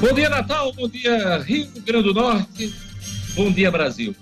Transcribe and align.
Bom 0.00 0.12
dia, 0.12 0.30
Natal. 0.30 0.72
Bom 0.74 0.88
dia, 0.88 1.38
Rio 1.38 1.66
Grande 1.84 2.04
do 2.04 2.14
Norte. 2.14 2.72
Bom 3.34 3.50
dia, 3.50 3.68
Brasil. 3.68 4.14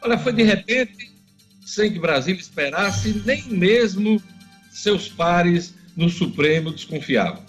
Olha, 0.00 0.16
foi 0.16 0.32
de 0.32 0.42
repente, 0.42 1.12
sem 1.66 1.92
que 1.92 1.98
Brasília 1.98 2.40
esperasse, 2.40 3.22
nem 3.26 3.42
mesmo 3.42 4.22
seus 4.70 5.06
pares 5.06 5.74
no 5.94 6.08
Supremo 6.08 6.72
desconfiavam. 6.72 7.42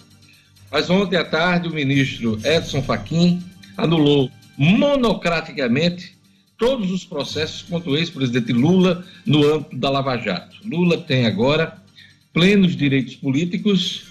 Mas 0.70 0.90
ontem 0.90 1.16
à 1.16 1.24
tarde, 1.24 1.68
o 1.68 1.72
ministro 1.72 2.38
Edson 2.44 2.82
Fachin 2.82 3.42
anulou 3.78 4.30
monocraticamente 4.58 6.18
todos 6.58 6.90
os 6.90 7.06
processos 7.06 7.62
contra 7.62 7.88
o 7.88 7.96
ex-presidente 7.96 8.52
Lula 8.52 9.06
no 9.24 9.54
âmbito 9.54 9.74
da 9.78 9.88
Lava 9.88 10.18
Jato. 10.18 10.54
Lula 10.66 10.98
tem 10.98 11.24
agora 11.24 11.82
plenos 12.34 12.76
direitos 12.76 13.16
políticos 13.16 14.04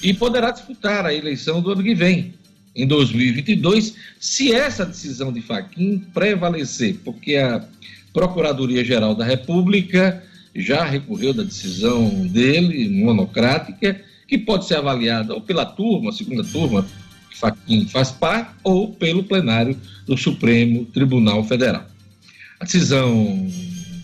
e 0.00 0.14
poderá 0.14 0.52
disputar 0.52 1.04
a 1.04 1.12
eleição 1.12 1.60
do 1.60 1.72
ano 1.72 1.82
que 1.82 1.94
vem, 1.94 2.34
em 2.74 2.86
2022, 2.86 3.94
se 4.18 4.52
essa 4.52 4.84
decisão 4.84 5.32
de 5.32 5.40
Faquim 5.40 5.98
prevalecer, 6.12 6.98
porque 7.04 7.36
a 7.36 7.64
Procuradoria-Geral 8.12 9.14
da 9.14 9.24
República 9.24 10.22
já 10.54 10.84
recorreu 10.84 11.32
da 11.32 11.42
decisão 11.42 12.26
dele, 12.26 12.88
monocrática, 12.88 14.00
que 14.26 14.38
pode 14.38 14.66
ser 14.66 14.76
avaliada 14.76 15.34
ou 15.34 15.40
pela 15.40 15.64
turma, 15.64 16.12
segunda 16.12 16.42
turma, 16.44 16.86
que 17.30 17.38
Faquim 17.38 17.86
faz 17.86 18.10
parte, 18.10 18.52
ou 18.62 18.92
pelo 18.92 19.24
plenário 19.24 19.78
do 20.06 20.16
Supremo 20.16 20.84
Tribunal 20.86 21.44
Federal. 21.44 21.86
A 22.58 22.64
decisão 22.64 23.46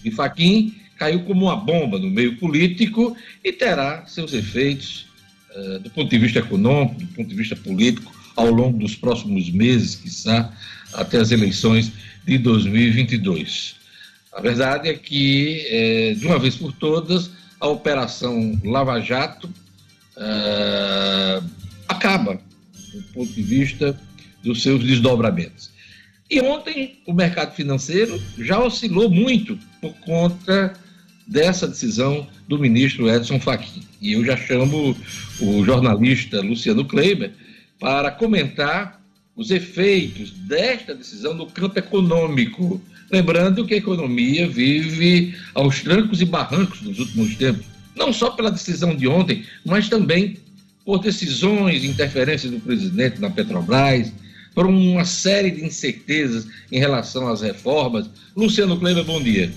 de 0.03 0.11
Faquim 0.11 0.75
caiu 0.97 1.21
como 1.21 1.47
uma 1.47 1.57
bomba 1.57 1.99
no 1.99 2.11
meio 2.11 2.37
político 2.37 3.17
e 3.43 3.53
terá 3.53 4.05
seus 4.07 4.35
efeitos 4.35 5.07
uh, 5.55 5.79
do 5.79 5.91
ponto 5.91 6.11
de 6.11 6.19
vista 6.19 6.41
econômico, 6.41 7.01
do 7.01 7.07
ponto 7.09 7.29
de 7.29 7.35
vista 7.35 7.57
político, 7.57 8.13
ao 8.41 8.51
longo 8.51 8.79
dos 8.79 8.95
próximos 8.95 9.51
meses, 9.51 9.95
quiçá, 9.95 10.51
até 10.95 11.19
as 11.19 11.31
eleições 11.31 11.93
de 12.25 12.39
2022. 12.39 13.77
A 14.33 14.41
verdade 14.41 14.89
é 14.89 14.95
que, 14.95 15.67
é, 15.69 16.15
de 16.15 16.27
uma 16.27 16.39
vez 16.39 16.57
por 16.57 16.73
todas, 16.73 17.31
a 17.61 17.69
Operação 17.69 18.59
Lava 18.65 18.99
Jato 19.01 19.47
uh, 20.17 21.45
acaba, 21.87 22.41
do 22.95 23.03
ponto 23.13 23.31
de 23.33 23.43
vista 23.43 24.01
dos 24.43 24.63
seus 24.63 24.83
desdobramentos. 24.83 25.71
E 26.31 26.41
ontem 26.41 27.01
o 27.07 27.13
mercado 27.13 27.55
financeiro 27.55 28.21
já 28.39 28.59
oscilou 28.59 29.11
muito 29.11 29.59
por 29.81 29.93
conta 29.97 30.73
dessa 31.27 31.69
decisão 31.69 32.27
do 32.49 32.59
ministro 32.59 33.11
Edson 33.11 33.39
Fachin. 33.39 33.83
E 34.01 34.15
eu 34.15 34.25
já 34.25 34.37
chamo 34.37 34.97
o 35.41 35.65
jornalista 35.65 36.41
Luciano 36.41 36.85
Kleiber 36.85 37.33
para 37.81 38.11
comentar 38.11 39.01
os 39.35 39.51
efeitos 39.51 40.31
desta 40.31 40.95
decisão 40.95 41.35
no 41.35 41.47
campo 41.47 41.79
econômico. 41.79 42.81
Lembrando 43.11 43.67
que 43.67 43.75
a 43.75 43.79
economia 43.79 44.47
vive 44.47 45.35
aos 45.55 45.81
trancos 45.81 46.21
e 46.21 46.25
barrancos 46.25 46.83
nos 46.83 46.99
últimos 47.01 47.35
tempos, 47.35 47.65
não 47.97 48.13
só 48.13 48.31
pela 48.31 48.53
decisão 48.53 48.95
de 48.95 49.09
ontem, 49.09 49.45
mas 49.65 49.89
também 49.89 50.37
por 50.85 50.99
decisões 50.99 51.83
e 51.83 51.89
interferências 51.89 52.53
do 52.53 52.61
presidente 52.61 53.21
na 53.21 53.31
Petrobras, 53.31 54.13
por 54.55 54.67
uma 54.67 55.05
série 55.05 55.51
de 55.51 55.65
incertezas 55.65 56.47
em 56.71 56.79
relação 56.79 57.29
às 57.29 57.41
reformas. 57.41 58.09
Luciano 58.37 58.79
Kleber, 58.79 59.05
bom 59.05 59.23
dia. 59.23 59.53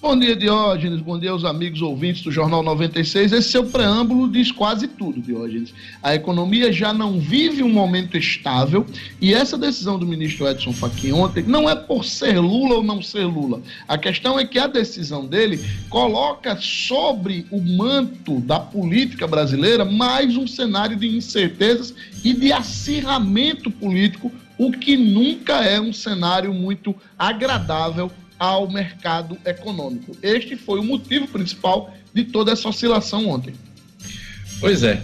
Bom 0.00 0.16
dia, 0.16 0.36
Diógenes. 0.36 1.00
Bom 1.00 1.18
dia 1.18 1.32
aos 1.32 1.44
amigos 1.44 1.82
ouvintes 1.82 2.22
do 2.22 2.30
Jornal 2.30 2.62
96. 2.62 3.32
Esse 3.32 3.50
seu 3.50 3.66
preâmbulo 3.66 4.30
diz 4.30 4.52
quase 4.52 4.86
tudo, 4.86 5.20
Diógenes. 5.20 5.74
A 6.00 6.14
economia 6.14 6.72
já 6.72 6.94
não 6.94 7.18
vive 7.18 7.64
um 7.64 7.68
momento 7.68 8.16
estável 8.16 8.86
e 9.20 9.34
essa 9.34 9.58
decisão 9.58 9.98
do 9.98 10.06
ministro 10.06 10.46
Edson 10.46 10.72
Fachin 10.72 11.10
ontem 11.10 11.42
não 11.42 11.68
é 11.68 11.74
por 11.74 12.04
ser 12.04 12.38
Lula 12.38 12.76
ou 12.76 12.82
não 12.84 13.02
ser 13.02 13.24
Lula. 13.24 13.60
A 13.88 13.98
questão 13.98 14.38
é 14.38 14.46
que 14.46 14.60
a 14.60 14.68
decisão 14.68 15.26
dele 15.26 15.58
coloca 15.90 16.56
sobre 16.60 17.44
o 17.50 17.60
manto 17.60 18.38
da 18.38 18.60
política 18.60 19.26
brasileira 19.26 19.84
mais 19.84 20.36
um 20.36 20.46
cenário 20.46 20.96
de 20.96 21.08
incertezas 21.08 21.92
e 22.22 22.32
de 22.32 22.52
acirramento 22.52 23.68
político, 23.68 24.30
o 24.56 24.70
que 24.70 24.96
nunca 24.96 25.64
é 25.64 25.80
um 25.80 25.92
cenário 25.92 26.54
muito 26.54 26.94
agradável 27.18 28.12
ao 28.38 28.70
mercado 28.70 29.36
econômico. 29.44 30.16
Este 30.22 30.56
foi 30.56 30.80
o 30.80 30.84
motivo 30.84 31.26
principal 31.28 31.94
de 32.14 32.24
toda 32.24 32.52
essa 32.52 32.68
oscilação 32.68 33.28
ontem. 33.28 33.54
Pois 34.60 34.82
é. 34.82 35.02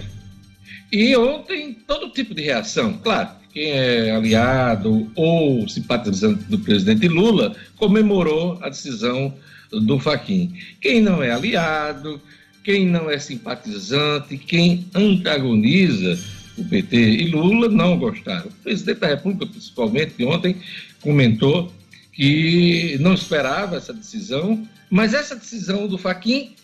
E 0.93 1.17
ontem, 1.17 1.75
todo 1.87 2.11
tipo 2.11 2.34
de 2.34 2.43
reação, 2.43 2.99
claro, 3.03 3.31
quem 3.53 3.71
é 3.71 4.11
aliado 4.11 5.11
ou 5.15 5.69
simpatizante 5.69 6.44
do 6.44 6.59
presidente 6.59 7.09
Lula 7.09 7.55
comemorou 7.77 8.59
a 8.62 8.69
decisão 8.69 9.34
do 9.71 9.99
Faquin. 9.99 10.53
Quem 10.81 11.00
não 11.00 11.23
é 11.23 11.31
aliado, 11.31 12.21
quem 12.62 12.87
não 12.87 13.11
é 13.11 13.19
simpatizante, 13.19 14.39
quem 14.39 14.87
antagoniza 14.94 16.19
o 16.56 16.65
PT 16.65 16.97
e 16.97 17.31
Lula 17.31 17.69
não 17.69 17.99
gostaram. 17.99 18.47
O 18.47 18.62
presidente 18.62 19.00
da 19.00 19.09
República, 19.09 19.47
principalmente, 19.47 20.25
ontem 20.25 20.56
comentou 21.00 21.73
que 22.15 22.97
não 23.01 23.15
esperava 23.15 23.77
essa 23.77 23.93
decisão, 23.93 24.67
mas 24.91 25.15
essa 25.15 25.35
decisão 25.35 25.87
do 25.89 25.99
Faquin 25.99 26.55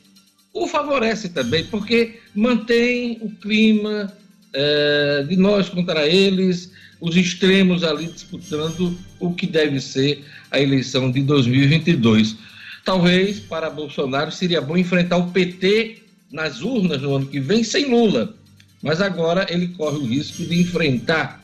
o 0.52 0.66
favorece 0.66 1.28
também, 1.28 1.64
porque 1.64 2.18
mantém 2.34 3.18
o 3.20 3.30
clima 3.30 4.12
é, 4.52 5.24
de 5.28 5.36
nós 5.36 5.68
contra 5.68 6.06
eles, 6.06 6.72
os 7.00 7.16
extremos 7.16 7.84
ali 7.84 8.06
disputando 8.06 8.98
o 9.18 9.32
que 9.32 9.46
deve 9.46 9.80
ser 9.80 10.24
a 10.50 10.60
eleição 10.60 11.10
de 11.10 11.22
2022. 11.22 12.36
Talvez 12.84 13.38
para 13.38 13.70
Bolsonaro 13.70 14.32
seria 14.32 14.60
bom 14.60 14.76
enfrentar 14.76 15.18
o 15.18 15.30
PT 15.30 16.02
nas 16.30 16.60
urnas 16.62 17.02
no 17.02 17.14
ano 17.14 17.26
que 17.26 17.40
vem 17.40 17.62
sem 17.62 17.90
Lula, 17.90 18.34
mas 18.82 19.00
agora 19.00 19.46
ele 19.48 19.68
corre 19.68 19.98
o 19.98 20.06
risco 20.06 20.44
de 20.44 20.60
enfrentar 20.60 21.39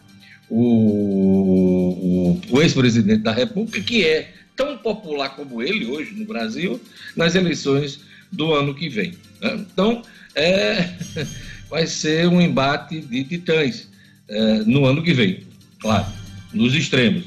o, 0.48 2.40
o, 2.40 2.40
o 2.50 2.62
ex-presidente 2.62 3.22
da 3.22 3.32
República, 3.32 3.80
que 3.80 4.04
é 4.04 4.32
tão 4.54 4.78
popular 4.78 5.30
como 5.30 5.62
ele 5.62 5.86
hoje 5.86 6.14
no 6.14 6.24
Brasil, 6.24 6.80
nas 7.14 7.34
eleições 7.34 8.00
do 8.32 8.52
ano 8.52 8.74
que 8.74 8.88
vem. 8.88 9.14
Né? 9.40 9.66
Então, 9.72 10.02
é, 10.34 10.94
vai 11.68 11.86
ser 11.86 12.28
um 12.28 12.40
embate 12.40 13.00
de 13.00 13.24
titãs 13.24 13.88
é, 14.28 14.58
no 14.60 14.84
ano 14.84 15.02
que 15.02 15.12
vem, 15.12 15.40
claro, 15.78 16.06
nos 16.52 16.74
extremos. 16.74 17.24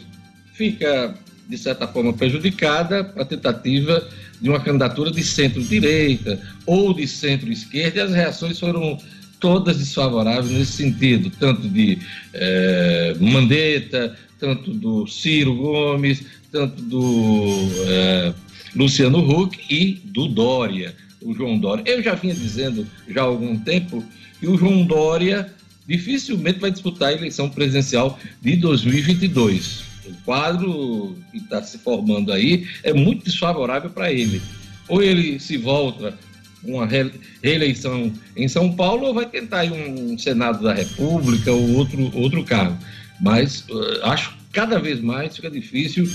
Fica, 0.53 1.13
de 1.47 1.57
certa 1.57 1.87
forma, 1.87 2.13
prejudicada 2.13 3.13
a 3.15 3.23
tentativa 3.23 4.07
de 4.41 4.49
uma 4.49 4.59
candidatura 4.59 5.11
de 5.11 5.23
centro-direita 5.23 6.39
ou 6.65 6.93
de 6.93 7.07
centro-esquerda, 7.07 7.99
e 7.99 8.01
as 8.01 8.11
reações 8.11 8.59
foram 8.59 8.97
todas 9.39 9.77
desfavoráveis 9.77 10.51
nesse 10.51 10.73
sentido, 10.73 11.31
tanto 11.39 11.67
de 11.67 11.97
é, 12.33 13.15
Mandetta, 13.19 14.17
tanto 14.39 14.71
do 14.73 15.07
Ciro 15.07 15.55
Gomes, 15.55 16.23
tanto 16.51 16.81
do 16.81 17.69
é, 17.87 18.33
Luciano 18.75 19.19
Huck 19.19 19.59
e 19.69 20.01
do 20.05 20.27
Dória, 20.27 20.95
o 21.21 21.33
João 21.33 21.57
Dória. 21.57 21.83
Eu 21.85 22.01
já 22.01 22.15
vinha 22.15 22.33
dizendo 22.33 22.87
já 23.07 23.21
há 23.21 23.25
algum 23.25 23.57
tempo 23.57 24.03
que 24.39 24.47
o 24.47 24.57
João 24.57 24.85
Dória 24.85 25.53
dificilmente 25.87 26.59
vai 26.59 26.71
disputar 26.71 27.09
a 27.09 27.13
eleição 27.13 27.49
presidencial 27.49 28.19
de 28.41 28.55
2022. 28.55 29.83
O 30.05 30.13
quadro 30.23 31.15
que 31.31 31.37
está 31.37 31.61
se 31.61 31.77
formando 31.79 32.31
aí 32.31 32.67
é 32.83 32.93
muito 32.93 33.25
desfavorável 33.25 33.89
para 33.89 34.11
ele. 34.11 34.41
Ou 34.87 35.03
ele 35.03 35.39
se 35.39 35.57
volta 35.57 36.17
uma 36.63 36.87
reeleição 37.41 38.11
em 38.35 38.47
São 38.47 38.73
Paulo 38.73 39.07
ou 39.07 39.13
vai 39.13 39.25
tentar 39.25 39.65
um 39.65 40.17
Senado 40.17 40.63
da 40.63 40.73
República 40.73 41.51
ou 41.51 41.75
outro, 41.75 42.11
outro 42.15 42.43
cargo. 42.43 42.77
Mas 43.19 43.65
uh, 43.69 44.03
acho 44.03 44.37
cada 44.51 44.79
vez 44.79 44.99
mais 44.99 45.35
fica 45.35 45.49
difícil 45.49 46.09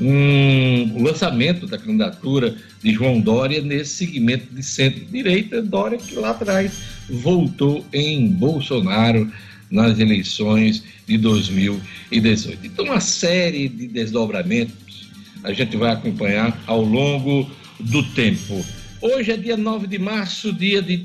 um 0.00 1.02
lançamento 1.02 1.66
da 1.66 1.78
candidatura 1.78 2.56
de 2.82 2.92
João 2.92 3.20
Dória 3.20 3.60
nesse 3.62 4.06
segmento 4.06 4.52
de 4.52 4.62
centro-direita. 4.62 5.62
Dória 5.62 5.98
que 5.98 6.14
lá 6.16 6.30
atrás 6.30 6.72
voltou 7.08 7.84
em 7.92 8.28
Bolsonaro 8.28 9.30
nas 9.70 9.98
eleições 9.98 10.82
de 11.06 11.16
2018. 11.18 12.66
Então, 12.66 12.84
uma 12.86 13.00
série 13.00 13.68
de 13.68 13.86
desdobramentos 13.86 15.08
a 15.42 15.52
gente 15.52 15.76
vai 15.76 15.92
acompanhar 15.92 16.58
ao 16.66 16.82
longo 16.82 17.48
do 17.78 18.02
tempo. 18.14 18.64
Hoje 19.06 19.32
é 19.32 19.36
dia 19.36 19.54
9 19.54 19.86
de 19.86 19.98
março, 19.98 20.50
dia 20.50 20.80
de, 20.80 21.04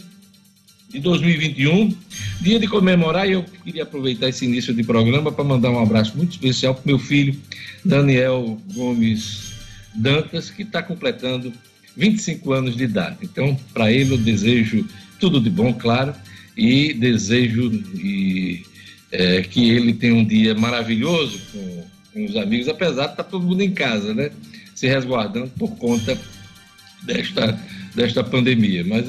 de 0.87 0.99
2021, 1.01 1.93
dia 2.39 2.57
de 2.57 2.65
comemorar, 2.65 3.27
e 3.27 3.33
eu 3.33 3.43
queria 3.43 3.83
aproveitar 3.83 4.29
esse 4.29 4.45
início 4.45 4.73
de 4.73 4.85
programa 4.85 5.33
para 5.33 5.43
mandar 5.43 5.69
um 5.69 5.83
abraço 5.83 6.15
muito 6.15 6.31
especial 6.31 6.73
para 6.73 6.83
meu 6.85 6.97
filho, 6.97 7.37
Daniel 7.83 8.57
Gomes 8.73 9.51
Dantas, 9.93 10.49
que 10.49 10.61
está 10.61 10.81
completando 10.81 11.51
25 11.97 12.53
anos 12.53 12.77
de 12.77 12.85
idade. 12.85 13.17
Então, 13.21 13.59
para 13.73 13.91
ele, 13.91 14.13
eu 14.13 14.17
desejo 14.17 14.87
tudo 15.19 15.41
de 15.41 15.49
bom, 15.49 15.73
claro, 15.73 16.15
e 16.55 16.93
desejo 16.93 17.69
e 17.95 18.63
é, 19.11 19.41
que 19.41 19.71
ele 19.71 19.91
tem 19.91 20.13
um 20.13 20.23
dia 20.23 20.55
maravilhoso 20.55 21.37
com, 21.51 21.83
com 22.13 22.25
os 22.25 22.37
amigos, 22.37 22.69
apesar 22.69 23.07
de 23.07 23.11
estar 23.11 23.25
todo 23.25 23.45
mundo 23.45 23.61
em 23.61 23.73
casa, 23.73 24.13
né? 24.13 24.31
Se 24.73 24.87
resguardando 24.87 25.49
por 25.57 25.75
conta 25.75 26.17
desta, 27.03 27.59
desta 27.95 28.23
pandemia. 28.23 28.83
Mas 28.85 29.05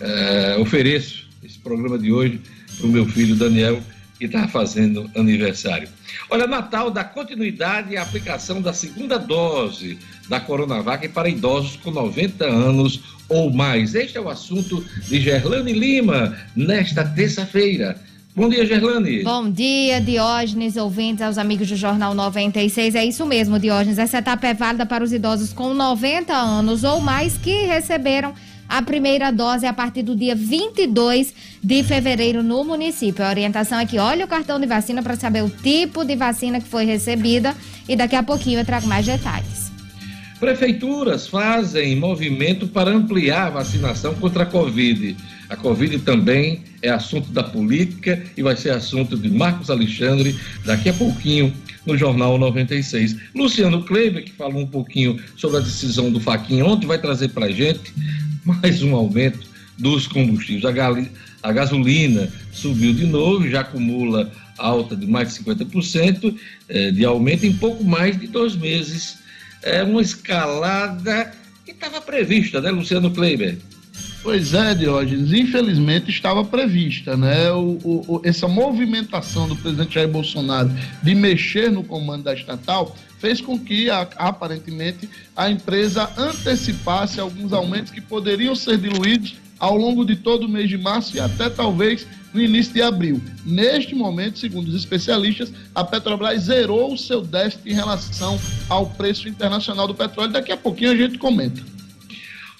é, 0.00 0.56
ofereço 0.58 1.28
esse 1.42 1.58
programa 1.58 1.98
de 1.98 2.12
hoje 2.12 2.40
para 2.76 2.86
o 2.86 2.90
meu 2.90 3.06
filho 3.06 3.36
Daniel, 3.36 3.80
que 4.18 4.26
está 4.26 4.46
fazendo 4.46 5.10
aniversário. 5.16 5.88
Olha, 6.28 6.46
Natal 6.46 6.90
dá 6.90 7.02
continuidade 7.02 7.96
à 7.96 8.02
aplicação 8.02 8.60
da 8.60 8.72
segunda 8.72 9.18
dose 9.18 9.98
da 10.28 10.38
Coronavac 10.38 11.08
para 11.08 11.28
idosos 11.28 11.76
com 11.76 11.90
90 11.90 12.44
anos 12.44 13.00
ou 13.28 13.50
mais. 13.50 13.94
Este 13.94 14.18
é 14.18 14.20
o 14.20 14.28
assunto 14.28 14.84
de 15.08 15.20
Gerlane 15.20 15.72
Lima 15.72 16.36
nesta 16.54 17.04
terça-feira. 17.04 17.96
Bom 18.34 18.48
dia, 18.48 18.64
Gerlane. 18.64 19.24
Bom 19.24 19.50
dia, 19.50 20.00
Diógenes, 20.00 20.76
ouvintes, 20.76 21.22
aos 21.22 21.36
amigos 21.36 21.68
do 21.68 21.74
Jornal 21.74 22.14
96. 22.14 22.94
É 22.94 23.04
isso 23.04 23.26
mesmo, 23.26 23.58
Diógenes. 23.58 23.98
Essa 23.98 24.18
etapa 24.18 24.46
é 24.46 24.54
válida 24.54 24.86
para 24.86 25.02
os 25.02 25.12
idosos 25.12 25.52
com 25.52 25.74
90 25.74 26.32
anos 26.32 26.84
ou 26.84 27.00
mais 27.00 27.36
que 27.36 27.66
receberam 27.66 28.32
a 28.68 28.80
primeira 28.82 29.32
dose 29.32 29.66
a 29.66 29.72
partir 29.72 30.04
do 30.04 30.14
dia 30.14 30.36
22 30.36 31.34
de 31.62 31.82
fevereiro 31.82 32.40
no 32.40 32.62
município. 32.62 33.24
A 33.24 33.30
orientação 33.30 33.80
é 33.80 33.84
que 33.84 33.98
olhe 33.98 34.22
o 34.22 34.28
cartão 34.28 34.60
de 34.60 34.66
vacina 34.66 35.02
para 35.02 35.16
saber 35.16 35.42
o 35.42 35.50
tipo 35.50 36.04
de 36.04 36.14
vacina 36.14 36.60
que 36.60 36.68
foi 36.68 36.84
recebida 36.84 37.56
e 37.88 37.96
daqui 37.96 38.14
a 38.14 38.22
pouquinho 38.22 38.60
eu 38.60 38.64
trago 38.64 38.86
mais 38.86 39.04
detalhes. 39.04 39.72
Prefeituras 40.38 41.26
fazem 41.26 41.96
movimento 41.96 42.68
para 42.68 42.90
ampliar 42.90 43.48
a 43.48 43.50
vacinação 43.50 44.14
contra 44.14 44.44
a 44.44 44.46
Covid. 44.46 45.16
A 45.50 45.56
Covid 45.56 45.98
também 45.98 46.62
é 46.80 46.90
assunto 46.90 47.32
da 47.32 47.42
política 47.42 48.22
e 48.36 48.42
vai 48.42 48.56
ser 48.56 48.70
assunto 48.70 49.16
de 49.16 49.28
Marcos 49.28 49.68
Alexandre 49.68 50.38
daqui 50.64 50.88
a 50.88 50.92
pouquinho 50.94 51.52
no 51.84 51.98
Jornal 51.98 52.38
96. 52.38 53.16
Luciano 53.34 53.82
Kleber, 53.82 54.24
que 54.24 54.30
falou 54.30 54.62
um 54.62 54.66
pouquinho 54.66 55.20
sobre 55.36 55.56
a 55.56 55.60
decisão 55.60 56.08
do 56.08 56.20
Faquinha 56.20 56.64
ontem, 56.64 56.86
vai 56.86 56.98
trazer 56.98 57.30
para 57.30 57.46
a 57.46 57.50
gente 57.50 57.92
mais 58.44 58.80
um 58.80 58.94
aumento 58.94 59.40
dos 59.76 60.06
combustíveis. 60.06 60.64
A, 60.64 61.48
a 61.48 61.52
gasolina 61.52 62.30
subiu 62.52 62.92
de 62.92 63.06
novo, 63.06 63.48
já 63.48 63.62
acumula 63.62 64.30
alta 64.56 64.94
de 64.94 65.06
mais 65.06 65.34
de 65.34 65.42
50% 65.42 66.32
eh, 66.68 66.92
de 66.92 67.04
aumento 67.04 67.44
em 67.44 67.52
pouco 67.52 67.82
mais 67.82 68.16
de 68.16 68.28
dois 68.28 68.54
meses. 68.54 69.18
É 69.64 69.82
uma 69.82 70.00
escalada 70.00 71.32
que 71.64 71.72
estava 71.72 72.00
prevista, 72.00 72.60
né, 72.60 72.70
Luciano 72.70 73.10
Kleiber? 73.10 73.58
Pois 74.22 74.52
é, 74.52 74.74
Diógenes, 74.74 75.32
infelizmente 75.32 76.10
estava 76.10 76.44
prevista, 76.44 77.16
né? 77.16 77.50
O, 77.52 77.78
o, 77.84 78.20
essa 78.22 78.46
movimentação 78.46 79.48
do 79.48 79.56
presidente 79.56 79.94
Jair 79.94 80.08
Bolsonaro 80.08 80.70
de 81.02 81.14
mexer 81.14 81.70
no 81.70 81.82
comando 81.82 82.24
da 82.24 82.34
estatal 82.34 82.94
fez 83.18 83.40
com 83.40 83.58
que, 83.58 83.88
aparentemente, 83.90 85.08
a 85.34 85.50
empresa 85.50 86.10
antecipasse 86.18 87.18
alguns 87.18 87.52
aumentos 87.54 87.90
que 87.90 88.00
poderiam 88.00 88.54
ser 88.54 88.76
diluídos 88.76 89.36
ao 89.58 89.76
longo 89.76 90.04
de 90.04 90.16
todo 90.16 90.44
o 90.44 90.48
mês 90.48 90.68
de 90.68 90.76
março 90.76 91.16
e 91.16 91.20
até 91.20 91.48
talvez 91.48 92.06
no 92.32 92.42
início 92.42 92.74
de 92.74 92.82
abril. 92.82 93.20
Neste 93.44 93.94
momento, 93.94 94.38
segundo 94.38 94.68
os 94.68 94.74
especialistas, 94.74 95.50
a 95.74 95.82
Petrobras 95.82 96.42
zerou 96.42 96.92
o 96.92 96.98
seu 96.98 97.22
déficit 97.22 97.70
em 97.70 97.74
relação 97.74 98.38
ao 98.68 98.86
preço 98.86 99.28
internacional 99.28 99.86
do 99.86 99.94
petróleo. 99.94 100.32
Daqui 100.32 100.52
a 100.52 100.56
pouquinho 100.56 100.92
a 100.92 100.96
gente 100.96 101.18
comenta. 101.18 101.79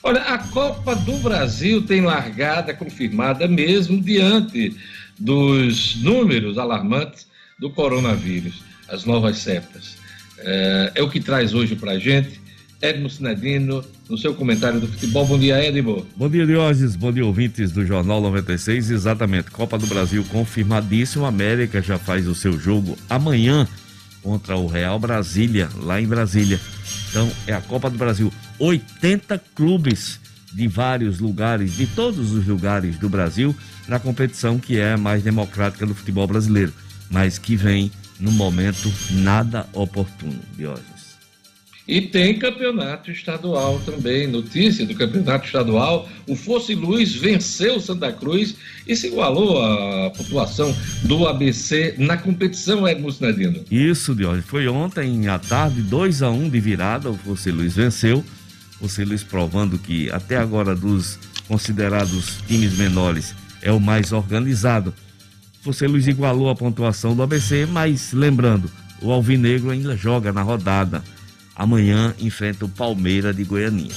Olha, 0.02 0.20
a 0.22 0.38
Copa 0.38 0.94
do 0.94 1.18
Brasil 1.18 1.82
tem 1.82 2.00
largada 2.00 2.72
confirmada 2.74 3.46
mesmo 3.46 4.00
diante 4.00 4.74
dos 5.18 5.96
números 6.02 6.56
alarmantes 6.56 7.26
do 7.58 7.70
coronavírus, 7.70 8.62
as 8.88 9.04
novas 9.04 9.38
cepas. 9.38 9.98
É, 10.38 10.92
é 10.94 11.02
o 11.02 11.10
que 11.10 11.20
traz 11.20 11.52
hoje 11.52 11.76
para 11.76 11.92
a 11.92 11.98
gente 11.98 12.40
Edmo 12.82 13.10
Sinedino, 13.10 13.84
no 14.08 14.16
seu 14.16 14.34
comentário 14.34 14.80
do 14.80 14.88
futebol. 14.88 15.26
Bom 15.26 15.38
dia, 15.38 15.62
Edmo. 15.62 16.06
Bom 16.16 16.30
dia, 16.30 16.46
Diógenes. 16.46 16.96
Bom 16.96 17.12
dia, 17.12 17.26
ouvintes 17.26 17.70
do 17.72 17.84
Jornal 17.84 18.22
96. 18.22 18.90
Exatamente, 18.90 19.50
Copa 19.50 19.76
do 19.76 19.86
Brasil 19.86 20.24
confirmadíssimo. 20.30 21.26
América 21.26 21.82
já 21.82 21.98
faz 21.98 22.26
o 22.26 22.34
seu 22.34 22.58
jogo 22.58 22.96
amanhã 23.08 23.68
contra 24.22 24.56
o 24.56 24.66
Real 24.66 24.98
Brasília, 24.98 25.68
lá 25.76 26.00
em 26.00 26.06
Brasília. 26.06 26.58
Então, 27.10 27.30
é 27.46 27.52
a 27.52 27.60
Copa 27.60 27.90
do 27.90 27.98
Brasil. 27.98 28.32
80 28.58 29.38
clubes 29.54 30.20
de 30.52 30.66
vários 30.66 31.18
lugares, 31.18 31.76
de 31.76 31.86
todos 31.86 32.32
os 32.32 32.46
lugares 32.46 32.98
do 32.98 33.08
Brasil, 33.08 33.54
na 33.86 33.98
competição 33.98 34.58
que 34.58 34.78
é 34.78 34.92
a 34.92 34.98
mais 34.98 35.22
democrática 35.22 35.84
do 35.84 35.94
futebol 35.94 36.26
brasileiro, 36.26 36.72
mas 37.10 37.38
que 37.38 37.56
vem 37.56 37.90
no 38.18 38.30
momento 38.30 38.92
nada 39.10 39.66
oportuno, 39.72 40.38
Diógenes. 40.56 40.89
E 41.90 42.00
tem 42.00 42.38
campeonato 42.38 43.10
estadual 43.10 43.80
também. 43.84 44.28
Notícia 44.28 44.86
do 44.86 44.94
campeonato 44.94 45.46
estadual: 45.46 46.08
o 46.24 46.36
Fosse 46.36 46.72
Luz 46.72 47.16
venceu 47.16 47.80
Santa 47.80 48.12
Cruz 48.12 48.54
e 48.86 48.94
se 48.94 49.08
igualou 49.08 49.60
à 49.60 50.08
pontuação 50.10 50.72
do 51.02 51.26
ABC 51.26 51.96
na 51.98 52.16
competição, 52.16 52.86
Edmo 52.86 53.10
Sinadino. 53.10 53.64
Isso, 53.68 54.14
Diógenes. 54.14 54.46
Foi 54.46 54.68
ontem 54.68 55.26
à 55.26 55.36
tarde, 55.36 55.82
2 55.82 56.22
a 56.22 56.30
1 56.30 56.44
um 56.44 56.48
de 56.48 56.60
virada. 56.60 57.10
O 57.10 57.14
Fosse 57.14 57.50
Luz 57.50 57.74
venceu. 57.74 58.24
Fosse 58.78 59.04
Luz 59.04 59.24
provando 59.24 59.76
que 59.76 60.08
até 60.12 60.36
agora 60.36 60.76
dos 60.76 61.18
considerados 61.48 62.36
times 62.46 62.78
menores 62.78 63.34
é 63.62 63.72
o 63.72 63.80
mais 63.80 64.12
organizado. 64.12 64.94
Fosse 65.60 65.88
Luz 65.88 66.06
igualou 66.06 66.50
a 66.50 66.54
pontuação 66.54 67.16
do 67.16 67.22
ABC, 67.24 67.66
mas 67.66 68.12
lembrando, 68.12 68.70
o 69.02 69.10
Alvinegro 69.10 69.70
ainda 69.70 69.96
joga 69.96 70.32
na 70.32 70.42
rodada 70.42 71.02
amanhã 71.54 72.14
enfrenta 72.18 72.64
o 72.64 72.68
Palmeira 72.68 73.32
de 73.32 73.44
Goianinha. 73.44 73.94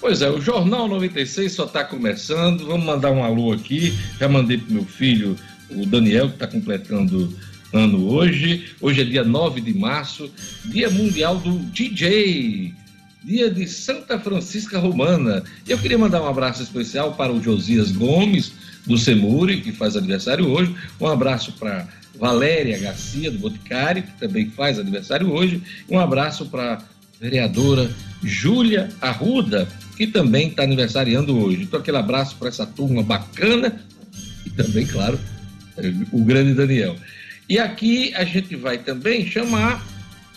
Pois 0.00 0.22
é, 0.22 0.30
o 0.30 0.40
Jornal 0.40 0.88
96 0.88 1.52
só 1.52 1.64
está 1.64 1.84
começando. 1.84 2.66
Vamos 2.66 2.86
mandar 2.86 3.10
um 3.10 3.22
alô 3.22 3.52
aqui. 3.52 3.92
Já 4.18 4.28
mandei 4.28 4.56
para 4.56 4.72
meu 4.72 4.84
filho, 4.84 5.36
o 5.68 5.84
Daniel, 5.84 6.28
que 6.28 6.34
está 6.34 6.46
completando 6.46 7.36
ano 7.72 8.08
hoje. 8.08 8.72
Hoje 8.80 9.02
é 9.02 9.04
dia 9.04 9.24
9 9.24 9.60
de 9.60 9.74
março, 9.74 10.30
Dia 10.64 10.90
Mundial 10.90 11.36
do 11.38 11.58
DJ, 11.70 12.74
dia 13.22 13.50
de 13.50 13.66
Santa 13.66 14.18
Francisca 14.18 14.78
Romana. 14.78 15.44
Eu 15.68 15.78
queria 15.78 15.98
mandar 15.98 16.22
um 16.22 16.28
abraço 16.28 16.62
especial 16.62 17.14
para 17.14 17.32
o 17.32 17.42
Josias 17.42 17.92
Gomes, 17.92 18.52
do 18.86 18.96
Semuri, 18.96 19.60
que 19.60 19.72
faz 19.72 19.96
aniversário 19.96 20.48
hoje. 20.48 20.74
Um 20.98 21.06
abraço 21.06 21.52
para 21.52 21.86
Valéria 22.20 22.78
Garcia, 22.78 23.30
do 23.30 23.38
Boticário, 23.38 24.02
que 24.02 24.12
também 24.20 24.50
faz 24.50 24.78
aniversário 24.78 25.32
hoje. 25.32 25.62
Um 25.88 25.98
abraço 25.98 26.44
para 26.46 26.74
a 26.74 26.82
vereadora 27.18 27.90
Júlia 28.22 28.90
Arruda, 29.00 29.66
que 29.96 30.06
também 30.06 30.48
está 30.48 30.64
aniversariando 30.64 31.36
hoje. 31.38 31.62
Então, 31.62 31.80
aquele 31.80 31.96
abraço 31.96 32.36
para 32.36 32.48
essa 32.48 32.66
turma 32.66 33.02
bacana 33.02 33.80
e 34.44 34.50
também, 34.50 34.86
claro, 34.86 35.18
o 36.12 36.22
grande 36.22 36.52
Daniel. 36.52 36.94
E 37.48 37.58
aqui 37.58 38.14
a 38.14 38.24
gente 38.24 38.54
vai 38.54 38.76
também 38.76 39.26
chamar 39.26 39.82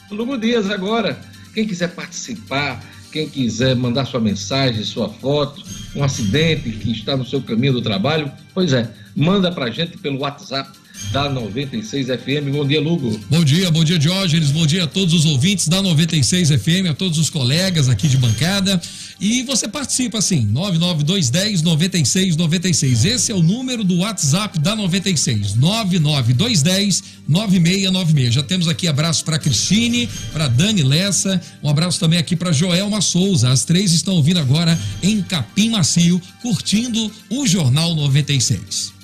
o 0.10 0.16
Lugo 0.16 0.38
Dias 0.38 0.70
agora. 0.70 1.20
Quem 1.54 1.68
quiser 1.68 1.90
participar, 1.90 2.82
quem 3.12 3.30
quiser 3.30 3.76
mandar 3.76 4.06
sua 4.06 4.22
mensagem, 4.22 4.84
sua 4.84 5.10
foto, 5.10 5.62
um 5.96 6.04
acidente 6.04 6.72
que 6.72 6.92
está 6.92 7.18
no 7.18 7.26
seu 7.26 7.42
caminho 7.42 7.74
do 7.74 7.82
trabalho, 7.82 8.32
pois 8.54 8.72
é, 8.72 8.90
manda 9.14 9.52
para 9.52 9.66
a 9.66 9.70
gente 9.70 9.98
pelo 9.98 10.20
WhatsApp 10.20 10.83
da 11.12 11.30
96 11.30 12.08
FM. 12.08 12.52
Bom 12.52 12.68
dia, 12.68 12.82
Lugo. 12.82 13.20
Bom 13.30 13.44
dia, 13.44 13.70
bom 13.72 13.84
dia, 13.84 13.98
Diógenes. 13.98 14.52
Bom 14.52 14.66
dia 14.66 14.84
a 14.84 14.88
todos 14.88 15.14
os 15.14 15.26
ouvintes 15.26 15.68
da 15.68 15.82
96 15.82 16.50
FM, 16.50 16.90
a 16.90 16.94
todos 16.94 17.18
os 17.18 17.30
colegas 17.30 17.90
aqui 17.90 18.08
de 18.08 18.18
bancada. 18.18 18.82
E 19.20 19.44
você 19.44 19.68
participa 19.68 20.18
assim, 20.18 20.46
99210 20.48 21.62
9696. 21.62 23.06
Esse 23.06 23.32
é 23.32 23.36
o 23.36 23.42
número 23.42 23.84
do 23.84 23.98
WhatsApp 23.98 24.60
da 24.60 24.76
96. 24.76 25.56
99210 25.56 27.04
9696. 27.28 28.34
Já 28.34 28.44
temos 28.44 28.68
aqui 28.68 28.88
abraço 28.88 29.24
para 29.24 29.40
Cristine, 29.40 30.10
para 30.32 30.48
Dani 30.48 30.84
Lessa, 30.84 31.42
um 31.62 31.70
abraço 31.70 32.00
também 32.00 32.20
aqui 32.20 32.36
para 32.36 32.52
Joelma 32.52 33.02
Souza. 33.02 33.50
As 33.50 33.64
três 33.64 33.94
estão 33.94 34.16
ouvindo 34.16 34.40
agora 34.40 34.78
em 35.02 35.22
Capim 35.22 35.70
Macio, 35.70 36.22
curtindo 36.42 37.12
o 37.30 37.48
Jornal 37.48 37.96
96. 37.96 39.03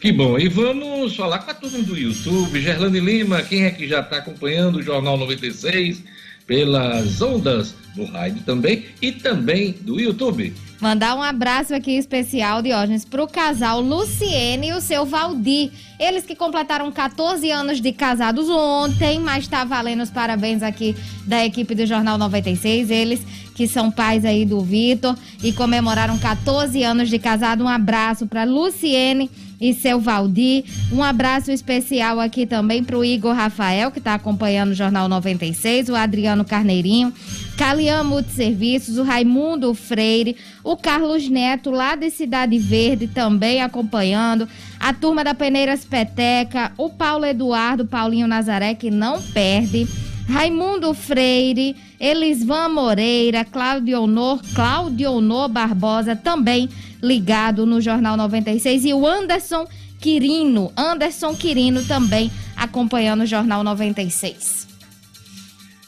Que 0.00 0.12
bom. 0.12 0.38
E 0.38 0.48
vamos 0.48 1.16
falar 1.16 1.40
com 1.40 1.50
a 1.50 1.54
turma 1.54 1.78
do 1.80 1.96
YouTube. 1.96 2.60
Gerlane 2.60 3.00
Lima, 3.00 3.42
quem 3.42 3.64
é 3.64 3.70
que 3.70 3.88
já 3.88 4.00
está 4.00 4.18
acompanhando 4.18 4.76
o 4.76 4.82
Jornal 4.82 5.16
96 5.16 6.04
pelas 6.46 7.20
ondas 7.20 7.74
do 7.96 8.04
rádio 8.04 8.42
também 8.44 8.86
e 9.02 9.10
também 9.10 9.72
do 9.72 10.00
YouTube? 10.00 10.54
Mandar 10.80 11.16
um 11.16 11.22
abraço 11.22 11.74
aqui 11.74 11.98
especial, 11.98 12.62
Diógenes, 12.62 13.04
para 13.04 13.24
o 13.24 13.26
casal 13.26 13.80
Luciene 13.80 14.68
e 14.68 14.72
o 14.72 14.80
seu 14.80 15.04
Valdir. 15.04 15.72
Eles 15.98 16.24
que 16.24 16.36
completaram 16.36 16.92
14 16.92 17.50
anos 17.50 17.80
de 17.80 17.90
casados 17.90 18.48
ontem, 18.48 19.18
mas 19.18 19.42
está 19.42 19.64
valendo 19.64 20.04
os 20.04 20.10
parabéns 20.10 20.62
aqui 20.62 20.94
da 21.26 21.44
equipe 21.44 21.74
do 21.74 21.84
Jornal 21.84 22.16
96. 22.16 22.88
Eles 22.88 23.20
que 23.56 23.66
são 23.66 23.90
pais 23.90 24.24
aí 24.24 24.44
do 24.44 24.60
Vitor 24.60 25.16
e 25.42 25.52
comemoraram 25.52 26.16
14 26.16 26.80
anos 26.84 27.10
de 27.10 27.18
casado. 27.18 27.64
Um 27.64 27.68
abraço 27.68 28.28
para 28.28 28.44
Luciene 28.44 29.28
e 29.60 29.74
seu 29.74 30.00
Valdir. 30.00 30.64
Um 30.92 31.02
abraço 31.02 31.50
especial 31.50 32.20
aqui 32.20 32.46
também 32.46 32.82
para 32.82 32.96
o 32.96 33.04
Igor 33.04 33.34
Rafael, 33.34 33.90
que 33.90 33.98
está 33.98 34.14
acompanhando 34.14 34.70
o 34.70 34.74
Jornal 34.74 35.08
96, 35.08 35.88
o 35.88 35.96
Adriano 35.96 36.44
Carneirinho, 36.44 37.12
Calian 37.56 38.04
Multiserviços, 38.04 38.98
o 38.98 39.02
Raimundo 39.02 39.74
Freire, 39.74 40.36
o 40.62 40.76
Carlos 40.76 41.28
Neto, 41.28 41.70
lá 41.70 41.96
de 41.96 42.10
Cidade 42.10 42.58
Verde, 42.58 43.08
também 43.08 43.60
acompanhando, 43.60 44.48
a 44.78 44.92
turma 44.92 45.24
da 45.24 45.34
Peneiras 45.34 45.84
Peteca, 45.84 46.72
o 46.76 46.88
Paulo 46.88 47.24
Eduardo, 47.24 47.86
Paulinho 47.86 48.28
Nazaré, 48.28 48.74
que 48.74 48.90
não 48.90 49.20
perde, 49.22 49.88
Raimundo 50.28 50.92
Freire, 50.92 51.74
Elisvan 52.00 52.68
Moreira, 52.68 53.44
Claudio 53.44 54.02
Honor, 54.02 54.40
Claudio 54.54 55.12
Honor 55.12 55.48
Barbosa, 55.48 56.14
também 56.14 56.68
ligado 57.02 57.66
no 57.66 57.80
Jornal 57.80 58.16
96, 58.16 58.84
e 58.84 58.94
o 58.94 59.06
Anderson 59.06 59.66
Quirino, 60.00 60.72
Anderson 60.76 61.34
Quirino 61.34 61.84
também 61.84 62.30
acompanhando 62.56 63.22
o 63.22 63.26
Jornal 63.26 63.64
96. 63.64 64.68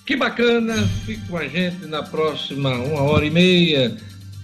Que 0.04 0.16
bacana, 0.16 0.88
fique 1.06 1.22
com 1.28 1.36
a 1.36 1.46
gente 1.46 1.86
na 1.86 2.02
próxima 2.02 2.70
uma 2.74 3.02
hora 3.02 3.24
e 3.24 3.30
meia, 3.30 3.96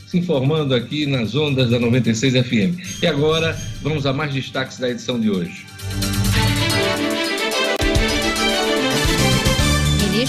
se 0.06 0.18
informando 0.18 0.74
aqui 0.74 1.06
nas 1.06 1.34
ondas 1.34 1.70
da 1.70 1.80
96 1.80 2.46
FM. 2.46 3.02
E 3.02 3.06
agora, 3.06 3.58
vamos 3.82 4.06
a 4.06 4.12
mais 4.12 4.32
destaques 4.32 4.78
da 4.78 4.88
edição 4.88 5.18
de 5.18 5.28
hoje. 5.28 5.66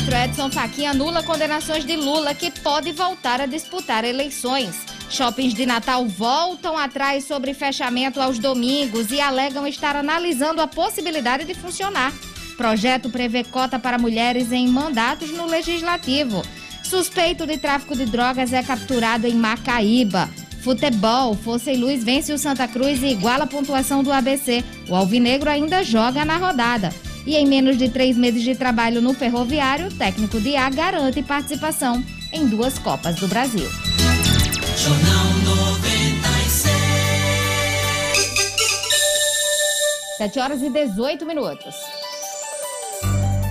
Ministro 0.08 0.24
Edson 0.24 0.50
Fachin 0.50 0.86
anula 0.86 1.22
condenações 1.22 1.84
de 1.84 1.98
Lula 1.98 2.34
que 2.34 2.50
pode 2.50 2.94
voltar 2.94 3.42
a 3.42 3.46
disputar 3.46 4.06
eleições. 4.06 4.74
Shoppings 5.10 5.54
de 5.54 5.66
Natal 5.66 6.08
voltam 6.08 6.78
atrás 6.78 7.26
sobre 7.26 7.54
fechamento 7.54 8.22
aos 8.22 8.40
domingos 8.40 9.12
e 9.12 9.20
alegam 9.20 9.68
estar 9.68 9.98
analisando 9.98 10.62
a 10.62 10.68
possibilidade 10.68 11.44
de 11.44 11.54
funcionar. 11.54 12.14
Projeto 12.56 13.10
prevê 13.10 13.44
cota 13.44 13.78
para 13.78 13.98
mulheres 13.98 14.54
em 14.54 14.70
mandatos 14.70 15.30
no 15.32 15.46
legislativo. 15.46 16.42
Suspeito 16.84 17.46
de 17.46 17.58
tráfico 17.58 17.94
de 17.94 18.06
drogas 18.06 18.54
é 18.54 18.64
capturado 18.64 19.28
em 19.28 19.34
Macaíba. 19.34 20.30
Futebol, 20.62 21.36
Força 21.36 21.70
e 21.70 21.76
Luz 21.76 22.02
vence 22.02 22.32
o 22.32 22.38
Santa 22.38 22.66
Cruz 22.66 23.04
e 23.04 23.08
iguala 23.08 23.44
a 23.44 23.48
pontuação 23.48 24.02
do 24.02 24.14
ABC. 24.14 24.64
O 24.88 24.96
Alvinegro 24.96 25.50
ainda 25.50 25.84
joga 25.84 26.24
na 26.24 26.38
rodada. 26.38 26.94
E 27.28 27.36
em 27.36 27.46
menos 27.46 27.78
de 27.78 27.90
três 27.90 28.16
meses 28.16 28.42
de 28.42 28.56
trabalho 28.56 29.02
no 29.02 29.14
ferroviário, 29.14 29.88
o 29.88 29.94
técnico 29.94 30.40
de 30.40 30.56
A 30.56 30.70
garante 30.70 31.22
participação 31.22 32.02
em 32.32 32.48
duas 32.48 32.80
Copas 32.80 33.18
do 33.18 33.28
Brasil. 33.28 33.70
Jornal 34.78 35.26
96. 35.44 36.74
7 40.20 40.40
horas 40.40 40.62
e 40.62 40.70
18 40.70 41.26
minutos. 41.26 41.76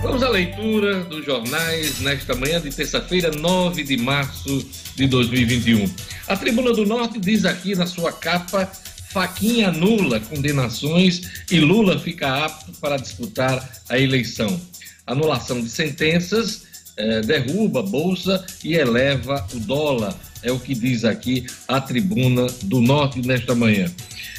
Vamos 0.01 0.23
à 0.23 0.29
leitura 0.29 1.03
dos 1.03 1.23
jornais 1.23 1.99
nesta 1.99 2.33
manhã 2.33 2.59
de 2.59 2.75
terça-feira, 2.75 3.29
9 3.29 3.83
de 3.83 3.97
março 3.97 4.65
de 4.95 5.05
2021. 5.05 5.85
A 6.27 6.35
Tribuna 6.35 6.73
do 6.73 6.83
Norte 6.83 7.19
diz 7.19 7.45
aqui 7.45 7.75
na 7.75 7.85
sua 7.85 8.11
capa 8.11 8.71
Faquinha 9.09 9.69
anula 9.69 10.19
condenações 10.19 11.43
e 11.49 11.59
Lula 11.59 11.99
fica 11.99 12.45
apto 12.45 12.71
para 12.73 12.97
disputar 12.97 13.67
a 13.89 13.97
eleição. 13.97 14.59
Anulação 15.05 15.61
de 15.61 15.69
sentenças 15.69 16.63
eh, 16.97 17.21
derruba 17.21 17.79
a 17.79 17.83
bolsa 17.83 18.45
e 18.63 18.75
eleva 18.75 19.45
o 19.53 19.59
dólar. 19.59 20.15
É 20.43 20.51
o 20.51 20.59
que 20.59 20.75
diz 20.75 21.05
aqui 21.05 21.45
a 21.67 21.79
Tribuna 21.79 22.47
do 22.63 22.81
Norte 22.81 23.25
nesta 23.25 23.55
manhã. 23.55 23.91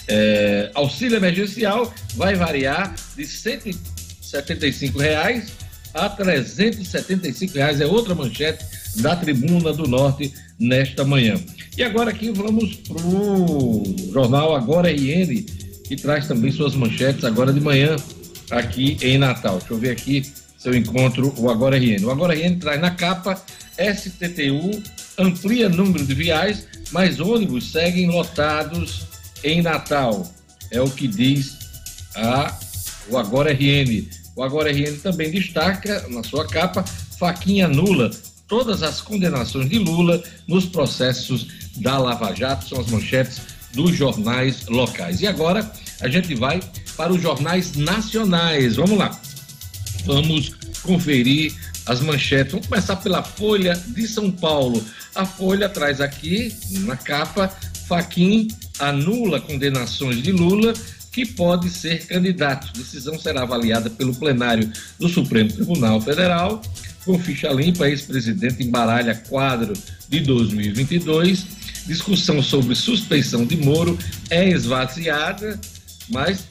Eh, 0.07 0.71
auxílio 0.75 1.17
emergencial 1.17 1.93
vai 2.15 2.35
variar 2.35 2.95
de 3.17 3.27
175 3.27 4.99
reais 4.99 5.53
a 5.95 6.09
375 6.09 7.55
reais. 7.55 7.81
É 7.81 7.87
outra 7.87 8.15
manchete 8.15 8.65
da 8.97 9.17
Tribuna 9.17 9.73
do 9.73 9.87
Norte 9.87 10.33
nesta 10.59 11.05
manhã. 11.05 11.35
E 11.79 11.85
agora 11.85 12.11
aqui 12.11 12.33
vamos 12.33 12.75
para 12.75 13.01
o 13.01 13.85
jornal 14.13 14.57
Agora 14.57 14.91
RN, 14.91 15.45
que 15.87 15.95
traz 15.95 16.27
também 16.27 16.51
suas 16.51 16.75
manchetes 16.75 17.23
agora 17.23 17.53
de 17.53 17.61
manhã 17.61 17.95
aqui 18.51 18.97
em 19.01 19.17
Natal. 19.17 19.59
Deixa 19.59 19.75
eu 19.75 19.79
ver 19.79 19.91
aqui 19.91 20.25
se 20.59 20.69
eu 20.69 20.75
encontro 20.75 21.33
o 21.39 21.49
Agora 21.49 21.79
RN. 21.79 22.05
O 22.05 22.11
Agora 22.11 22.35
RN 22.35 22.59
traz 22.59 22.81
na 22.81 22.91
capa 22.91 23.41
STTU 23.79 24.83
amplia 25.17 25.69
número 25.69 26.05
de 26.05 26.15
viais, 26.15 26.67
mas 26.91 27.21
ônibus 27.21 27.71
seguem 27.71 28.11
lotados 28.11 29.07
em 29.45 29.63
Natal. 29.63 30.29
É 30.73 30.81
o 30.81 30.91
que 30.91 31.07
diz 31.07 31.59
a, 32.17 32.59
o 33.09 33.17
Agora 33.17 33.53
RN. 33.53 34.05
O 34.35 34.43
Agora 34.43 34.73
RN 34.73 34.97
também 35.01 35.31
destaca 35.31 36.09
na 36.09 36.25
sua 36.25 36.45
capa 36.45 36.83
faquinha 36.83 37.69
nula 37.69 38.11
todas 38.49 38.83
as 38.83 39.01
condenações 39.01 39.69
de 39.69 39.79
Lula 39.79 40.21
nos 40.49 40.65
processos 40.65 41.68
da 41.81 41.99
Lava 41.99 42.35
Jato, 42.35 42.69
são 42.69 42.81
as 42.81 42.89
manchetes 42.89 43.41
dos 43.73 43.97
jornais 43.97 44.67
locais. 44.67 45.21
E 45.21 45.27
agora 45.27 45.71
a 46.01 46.09
gente 46.09 46.35
vai 46.35 46.61
para 46.97 47.13
os 47.13 47.23
jornais 47.23 47.75
nacionais. 47.75 48.77
Vamos 48.77 48.99
lá. 48.99 49.19
Vamos 50.05 50.53
conferir 50.83 51.55
as 51.87 52.01
manchetes. 52.01 52.53
Vamos 52.53 52.67
começar 52.67 52.97
pela 52.97 53.23
Folha 53.23 53.75
de 53.89 54.07
São 54.07 54.31
Paulo. 54.31 54.85
A 55.15 55.25
Folha 55.25 55.69
traz 55.69 56.01
aqui 56.01 56.55
na 56.81 56.97
capa: 56.97 57.49
Faquim 57.87 58.49
anula 58.79 59.41
condenações 59.41 60.23
de 60.23 60.33
Lula 60.33 60.73
que 61.11 61.27
pode 61.27 61.69
ser 61.71 62.07
candidato. 62.07 62.73
Decisão 62.79 63.19
será 63.19 63.43
avaliada 63.43 63.91
pelo 63.91 64.15
plenário 64.15 64.71
do 64.99 65.09
Supremo 65.09 65.53
Tribunal 65.53 66.01
Federal. 66.01 66.63
Com 67.05 67.19
ficha 67.19 67.49
limpa, 67.49 67.89
ex-presidente 67.89 68.63
embaralha 68.63 69.15
quadro 69.29 69.73
de 70.09 70.21
2022. 70.21 71.58
Discussão 71.89 72.43
sobre 72.43 72.75
suspeição 72.75 73.47
de 73.47 73.57
Moro 73.57 73.99
é 74.29 74.47
esvaziada, 74.47 75.59
mas 76.11 76.47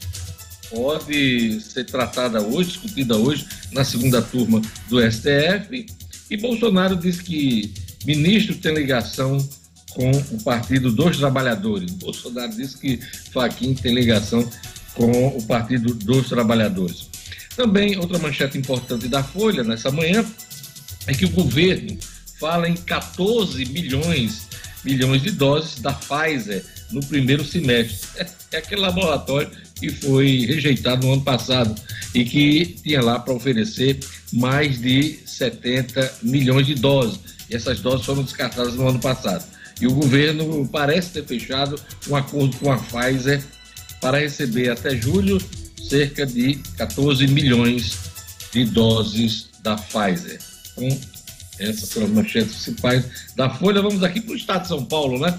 pode 0.68 1.60
ser 1.60 1.84
tratada 1.84 2.42
hoje, 2.42 2.70
discutida 2.70 3.16
hoje, 3.16 3.46
na 3.70 3.84
segunda 3.84 4.20
turma 4.20 4.60
do 4.88 5.00
STF. 5.00 5.86
E 6.28 6.36
Bolsonaro 6.36 6.96
diz 6.96 7.20
que 7.20 7.72
ministro 8.04 8.56
tem 8.56 8.74
ligação 8.74 9.38
com 9.90 10.10
o 10.10 10.42
Partido 10.42 10.90
dos 10.90 11.16
Trabalhadores. 11.16 11.92
Bolsonaro 11.92 12.52
diz 12.56 12.74
que 12.74 12.98
Faquin 13.32 13.74
tem 13.74 13.94
ligação 13.94 14.44
com 14.94 15.28
o 15.28 15.42
Partido 15.44 15.94
dos 15.94 16.28
Trabalhadores. 16.28 17.08
Também 17.54 17.96
outra 17.96 18.18
manchete 18.18 18.58
importante 18.58 19.06
da 19.06 19.22
Folha 19.22 19.62
nessa 19.62 19.92
manhã 19.92 20.24
é 21.06 21.14
que 21.14 21.26
o 21.26 21.30
governo 21.30 21.96
fala 22.40 22.68
em 22.68 22.74
14 22.74 23.64
milhões, 23.66 24.47
milhões 24.84 25.22
de 25.22 25.30
doses 25.30 25.80
da 25.80 25.92
Pfizer 25.92 26.64
no 26.90 27.00
primeiro 27.00 27.44
semestre. 27.44 28.08
É, 28.16 28.26
é 28.52 28.58
aquele 28.58 28.80
laboratório 28.80 29.50
que 29.74 29.90
foi 29.90 30.46
rejeitado 30.46 31.06
no 31.06 31.14
ano 31.14 31.22
passado 31.22 31.74
e 32.14 32.24
que 32.24 32.78
tinha 32.82 33.02
lá 33.02 33.18
para 33.18 33.34
oferecer 33.34 34.00
mais 34.32 34.80
de 34.80 35.18
70 35.24 36.18
milhões 36.22 36.66
de 36.66 36.74
doses. 36.74 37.20
E 37.48 37.56
essas 37.56 37.80
doses 37.80 38.04
foram 38.04 38.22
descartadas 38.22 38.74
no 38.74 38.88
ano 38.88 38.98
passado. 38.98 39.44
E 39.80 39.86
o 39.86 39.92
governo 39.92 40.68
parece 40.68 41.10
ter 41.10 41.24
fechado 41.24 41.80
um 42.08 42.16
acordo 42.16 42.56
com 42.56 42.72
a 42.72 42.78
Pfizer 42.78 43.42
para 44.00 44.18
receber 44.18 44.70
até 44.70 44.96
julho 44.96 45.38
cerca 45.88 46.26
de 46.26 46.56
14 46.76 47.26
milhões 47.28 47.98
de 48.52 48.64
doses 48.64 49.48
da 49.62 49.76
Pfizer. 49.76 50.38
Com 50.74 50.88
essas 51.58 51.88
são 51.88 52.04
as 52.04 52.10
manchetes 52.10 52.52
principais 52.52 53.04
da 53.34 53.50
Folha. 53.50 53.82
Vamos 53.82 54.02
aqui 54.02 54.20
para 54.20 54.32
o 54.32 54.36
Estado 54.36 54.62
de 54.62 54.68
São 54.68 54.84
Paulo, 54.84 55.18
né? 55.18 55.36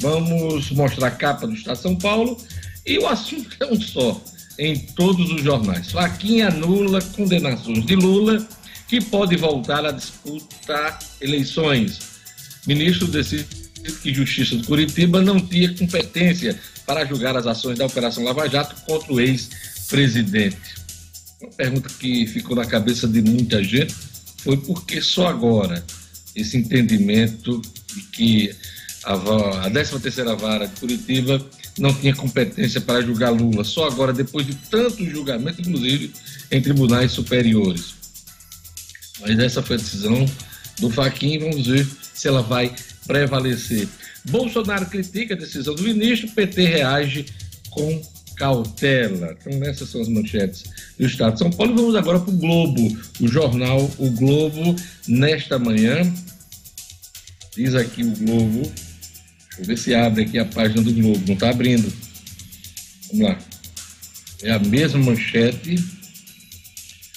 Vamos 0.00 0.70
mostrar 0.70 1.08
a 1.08 1.10
capa 1.10 1.46
do 1.46 1.54
Estado 1.54 1.76
de 1.76 1.82
São 1.82 1.96
Paulo 1.96 2.38
e 2.86 2.98
o 2.98 3.06
assunto 3.06 3.56
é 3.60 3.66
um 3.66 3.80
só 3.80 4.20
em 4.58 4.78
todos 4.78 5.30
os 5.30 5.42
jornais. 5.42 5.90
Faquinha 5.92 6.48
anula 6.48 7.00
condenações 7.02 7.84
de 7.84 7.94
Lula 7.94 8.46
que 8.86 9.00
pode 9.00 9.36
voltar 9.36 9.84
a 9.84 9.92
disputar 9.92 10.98
eleições. 11.20 11.98
Ministro 12.66 13.06
decide 13.06 13.46
que 14.02 14.12
Justiça 14.12 14.56
de 14.56 14.66
Curitiba 14.66 15.20
não 15.20 15.38
tinha 15.38 15.74
competência 15.74 16.58
para 16.86 17.04
julgar 17.04 17.36
as 17.36 17.46
ações 17.46 17.78
da 17.78 17.86
Operação 17.86 18.24
Lava 18.24 18.48
Jato 18.48 18.74
contra 18.86 19.12
o 19.12 19.20
ex-presidente. 19.20 20.56
Uma 21.40 21.52
pergunta 21.52 21.88
que 22.00 22.26
ficou 22.26 22.56
na 22.56 22.64
cabeça 22.64 23.06
de 23.06 23.20
muita 23.22 23.62
gente 23.62 23.94
foi 24.48 24.56
por 24.56 24.86
que 24.86 25.02
só 25.02 25.26
agora 25.26 25.84
esse 26.34 26.56
entendimento 26.56 27.60
de 27.94 28.02
que 28.04 28.56
a, 29.04 29.66
a 29.66 29.70
13 29.70 30.00
terceira 30.00 30.34
vara 30.34 30.66
de 30.66 30.80
Curitiba 30.80 31.46
não 31.78 31.92
tinha 31.92 32.16
competência 32.16 32.80
para 32.80 33.02
julgar 33.02 33.28
Lula, 33.28 33.62
só 33.62 33.86
agora, 33.86 34.10
depois 34.10 34.46
de 34.46 34.54
tanto 34.54 35.04
julgamento, 35.04 35.60
inclusive 35.60 36.14
em 36.50 36.62
tribunais 36.62 37.12
superiores. 37.12 37.92
Mas 39.20 39.38
essa 39.38 39.62
foi 39.62 39.76
a 39.76 39.80
decisão 39.80 40.24
do 40.80 40.88
Faquin, 40.88 41.40
vamos 41.40 41.66
ver 41.66 41.86
se 42.14 42.26
ela 42.26 42.40
vai 42.40 42.74
prevalecer. 43.06 43.86
Bolsonaro 44.30 44.86
critica 44.86 45.34
a 45.34 45.36
decisão 45.36 45.74
do 45.74 45.82
ministro, 45.82 46.26
PT 46.30 46.64
reage 46.64 47.26
com 47.68 48.02
cautela. 48.38 49.36
Então, 49.40 49.68
essas 49.68 49.88
são 49.88 50.00
as 50.00 50.08
manchetes 50.08 50.64
do 50.98 51.06
Estado 51.06 51.34
de 51.34 51.40
São 51.40 51.50
Paulo. 51.50 51.74
Vamos 51.74 51.96
agora 51.96 52.20
para 52.20 52.30
o 52.30 52.36
Globo, 52.36 52.98
o 53.20 53.28
jornal 53.28 53.90
O 53.98 54.10
Globo, 54.12 54.76
nesta 55.06 55.58
manhã. 55.58 56.00
Diz 57.56 57.74
aqui 57.74 58.02
o 58.02 58.16
Globo. 58.16 58.62
Deixa 58.62 59.60
eu 59.60 59.64
ver 59.64 59.78
se 59.78 59.94
abre 59.94 60.22
aqui 60.22 60.38
a 60.38 60.44
página 60.44 60.82
do 60.82 60.92
Globo. 60.92 61.22
Não 61.26 61.34
está 61.34 61.50
abrindo. 61.50 61.92
Vamos 63.10 63.28
lá. 63.28 63.38
É 64.42 64.52
a 64.52 64.58
mesma 64.60 65.00
manchete. 65.00 65.74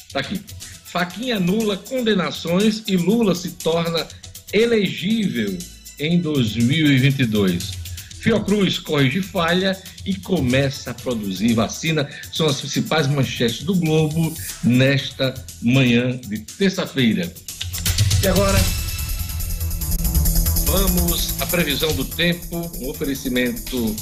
Está 0.08 0.20
aqui. 0.20 0.42
Faquinha 0.86 1.38
anula 1.38 1.78
condenações 1.78 2.84
e 2.88 2.98
Lula 2.98 3.34
se 3.34 3.52
torna 3.52 4.06
elegível 4.52 5.58
em 6.00 6.20
2022. 6.20 7.72
Fiocruz 8.20 8.78
corrige 8.78 9.22
falha 9.22 9.78
e 10.06 10.16
começa 10.16 10.92
a 10.92 10.94
produzir 10.94 11.54
vacina. 11.54 12.08
São 12.32 12.48
as 12.48 12.60
principais 12.60 13.08
manchetes 13.08 13.64
do 13.64 13.76
Globo 13.76 14.34
nesta 14.64 15.34
manhã 15.62 16.18
de 16.18 16.40
terça-feira. 16.40 17.32
E 18.24 18.28
agora, 18.28 18.60
vamos 20.66 21.42
à 21.42 21.46
previsão 21.46 21.94
do 21.94 22.06
tempo, 22.06 22.72
um 22.80 22.90
oferecimento 22.90 23.96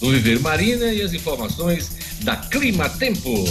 do 0.00 0.10
Viver 0.10 0.40
Marina 0.40 0.92
e 0.92 1.02
as 1.02 1.12
informações 1.12 1.90
da 2.22 2.36
Clima 2.36 2.88
Tempo. 2.88 3.44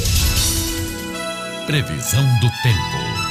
Previsão 1.65 2.23
do 2.39 2.49
tempo. 2.61 3.24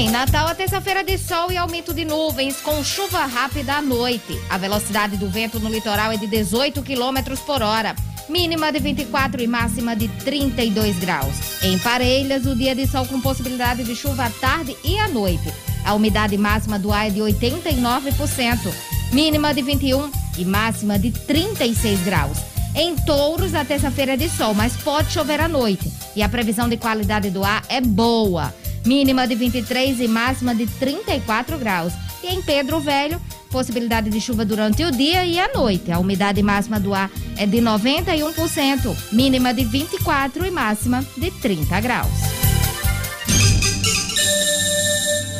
Em 0.00 0.08
Natal, 0.08 0.48
a 0.48 0.54
terça-feira 0.54 1.04
de 1.04 1.18
sol 1.18 1.52
e 1.52 1.58
aumento 1.58 1.92
de 1.92 2.06
nuvens, 2.06 2.56
com 2.62 2.82
chuva 2.82 3.26
rápida 3.26 3.74
à 3.74 3.82
noite. 3.82 4.40
A 4.48 4.56
velocidade 4.56 5.18
do 5.18 5.28
vento 5.28 5.60
no 5.60 5.68
litoral 5.68 6.10
é 6.10 6.16
de 6.16 6.26
18 6.26 6.80
km 6.80 7.36
por 7.44 7.60
hora, 7.60 7.94
mínima 8.26 8.72
de 8.72 8.78
24 8.78 9.42
e 9.42 9.46
máxima 9.46 9.94
de 9.94 10.08
32 10.08 10.98
graus. 11.00 11.62
Em 11.62 11.78
Parelhas, 11.78 12.46
o 12.46 12.56
dia 12.56 12.74
de 12.74 12.86
sol 12.86 13.04
com 13.04 13.20
possibilidade 13.20 13.84
de 13.84 13.94
chuva 13.94 14.24
à 14.24 14.30
tarde 14.30 14.74
e 14.82 14.98
à 14.98 15.06
noite. 15.06 15.52
A 15.84 15.92
umidade 15.92 16.34
máxima 16.38 16.78
do 16.78 16.90
ar 16.90 17.08
é 17.08 17.10
de 17.10 17.20
89%, 17.20 18.72
mínima 19.12 19.52
de 19.52 19.60
21 19.60 20.10
e 20.38 20.46
máxima 20.46 20.98
de 20.98 21.10
36 21.10 22.00
graus. 22.04 22.38
Em 22.74 22.96
Touros, 22.96 23.54
a 23.54 23.66
terça-feira 23.66 24.14
é 24.14 24.16
de 24.16 24.30
sol, 24.30 24.54
mas 24.54 24.74
pode 24.78 25.12
chover 25.12 25.42
à 25.42 25.46
noite. 25.46 25.92
E 26.16 26.22
a 26.22 26.28
previsão 26.28 26.70
de 26.70 26.78
qualidade 26.78 27.28
do 27.28 27.44
ar 27.44 27.62
é 27.68 27.82
boa 27.82 28.50
mínima 28.84 29.26
de 29.26 29.34
23 29.34 30.00
e 30.00 30.08
máxima 30.08 30.54
de 30.54 30.66
34 30.66 31.58
graus. 31.58 31.92
E 32.22 32.28
em 32.28 32.42
Pedro 32.42 32.80
Velho, 32.80 33.20
possibilidade 33.50 34.10
de 34.10 34.20
chuva 34.20 34.44
durante 34.44 34.84
o 34.84 34.90
dia 34.90 35.24
e 35.24 35.38
a 35.38 35.52
noite. 35.52 35.90
A 35.90 35.98
umidade 35.98 36.42
máxima 36.42 36.78
do 36.78 36.94
ar 36.94 37.10
é 37.36 37.46
de 37.46 37.58
91%, 37.58 38.96
mínima 39.12 39.52
de 39.52 39.64
24 39.64 40.46
e 40.46 40.50
máxima 40.50 41.04
de 41.16 41.30
30 41.30 41.80
graus. 41.80 42.10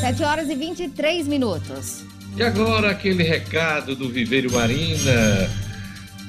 7 0.01 0.23
horas 0.23 0.49
e 0.49 0.55
23 0.55 1.29
minutos. 1.29 2.05
E 2.37 2.43
agora 2.43 2.91
aquele 2.91 3.23
recado 3.23 3.95
do 3.95 4.09
Viveiro 4.09 4.51
Marina. 4.53 5.51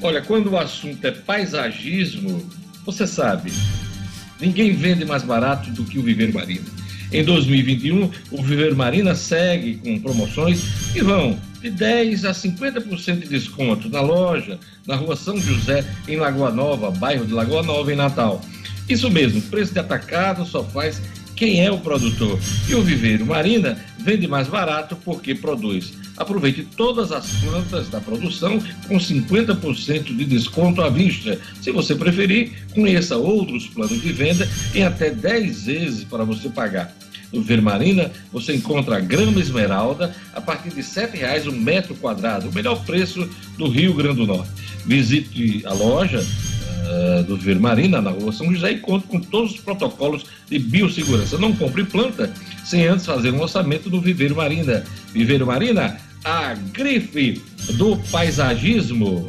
Olha, 0.01 0.21
quando 0.21 0.51
o 0.51 0.57
assunto 0.57 1.05
é 1.05 1.11
paisagismo, 1.11 2.45
você 2.85 3.07
sabe, 3.07 3.53
ninguém 4.39 4.73
vende 4.73 5.05
mais 5.05 5.23
barato 5.23 5.69
do 5.71 5.85
que 5.85 5.99
o 5.99 6.03
Viveiro 6.03 6.33
Marina. 6.33 6.80
Em 7.11 7.25
2021, 7.25 8.09
o 8.31 8.41
Viveiro 8.41 8.75
Marina 8.75 9.13
segue 9.15 9.75
com 9.75 9.99
promoções 9.99 10.63
que 10.93 11.03
vão 11.03 11.37
de 11.61 11.69
10 11.69 12.23
a 12.23 12.31
50% 12.31 13.19
de 13.19 13.27
desconto 13.27 13.89
na 13.89 13.99
loja, 13.99 14.57
na 14.87 14.95
rua 14.95 15.17
São 15.17 15.37
José, 15.37 15.85
em 16.07 16.15
Lagoa 16.15 16.51
Nova, 16.51 16.89
bairro 16.89 17.25
de 17.25 17.33
Lagoa 17.33 17.63
Nova, 17.63 17.91
em 17.91 17.97
Natal. 17.97 18.41
Isso 18.87 19.09
mesmo, 19.11 19.41
preço 19.41 19.73
de 19.73 19.79
atacado 19.79 20.45
só 20.45 20.63
faz 20.63 21.01
quem 21.35 21.65
é 21.65 21.71
o 21.71 21.79
produtor. 21.79 22.39
E 22.69 22.75
o 22.75 22.81
Viveiro 22.81 23.25
Marina 23.25 23.77
vende 23.99 24.27
mais 24.27 24.47
barato 24.47 24.95
porque 25.03 25.35
produz. 25.35 25.93
Aproveite 26.15 26.65
todas 26.77 27.11
as 27.11 27.29
plantas 27.41 27.89
da 27.89 27.99
produção 27.99 28.61
com 28.87 28.97
50% 28.97 30.15
de 30.15 30.23
desconto 30.23 30.81
à 30.81 30.89
vista. 30.89 31.39
Se 31.61 31.71
você 31.71 31.93
preferir, 31.95 32.53
conheça 32.73 33.17
outros 33.17 33.67
planos 33.67 34.01
de 34.01 34.13
venda 34.13 34.47
em 34.73 34.83
até 34.83 35.09
10 35.09 35.65
vezes 35.65 36.03
para 36.03 36.23
você 36.23 36.47
pagar. 36.47 37.00
Vermarina, 37.39 38.11
você 38.31 38.55
encontra 38.55 38.97
a 38.97 38.99
grama 38.99 39.39
esmeralda 39.39 40.13
a 40.33 40.41
partir 40.41 40.69
de 40.69 40.81
R$ 40.81 40.81
7,00 40.81 41.47
o 41.47 41.51
metro 41.51 41.95
quadrado, 41.95 42.49
o 42.49 42.53
melhor 42.53 42.83
preço 42.83 43.29
do 43.57 43.69
Rio 43.69 43.93
Grande 43.93 44.17
do 44.17 44.27
Norte. 44.27 44.49
Visite 44.85 45.63
a 45.65 45.73
loja 45.73 46.19
uh, 46.21 47.23
do 47.23 47.37
Vermarina, 47.37 48.01
na 48.01 48.09
rua 48.09 48.31
São 48.31 48.53
José, 48.53 48.71
e 48.71 48.79
conte 48.79 49.07
com 49.07 49.19
todos 49.19 49.53
os 49.53 49.59
protocolos 49.59 50.25
de 50.49 50.59
biossegurança. 50.59 51.37
Não 51.37 51.53
compre 51.55 51.83
planta 51.83 52.33
sem 52.65 52.87
antes 52.87 53.05
fazer 53.05 53.31
um 53.31 53.41
orçamento 53.41 53.89
do 53.89 54.01
Viveiro 54.01 54.35
Marina. 54.35 54.83
Viveiro 55.13 55.45
Marina, 55.45 55.97
a 56.23 56.53
grife 56.53 57.41
do 57.73 57.97
paisagismo. 58.11 59.27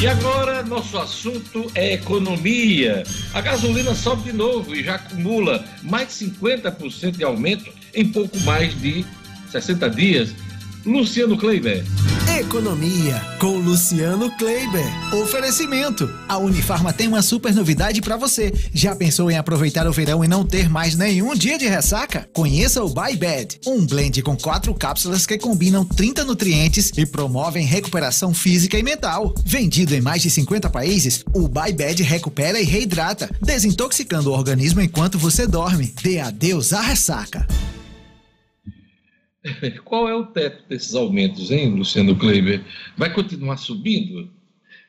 E 0.00 0.06
agora, 0.06 0.62
nosso 0.62 0.96
assunto 0.96 1.70
é 1.74 1.92
economia. 1.92 3.02
A 3.34 3.42
gasolina 3.42 3.94
sobe 3.94 4.30
de 4.30 4.32
novo 4.32 4.74
e 4.74 4.82
já 4.82 4.94
acumula 4.94 5.62
mais 5.82 6.08
de 6.08 6.24
50% 6.24 7.18
de 7.18 7.22
aumento 7.22 7.70
em 7.94 8.08
pouco 8.08 8.40
mais 8.40 8.74
de 8.80 9.04
60 9.50 9.90
dias. 9.90 10.34
Luciano 10.86 11.36
Kleiber. 11.36 11.84
Economia 12.38 13.20
com 13.38 13.58
Luciano 13.58 14.30
Kleiber. 14.36 14.86
Oferecimento. 15.14 16.08
A 16.28 16.38
Unifarma 16.38 16.92
tem 16.92 17.08
uma 17.08 17.22
super 17.22 17.52
novidade 17.54 18.00
para 18.00 18.16
você. 18.16 18.52
Já 18.72 18.94
pensou 18.94 19.30
em 19.30 19.36
aproveitar 19.36 19.86
o 19.86 19.92
verão 19.92 20.24
e 20.24 20.28
não 20.28 20.44
ter 20.44 20.68
mais 20.68 20.94
nenhum 20.94 21.34
dia 21.34 21.58
de 21.58 21.66
ressaca? 21.66 22.28
Conheça 22.32 22.82
o 22.82 22.88
Buy 22.88 23.16
Bed, 23.16 23.60
um 23.66 23.84
blend 23.84 24.22
com 24.22 24.36
quatro 24.36 24.72
cápsulas 24.74 25.26
que 25.26 25.38
combinam 25.38 25.84
30 25.84 26.24
nutrientes 26.24 26.92
e 26.96 27.04
promovem 27.04 27.66
recuperação 27.66 28.32
física 28.32 28.78
e 28.78 28.82
mental. 28.82 29.34
Vendido 29.44 29.94
em 29.94 30.00
mais 30.00 30.22
de 30.22 30.30
50 30.30 30.70
países, 30.70 31.24
o 31.34 31.48
Buy 31.48 31.72
Bed 31.72 32.02
recupera 32.02 32.60
e 32.60 32.64
reidrata, 32.64 33.30
desintoxicando 33.40 34.30
o 34.30 34.34
organismo 34.34 34.80
enquanto 34.80 35.18
você 35.18 35.46
dorme. 35.46 35.92
Dê 36.02 36.20
adeus 36.20 36.72
à 36.72 36.80
ressaca. 36.80 37.46
Qual 39.84 40.08
é 40.08 40.14
o 40.14 40.26
teto 40.26 40.64
desses 40.68 40.94
aumentos, 40.94 41.50
hein, 41.50 41.74
Luciano 41.74 42.16
Kleiber? 42.16 42.62
Vai 42.96 43.12
continuar 43.12 43.56
subindo? 43.56 44.28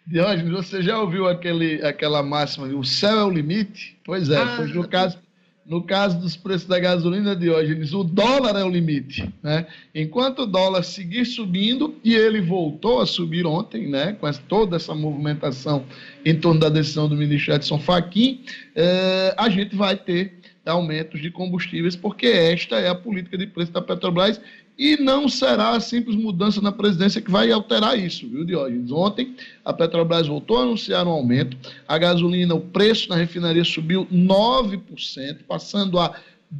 Diógenes, 0.05 0.51
você 0.51 0.81
já 0.81 0.99
ouviu 0.99 1.27
aquele, 1.27 1.81
aquela 1.85 2.23
máxima, 2.23 2.67
o 2.67 2.83
céu 2.83 3.19
é 3.19 3.23
o 3.23 3.29
limite? 3.29 3.97
Pois 4.03 4.29
é, 4.29 4.37
ah, 4.37 4.55
pois 4.57 4.73
no, 4.73 4.87
caso, 4.87 5.17
no 5.65 5.83
caso 5.83 6.19
dos 6.19 6.35
preços 6.35 6.67
da 6.67 6.79
gasolina, 6.79 7.35
Diógenes, 7.35 7.93
o 7.93 8.03
dólar 8.03 8.59
é 8.59 8.63
o 8.63 8.69
limite. 8.69 9.31
Né? 9.43 9.67
Enquanto 9.93 10.39
o 10.39 10.45
dólar 10.47 10.83
seguir 10.83 11.25
subindo, 11.25 11.95
e 12.03 12.15
ele 12.15 12.41
voltou 12.41 12.99
a 12.99 13.05
subir 13.05 13.45
ontem, 13.45 13.87
né, 13.87 14.13
com 14.19 14.29
toda 14.49 14.75
essa 14.75 14.93
movimentação 14.93 15.85
em 16.25 16.35
torno 16.35 16.59
da 16.59 16.69
decisão 16.69 17.07
do 17.07 17.15
ministro 17.15 17.53
Edson 17.53 17.79
Fachin, 17.79 18.43
eh, 18.75 19.33
a 19.37 19.49
gente 19.49 19.75
vai 19.75 19.95
ter 19.95 20.40
aumentos 20.65 21.21
de 21.21 21.29
combustíveis, 21.31 21.95
porque 21.95 22.25
esta 22.27 22.77
é 22.79 22.89
a 22.89 22.95
política 22.95 23.37
de 23.37 23.47
preço 23.47 23.71
da 23.71 23.81
Petrobras 23.81 24.41
e 24.77 24.97
não 24.97 25.27
será 25.27 25.71
a 25.71 25.79
simples 25.79 26.15
mudança 26.15 26.61
na 26.61 26.71
presidência 26.71 27.19
que 27.21 27.31
vai 27.31 27.51
alterar 27.51 27.99
isso, 27.99 28.27
viu, 28.27 28.45
Diógenes? 28.45 28.91
Ontem 28.91 29.35
a 29.65 29.73
Petrobras 29.73 30.27
voltou 30.27 30.59
a 30.59 30.63
anunciar 30.63 31.07
um 31.07 31.11
aumento, 31.11 31.57
a 31.87 31.97
gasolina, 31.97 32.53
o 32.55 32.61
preço 32.61 33.09
na 33.09 33.15
refinaria 33.15 33.63
subiu 33.63 34.05
9%, 34.11 35.39
passando 35.47 35.97
a 35.99 36.07
R$ 36.07 36.15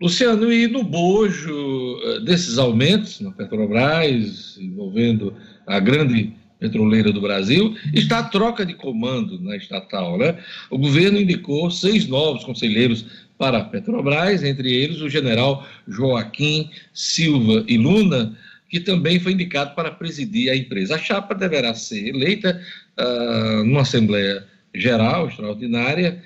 Luciano, 0.00 0.52
e 0.52 0.68
no 0.68 0.84
bojo 0.84 2.00
eh, 2.04 2.20
desses 2.20 2.56
aumentos 2.56 3.20
na 3.20 3.32
Petrobras, 3.32 4.56
envolvendo 4.56 5.34
a 5.66 5.80
grande 5.80 6.32
petroleira 6.60 7.10
do 7.10 7.20
Brasil, 7.20 7.76
está 7.92 8.20
a 8.20 8.24
troca 8.24 8.64
de 8.64 8.74
comando 8.74 9.40
na 9.40 9.56
estatal. 9.56 10.16
Né? 10.16 10.38
O 10.70 10.78
governo 10.78 11.20
indicou 11.20 11.68
seis 11.68 12.06
novos 12.06 12.44
conselheiros 12.44 13.06
para 13.36 13.58
a 13.58 13.64
Petrobras, 13.64 14.44
entre 14.44 14.72
eles 14.72 15.00
o 15.00 15.08
general 15.08 15.66
Joaquim 15.88 16.70
Silva 16.92 17.64
e 17.66 17.76
Luna, 17.76 18.36
que 18.68 18.78
também 18.78 19.18
foi 19.18 19.32
indicado 19.32 19.74
para 19.74 19.90
presidir 19.90 20.50
a 20.50 20.56
empresa. 20.56 20.94
A 20.94 20.98
chapa 20.98 21.34
deverá 21.34 21.74
ser 21.74 22.08
eleita 22.08 22.60
uh, 22.98 23.64
numa 23.64 23.80
Assembleia 23.80 24.44
Geral 24.74 25.28
Extraordinária 25.28 26.22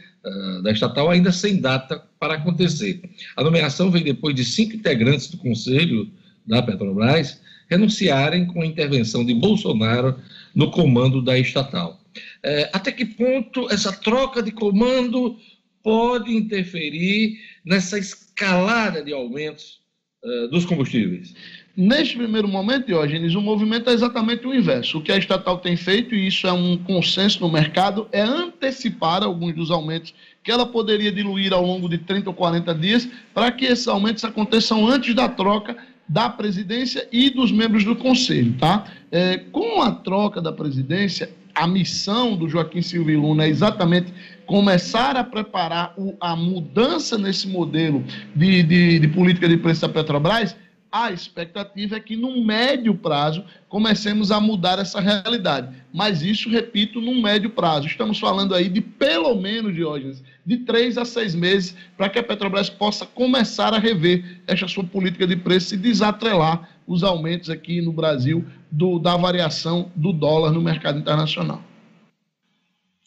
da 0.63 0.71
estatal, 0.71 1.11
ainda 1.11 1.33
sem 1.33 1.61
data 1.61 2.03
para 2.19 2.35
acontecer. 2.35 3.03
A 3.37 3.43
nomeação 3.43 3.91
vem 3.91 4.05
depois 4.05 4.35
de 4.35 4.45
cinco 4.45 4.77
integrantes 4.77 5.29
do 5.29 5.37
Conselho 5.39 6.09
da 6.47 6.63
Petrobras 6.63 7.41
renunciarem 7.69 8.47
com 8.47 8.63
a 8.63 8.67
intervenção 8.67 9.25
de 9.25 9.35
Bolsonaro 9.35 10.17
no 10.55 10.71
comando 10.71 11.23
da 11.23 11.39
estatal. 11.39 12.01
É, 12.43 12.71
até 12.73 12.93
que 12.93 13.05
ponto 13.05 13.73
essa 13.73 13.93
troca 13.93 14.43
de 14.43 14.53
comando 14.53 15.37
pode 15.83 16.35
interferir 16.35 17.39
nessa 17.65 17.99
escalada 17.99 19.03
de 19.03 19.13
aumentos 19.13 19.81
uh, 20.23 20.49
dos 20.49 20.65
combustíveis? 20.65 21.35
Neste 21.75 22.19
primeiro 22.19 22.47
momento, 22.47 22.87
Diógenes, 22.89 23.35
o 23.35 23.41
movimento 23.41 23.89
é 23.89 23.95
exatamente 23.95 24.47
o 24.47 24.55
inverso. 24.55 24.99
O 24.99 25.03
que 25.03 25.11
a 25.11 25.17
estatal 25.17 25.57
tem 25.57 25.75
feito, 25.75 26.15
e 26.15 26.27
isso 26.27 26.47
é 26.47 26.53
um 26.53 26.77
consenso 26.77 27.41
no 27.41 27.51
mercado, 27.51 28.07
é 28.13 28.21
antecipar 28.21 29.23
alguns 29.23 29.55
dos 29.55 29.71
aumentos 29.71 30.13
que 30.45 30.53
ela 30.53 30.67
poderia 30.67 31.11
diluir 31.11 31.51
ao 31.55 31.65
longo 31.65 31.89
de 31.89 31.97
30 31.97 32.29
ou 32.29 32.35
40 32.35 32.75
dias, 32.75 33.09
para 33.33 33.51
que 33.51 33.65
esses 33.65 33.89
aumentos 33.89 34.23
aconteçam 34.23 34.87
antes 34.87 35.15
da 35.15 35.31
troca 35.31 35.75
da 36.07 36.29
presidência 36.29 37.09
e 37.11 37.31
dos 37.31 37.51
membros 37.51 37.85
do 37.85 37.97
conselho, 37.97 38.53
tá? 38.59 38.85
É, 39.11 39.39
com 39.39 39.81
a 39.81 39.93
troca 39.93 40.43
da 40.43 40.53
presidência, 40.53 41.31
a 41.55 41.67
missão 41.67 42.37
do 42.37 42.51
Joaquim 42.51 42.83
Silva 42.83 43.13
e 43.13 43.17
Luna 43.17 43.45
é 43.45 43.49
exatamente 43.49 44.13
começar 44.45 45.17
a 45.17 45.25
preparar 45.25 45.95
o, 45.97 46.15
a 46.21 46.37
mudança 46.37 47.17
nesse 47.17 47.49
modelo 47.49 48.05
de, 48.37 48.63
de, 48.63 48.99
de 48.99 49.09
política 49.09 49.49
de 49.49 49.57
preço 49.57 49.81
da 49.81 49.89
Petrobras 49.89 50.55
a 50.93 51.11
expectativa 51.11 51.97
é 51.97 52.01
que, 52.01 52.15
no 52.15 52.45
médio 52.45 52.95
prazo, 52.95 53.43
comecemos 53.67 54.31
a 54.31 54.39
mudar 54.39 54.79
essa 54.79 55.01
realidade. 55.01 55.75
Mas 55.93 56.23
isso, 56.23 56.51
repito, 56.51 57.01
num 57.01 57.23
médio 57.23 57.49
prazo. 57.49 57.87
Estamos 57.87 58.19
falando 58.19 58.55
aí 58.55 58.69
de 58.69 58.83
pelo 58.83 59.35
menos, 59.35 59.75
Diógenes, 59.75 60.23
de 60.45 60.59
três 60.59 60.99
a 60.99 61.07
seis 61.07 61.35
meses, 61.35 61.75
para 61.97 62.11
que 62.11 62.19
a 62.19 62.23
Petrobras 62.23 62.69
possa 62.69 63.07
começar 63.07 63.73
a 63.73 63.79
rever 63.79 64.43
essa 64.47 64.69
sua 64.69 64.85
política 64.85 65.27
de 65.27 65.37
preço 65.37 65.75
e 65.75 65.79
desatrelar 65.79 66.69
os 66.87 67.03
aumentos 67.03 67.49
aqui 67.49 67.81
no 67.81 67.93
Brasil 67.93 68.45
do, 68.71 68.99
da 68.99 69.17
variação 69.17 69.91
do 69.97 70.13
dólar 70.13 70.53
no 70.53 70.61
mercado 70.61 70.99
internacional. 70.99 71.63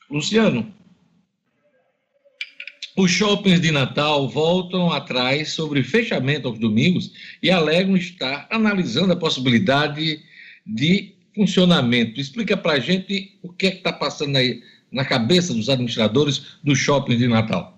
Luciano, 0.09 0.73
os 2.95 3.11
shoppings 3.11 3.59
de 3.59 3.71
Natal 3.71 4.29
voltam 4.29 4.91
atrás 4.91 5.51
sobre 5.51 5.83
fechamento 5.83 6.47
aos 6.47 6.57
domingos 6.57 7.11
e 7.43 7.51
alegam 7.51 7.97
estar 7.97 8.47
analisando 8.49 9.11
a 9.11 9.17
possibilidade 9.17 10.21
de 10.65 11.13
funcionamento. 11.35 12.19
Explica 12.19 12.55
para 12.55 12.73
a 12.73 12.79
gente 12.79 13.37
o 13.43 13.51
que 13.51 13.67
é 13.67 13.69
está 13.69 13.91
passando 13.91 14.37
aí 14.37 14.63
na 14.89 15.03
cabeça 15.03 15.53
dos 15.53 15.67
administradores 15.67 16.57
dos 16.63 16.79
shoppings 16.79 17.19
de 17.19 17.27
Natal. 17.27 17.74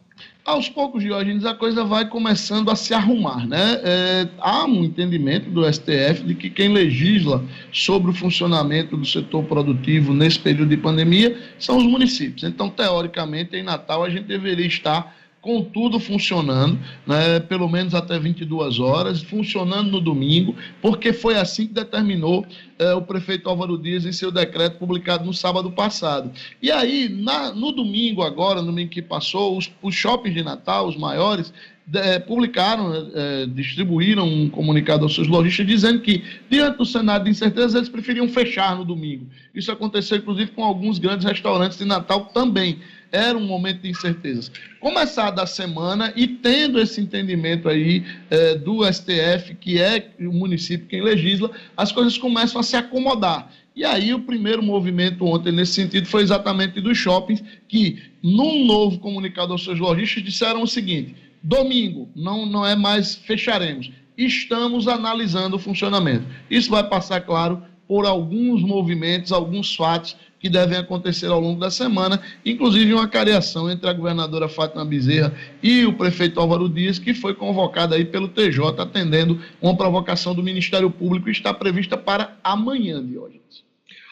Aos 0.48 0.70
poucos, 0.70 1.04
Diógenes, 1.04 1.44
a 1.44 1.54
coisa 1.54 1.84
vai 1.84 2.08
começando 2.08 2.72
a 2.72 2.76
se 2.78 2.94
arrumar. 2.94 3.46
Né? 3.46 3.82
É, 3.84 4.30
há 4.40 4.64
um 4.64 4.86
entendimento 4.86 5.50
do 5.50 5.62
STF 5.70 6.24
de 6.26 6.34
que 6.36 6.50
quem 6.50 6.70
legisla 6.70 7.44
sobre 7.70 8.12
o 8.12 8.14
funcionamento 8.14 8.96
do 8.96 9.06
setor 9.06 9.44
produtivo 9.44 10.14
nesse 10.14 10.40
período 10.40 10.70
de 10.70 10.78
pandemia 10.78 11.38
são 11.60 11.76
os 11.76 11.84
municípios. 11.84 12.46
Então, 12.46 12.70
teoricamente, 12.70 13.58
em 13.58 13.62
Natal, 13.62 14.06
a 14.06 14.10
gente 14.10 14.24
deveria 14.24 14.66
estar 14.66 15.17
com 15.42 15.64
tudo 15.64 16.00
funcionando, 16.00 16.80
né, 17.06 17.40
pelo 17.40 17.70
menos 17.70 17.96
até 17.96 18.20
22 18.20 18.80
horas, 18.80 19.22
funcionando 19.22 19.92
no 19.92 20.02
domingo, 20.02 20.56
porque 20.82 21.14
foi 21.14 21.38
assim 21.38 21.68
que 21.68 21.74
determinou 21.74 22.46
é, 22.80 22.94
o 22.94 23.02
prefeito 23.02 23.50
Álvaro 23.50 23.78
Dias 23.78 24.06
em 24.06 24.12
seu 24.12 24.32
decreto 24.32 24.78
publicado 24.78 25.26
no 25.26 25.34
sábado 25.34 25.72
passado. 25.72 26.32
E 26.62 26.72
aí, 26.72 27.08
na, 27.10 27.54
no 27.54 27.72
domingo 27.72 28.24
agora, 28.24 28.62
no 28.62 28.68
domingo 28.68 28.90
que 28.90 29.02
passou, 29.02 29.58
os, 29.58 29.72
os 29.82 29.96
shoppings 29.96 30.36
de 30.36 30.44
Natal, 30.44 30.88
os 30.88 30.98
maiores, 30.98 31.54
é, 31.94 32.20
publicaram, 32.20 32.92
é, 33.14 33.46
distribuíram 33.46 34.28
um 34.28 34.50
comunicado 34.50 35.04
aos 35.04 35.16
seus 35.16 35.28
lojistas 35.28 35.66
dizendo 35.66 36.02
que, 36.02 36.24
diante 36.50 36.78
do 36.78 36.86
cenário 36.86 37.24
de 37.24 37.32
incerteza, 37.32 37.78
eles 37.78 37.88
preferiam 37.88 38.28
fechar 38.28 38.76
no 38.76 38.84
domingo. 38.84 39.28
Isso 39.56 39.72
aconteceu, 39.72 40.18
inclusive, 40.18 40.52
com 40.52 40.64
alguns 40.64 41.00
grandes 41.00 41.26
restaurantes 41.26 41.78
de 41.78 41.86
Natal 41.86 42.26
também 42.34 42.80
era 43.12 43.38
um 43.38 43.46
momento 43.46 43.82
de 43.82 43.90
incertezas. 43.90 44.52
Começada 44.80 45.42
a 45.42 45.48
semana 45.48 46.14
e 46.16 46.28
tendo 46.28 46.80
esse 46.80 47.02
entendimento 47.02 47.70
aí 47.70 48.06
é, 48.30 48.56
do 48.56 48.84
STF, 48.92 49.56
que 49.56 49.80
é 49.80 50.12
o 50.20 50.32
município 50.32 50.88
quem 50.88 51.02
legisla, 51.02 51.52
as 51.76 51.92
coisas 51.92 52.18
começam 52.18 52.60
a 52.60 52.64
se 52.64 52.76
acomodar. 52.76 53.52
E 53.76 53.86
aí 53.86 54.14
o 54.14 54.22
primeiro 54.22 54.64
movimento 54.64 55.24
ontem 55.24 55.52
nesse 55.52 55.74
sentido 55.74 56.08
foi 56.08 56.24
exatamente 56.24 56.82
dos 56.82 56.98
shoppings, 56.98 57.44
que 57.68 58.02
num 58.24 58.66
novo 58.66 58.98
comunicado 59.00 59.52
aos 59.52 59.64
seus 59.64 59.80
lojistas 59.80 60.24
disseram 60.24 60.64
o 60.64 60.68
seguinte: 60.68 61.16
domingo 61.44 62.10
não, 62.16 62.46
não 62.46 62.66
é 62.66 62.76
mais 62.76 63.16
fecharemos, 63.16 63.92
estamos 64.18 64.88
analisando 64.88 65.58
o 65.58 65.60
funcionamento. 65.60 66.26
Isso 66.50 66.72
vai 66.72 66.84
passar, 66.90 67.22
claro, 67.22 67.62
por 67.88 68.06
alguns 68.06 68.64
movimentos, 68.64 69.32
alguns 69.32 69.76
fatos 69.76 70.18
que 70.40 70.50
devem 70.50 70.78
acontecer 70.78 71.28
ao 71.28 71.40
longo 71.40 71.60
da 71.60 71.72
semana, 71.72 72.22
inclusive 72.46 72.94
uma 72.94 73.08
cariação 73.08 73.70
entre 73.70 73.90
a 73.90 73.94
governadora 73.94 74.48
Fátima 74.48 74.86
Bezerra 74.86 75.34
e 75.62 75.86
o 75.86 75.94
prefeito 75.94 76.40
Álvaro 76.40 76.70
Dias, 76.70 77.00
que 77.00 77.14
foi 77.14 77.34
convocada 77.34 77.96
aí 77.96 78.06
pelo 78.06 78.28
TJ, 78.28 78.82
atendendo 78.82 79.42
uma 79.62 79.76
provocação 79.76 80.36
do 80.36 80.44
Ministério 80.44 80.90
Público 80.90 81.30
e 81.30 81.32
está 81.32 81.54
prevista 81.54 81.98
para 81.98 82.38
amanhã 82.44 83.04
de 83.04 83.18
hoje. 83.18 83.37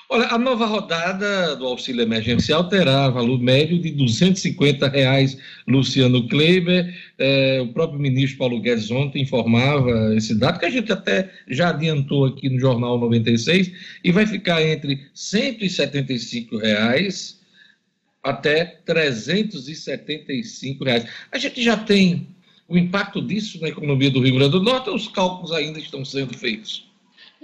Olha, 0.07 0.27
a 0.27 0.37
nova 0.37 0.67
rodada 0.67 1.55
do 1.55 1.65
auxílio 1.65 2.03
emergencial 2.03 2.69
terá 2.69 3.09
valor 3.09 3.39
médio 3.39 3.79
de 3.79 3.89
250 3.89 4.87
reais, 4.87 5.35
Luciano 5.67 6.27
Kleiber. 6.27 6.93
É, 7.17 7.59
o 7.61 7.69
próprio 7.73 7.99
ministro 7.99 8.37
Paulo 8.37 8.61
Guedes 8.61 8.91
ontem 8.91 9.23
informava 9.23 10.15
esse 10.15 10.35
dado, 10.35 10.59
que 10.59 10.65
a 10.65 10.69
gente 10.69 10.91
até 10.91 11.31
já 11.47 11.69
adiantou 11.69 12.25
aqui 12.25 12.47
no 12.49 12.59
Jornal 12.59 12.99
96, 12.99 13.71
e 14.03 14.11
vai 14.11 14.27
ficar 14.27 14.61
entre 14.61 15.07
175 15.11 16.57
reais 16.57 17.41
até 18.21 18.79
375 18.85 20.83
reais. 20.83 21.07
A 21.31 21.39
gente 21.39 21.63
já 21.63 21.77
tem 21.77 22.27
o 22.67 22.77
impacto 22.77 23.23
disso 23.23 23.59
na 23.59 23.69
economia 23.69 24.11
do 24.11 24.21
Rio 24.21 24.35
Grande 24.35 24.51
do 24.51 24.61
Norte 24.61 24.91
os 24.91 25.07
cálculos 25.07 25.51
ainda 25.51 25.79
estão 25.79 26.05
sendo 26.05 26.37
feitos? 26.37 26.85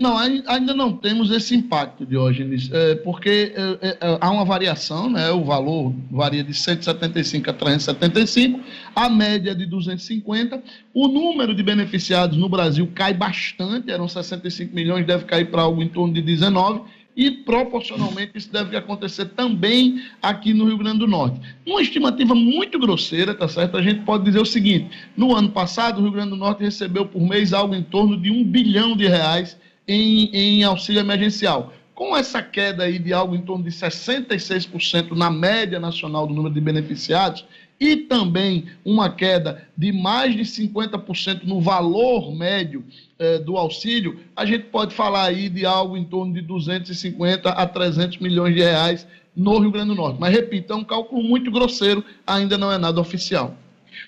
Não, 0.01 0.17
ainda 0.17 0.73
não 0.73 0.93
temos 0.93 1.29
esse 1.29 1.55
impacto, 1.55 2.07
Diógenes, 2.07 2.71
é, 2.71 2.95
porque 2.95 3.53
é, 3.55 3.87
é, 3.87 4.17
há 4.19 4.31
uma 4.31 4.43
variação, 4.43 5.07
né? 5.07 5.29
o 5.29 5.43
valor 5.43 5.93
varia 6.09 6.43
de 6.43 6.55
175 6.55 7.51
a 7.51 7.53
375, 7.53 8.59
a 8.95 9.07
média 9.07 9.53
de 9.53 9.67
250. 9.67 10.59
O 10.91 11.07
número 11.07 11.53
de 11.53 11.61
beneficiados 11.61 12.35
no 12.35 12.49
Brasil 12.49 12.91
cai 12.95 13.13
bastante, 13.13 13.91
eram 13.91 14.07
65 14.07 14.73
milhões, 14.73 15.05
deve 15.05 15.25
cair 15.25 15.51
para 15.51 15.61
algo 15.61 15.83
em 15.83 15.87
torno 15.87 16.15
de 16.15 16.21
19 16.23 16.81
e 17.15 17.29
proporcionalmente 17.29 18.31
isso 18.35 18.51
deve 18.51 18.75
acontecer 18.75 19.25
também 19.25 20.01
aqui 20.19 20.51
no 20.51 20.65
Rio 20.65 20.79
Grande 20.79 20.97
do 20.97 21.07
Norte. 21.07 21.39
Uma 21.63 21.81
estimativa 21.81 22.33
muito 22.33 22.79
grosseira, 22.79 23.35
tá 23.35 23.47
certo? 23.47 23.77
A 23.77 23.83
gente 23.83 24.01
pode 24.01 24.23
dizer 24.23 24.39
o 24.39 24.45
seguinte: 24.45 24.89
no 25.15 25.35
ano 25.35 25.51
passado, 25.51 25.99
o 25.99 26.01
Rio 26.01 26.11
Grande 26.11 26.31
do 26.31 26.37
Norte 26.37 26.63
recebeu 26.63 27.05
por 27.05 27.21
mês 27.21 27.53
algo 27.53 27.75
em 27.75 27.83
torno 27.83 28.17
de 28.17 28.31
um 28.31 28.43
bilhão 28.43 28.97
de 28.97 29.05
reais 29.05 29.59
em, 29.91 30.29
em 30.33 30.63
auxílio 30.63 31.01
emergencial. 31.01 31.73
Com 31.93 32.15
essa 32.15 32.41
queda 32.41 32.83
aí 32.83 32.97
de 32.97 33.11
algo 33.11 33.35
em 33.35 33.41
torno 33.41 33.63
de 33.63 33.69
66% 33.69 35.11
na 35.11 35.29
média 35.29 35.79
nacional 35.79 36.25
do 36.25 36.33
número 36.33 36.53
de 36.53 36.61
beneficiados 36.61 37.45
e 37.79 37.97
também 37.97 38.67
uma 38.85 39.09
queda 39.09 39.67
de 39.75 39.91
mais 39.91 40.35
de 40.35 40.43
50% 40.43 41.43
no 41.43 41.59
valor 41.59 42.33
médio 42.33 42.85
eh, 43.19 43.39
do 43.39 43.57
auxílio, 43.57 44.19
a 44.35 44.45
gente 44.45 44.65
pode 44.65 44.93
falar 44.93 45.25
aí 45.25 45.49
de 45.49 45.65
algo 45.65 45.97
em 45.97 46.05
torno 46.05 46.33
de 46.33 46.41
250 46.41 47.49
a 47.49 47.67
300 47.67 48.19
milhões 48.19 48.55
de 48.55 48.61
reais 48.61 49.07
no 49.35 49.59
Rio 49.59 49.71
Grande 49.71 49.89
do 49.89 49.95
Norte. 49.95 50.19
Mas 50.19 50.33
repito, 50.33 50.71
é 50.71 50.75
um 50.75 50.83
cálculo 50.83 51.23
muito 51.23 51.51
grosseiro, 51.51 52.03
ainda 52.25 52.57
não 52.57 52.71
é 52.71 52.77
nada 52.77 53.01
oficial. 53.01 53.57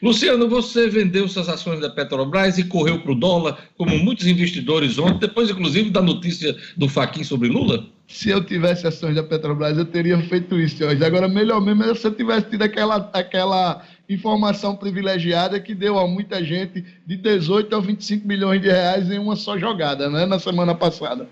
Luciano, 0.01 0.47
você 0.49 0.89
vendeu 0.89 1.27
suas 1.27 1.47
ações 1.47 1.79
da 1.79 1.89
Petrobras 1.89 2.58
e 2.58 2.63
correu 2.63 2.99
para 2.99 3.12
o 3.12 3.15
dólar, 3.15 3.58
como 3.77 3.97
muitos 3.97 4.27
investidores 4.27 4.97
ontem, 4.97 5.19
depois, 5.19 5.49
inclusive, 5.49 5.89
da 5.89 6.01
notícia 6.01 6.56
do 6.75 6.89
Faquin 6.89 7.23
sobre 7.23 7.47
Lula? 7.47 7.86
Se 8.08 8.29
eu 8.29 8.43
tivesse 8.43 8.86
ações 8.86 9.15
da 9.15 9.23
Petrobras, 9.23 9.77
eu 9.77 9.86
teria 9.86 10.19
feito 10.23 10.60
isso 10.60 10.84
hoje. 10.86 11.03
Agora, 11.03 11.27
melhor 11.27 11.62
mesmo 11.62 11.84
é 11.84 11.95
se 11.95 12.06
eu 12.06 12.13
tivesse 12.13 12.49
tido 12.49 12.63
aquela, 12.63 13.10
aquela 13.13 13.84
informação 14.10 14.75
privilegiada 14.75 15.60
que 15.60 15.73
deu 15.73 15.97
a 15.97 16.08
muita 16.08 16.43
gente 16.43 16.84
de 17.06 17.15
18 17.15 17.75
a 17.75 17.79
25 17.79 18.27
milhões 18.27 18.62
de 18.62 18.67
reais 18.67 19.10
em 19.10 19.17
uma 19.17 19.36
só 19.36 19.58
jogada, 19.58 20.10
né, 20.10 20.25
na 20.25 20.38
semana 20.38 20.75
passada. 20.75 21.27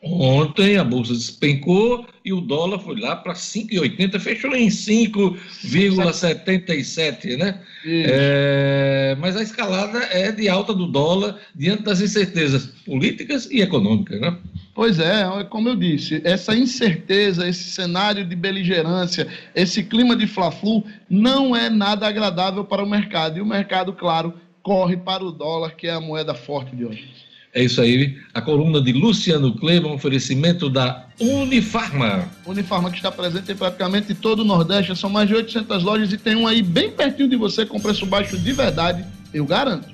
Ontem 0.00 0.76
a 0.76 0.84
bolsa 0.84 1.12
despencou 1.12 2.06
e 2.24 2.32
o 2.32 2.40
dólar 2.40 2.78
foi 2.78 3.00
lá 3.00 3.16
para 3.16 3.34
5,80, 3.34 4.20
fechou 4.20 4.54
em 4.54 4.68
5,77, 4.68 7.36
né? 7.36 7.60
É, 7.84 9.16
mas 9.18 9.36
a 9.36 9.42
escalada 9.42 9.98
é 10.12 10.30
de 10.30 10.48
alta 10.48 10.72
do 10.72 10.86
dólar 10.86 11.40
diante 11.52 11.82
das 11.82 12.00
incertezas 12.00 12.66
políticas 12.86 13.50
e 13.50 13.60
econômicas, 13.60 14.20
né? 14.20 14.38
Pois 14.72 15.00
é, 15.00 15.22
é, 15.22 15.42
como 15.42 15.68
eu 15.68 15.74
disse, 15.74 16.22
essa 16.24 16.54
incerteza, 16.54 17.48
esse 17.48 17.64
cenário 17.64 18.24
de 18.24 18.36
beligerância, 18.36 19.26
esse 19.52 19.82
clima 19.82 20.14
de 20.14 20.28
fla-flu 20.28 20.84
não 21.10 21.56
é 21.56 21.68
nada 21.68 22.06
agradável 22.06 22.64
para 22.64 22.84
o 22.84 22.88
mercado. 22.88 23.38
E 23.38 23.40
o 23.40 23.46
mercado, 23.46 23.92
claro, 23.92 24.34
corre 24.62 24.96
para 24.96 25.24
o 25.24 25.32
dólar, 25.32 25.74
que 25.74 25.88
é 25.88 25.92
a 25.92 26.00
moeda 26.00 26.34
forte 26.34 26.76
de 26.76 26.84
hoje. 26.84 27.27
É 27.58 27.64
isso 27.64 27.80
aí, 27.80 28.16
a 28.32 28.40
coluna 28.40 28.80
de 28.80 28.92
Luciano 28.92 29.52
Kleber, 29.52 29.90
um 29.90 29.94
oferecimento 29.94 30.70
da 30.70 31.06
Unifarma. 31.18 32.30
Unifarma 32.46 32.88
que 32.88 32.98
está 32.98 33.10
presente 33.10 33.50
em 33.50 33.56
praticamente 33.56 34.14
todo 34.14 34.42
o 34.42 34.44
Nordeste, 34.44 34.94
são 34.94 35.10
mais 35.10 35.26
de 35.26 35.34
800 35.34 35.82
lojas 35.82 36.12
e 36.12 36.16
tem 36.16 36.36
um 36.36 36.46
aí 36.46 36.62
bem 36.62 36.92
pertinho 36.92 37.28
de 37.28 37.34
você 37.34 37.66
com 37.66 37.80
preço 37.80 38.06
baixo 38.06 38.38
de 38.38 38.52
verdade, 38.52 39.04
eu 39.34 39.44
garanto. 39.44 39.88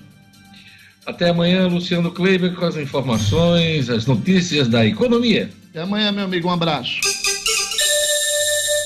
Até 1.06 1.30
amanhã, 1.30 1.66
Luciano 1.66 2.10
Kleber, 2.10 2.54
com 2.54 2.66
as 2.66 2.76
informações, 2.76 3.88
as 3.88 4.04
notícias 4.04 4.68
da 4.68 4.84
economia. 4.84 5.48
Até 5.70 5.80
amanhã, 5.80 6.12
meu 6.12 6.24
amigo, 6.26 6.48
um 6.48 6.52
abraço. 6.52 7.00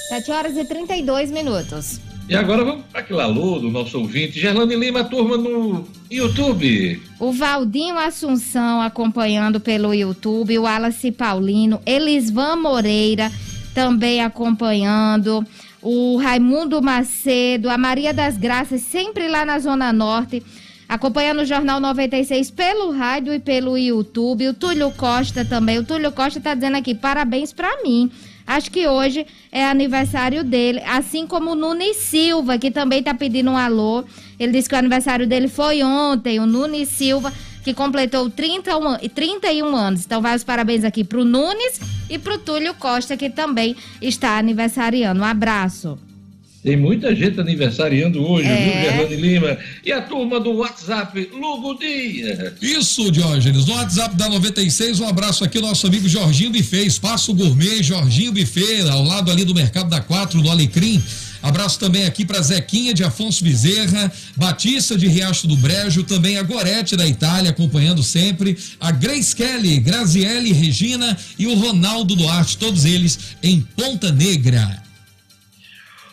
7 0.08 0.30
horas 0.30 0.56
e 0.56 0.64
32 0.64 1.32
minutos. 1.32 2.00
E 2.28 2.36
agora 2.36 2.62
vamos 2.62 2.84
para 2.92 3.00
aquele 3.00 3.22
alô 3.22 3.58
do 3.58 3.70
nosso 3.70 3.98
ouvinte, 3.98 4.38
Gerlane 4.38 4.76
Lima, 4.76 5.02
turma 5.02 5.38
no 5.38 5.88
YouTube. 6.10 7.00
O 7.18 7.32
Valdinho 7.32 7.96
Assunção 7.96 8.82
acompanhando 8.82 9.58
pelo 9.58 9.94
YouTube, 9.94 10.58
o 10.58 10.64
Wallace 10.64 11.10
Paulino, 11.10 11.80
Elisvan 11.86 12.56
Moreira 12.56 13.32
também 13.74 14.20
acompanhando, 14.20 15.42
o 15.80 16.18
Raimundo 16.18 16.82
Macedo, 16.82 17.70
a 17.70 17.78
Maria 17.78 18.12
das 18.12 18.36
Graças, 18.36 18.82
sempre 18.82 19.26
lá 19.26 19.46
na 19.46 19.58
Zona 19.58 19.90
Norte, 19.90 20.42
acompanhando 20.86 21.40
o 21.40 21.46
Jornal 21.46 21.80
96 21.80 22.50
pelo 22.50 22.90
rádio 22.90 23.32
e 23.32 23.38
pelo 23.38 23.78
YouTube, 23.78 24.48
o 24.48 24.54
Túlio 24.54 24.90
Costa 24.90 25.46
também. 25.46 25.78
O 25.78 25.84
Túlio 25.84 26.12
Costa 26.12 26.38
está 26.38 26.54
dizendo 26.54 26.76
aqui, 26.76 26.94
parabéns 26.94 27.54
para 27.54 27.82
mim. 27.82 28.10
Acho 28.48 28.70
que 28.70 28.88
hoje 28.88 29.26
é 29.52 29.62
aniversário 29.66 30.42
dele, 30.42 30.80
assim 30.86 31.26
como 31.26 31.50
o 31.50 31.54
Nunes 31.54 31.98
Silva, 31.98 32.56
que 32.56 32.70
também 32.70 33.00
está 33.00 33.12
pedindo 33.12 33.50
um 33.50 33.58
alô. 33.58 34.04
Ele 34.40 34.52
disse 34.52 34.66
que 34.66 34.74
o 34.74 34.78
aniversário 34.78 35.26
dele 35.26 35.48
foi 35.48 35.82
ontem, 35.82 36.40
o 36.40 36.46
Nunes 36.46 36.88
Silva, 36.88 37.30
que 37.62 37.74
completou 37.74 38.30
30, 38.30 38.70
31 39.14 39.76
anos. 39.76 40.06
Então, 40.06 40.22
vai 40.22 40.34
os 40.34 40.44
parabéns 40.44 40.82
aqui 40.82 41.04
para 41.04 41.18
o 41.18 41.26
Nunes 41.26 41.78
e 42.08 42.18
para 42.18 42.36
o 42.36 42.38
Túlio 42.38 42.72
Costa, 42.72 43.18
que 43.18 43.28
também 43.28 43.76
está 44.00 44.38
aniversariando. 44.38 45.20
Um 45.20 45.26
abraço. 45.26 45.98
Tem 46.68 46.76
muita 46.76 47.16
gente 47.16 47.40
aniversariando 47.40 48.22
hoje, 48.22 48.46
é. 48.46 48.54
viu, 48.54 48.72
Gerlane 48.74 49.16
Lima? 49.16 49.56
E 49.82 49.90
a 49.90 50.02
turma 50.02 50.38
do 50.38 50.52
WhatsApp, 50.52 51.30
Lugo 51.32 51.72
Dias. 51.78 52.52
Isso, 52.60 53.10
Diógenes. 53.10 53.64
No 53.64 53.72
WhatsApp 53.72 54.14
da 54.16 54.28
96, 54.28 55.00
um 55.00 55.08
abraço 55.08 55.42
aqui, 55.42 55.58
nosso 55.62 55.86
amigo 55.86 56.06
Jorginho 56.06 56.50
Buffet, 56.50 56.84
Espaço 56.84 57.32
Gourmet, 57.32 57.82
Jorginho 57.82 58.32
Buffet, 58.32 58.86
ao 58.86 59.02
lado 59.02 59.30
ali 59.30 59.46
do 59.46 59.54
Mercado 59.54 59.88
da 59.88 60.02
Quatro, 60.02 60.42
no 60.42 60.50
Alecrim. 60.50 61.02
Abraço 61.42 61.78
também 61.78 62.04
aqui 62.04 62.22
para 62.22 62.42
Zequinha 62.42 62.92
de 62.92 63.02
Afonso 63.02 63.42
Bezerra, 63.42 64.12
Batista 64.36 64.94
de 64.94 65.08
Riacho 65.08 65.46
do 65.46 65.56
Brejo, 65.56 66.02
também 66.02 66.36
a 66.36 66.42
Gorete 66.42 66.98
da 66.98 67.06
Itália, 67.06 67.48
acompanhando 67.48 68.02
sempre, 68.02 68.58
a 68.78 68.90
Grace 68.90 69.34
Kelly, 69.34 69.80
Graziele 69.80 70.52
Regina 70.52 71.16
e 71.38 71.46
o 71.46 71.54
Ronaldo 71.54 72.14
Duarte, 72.14 72.58
todos 72.58 72.84
eles 72.84 73.18
em 73.42 73.62
Ponta 73.74 74.12
Negra. 74.12 74.86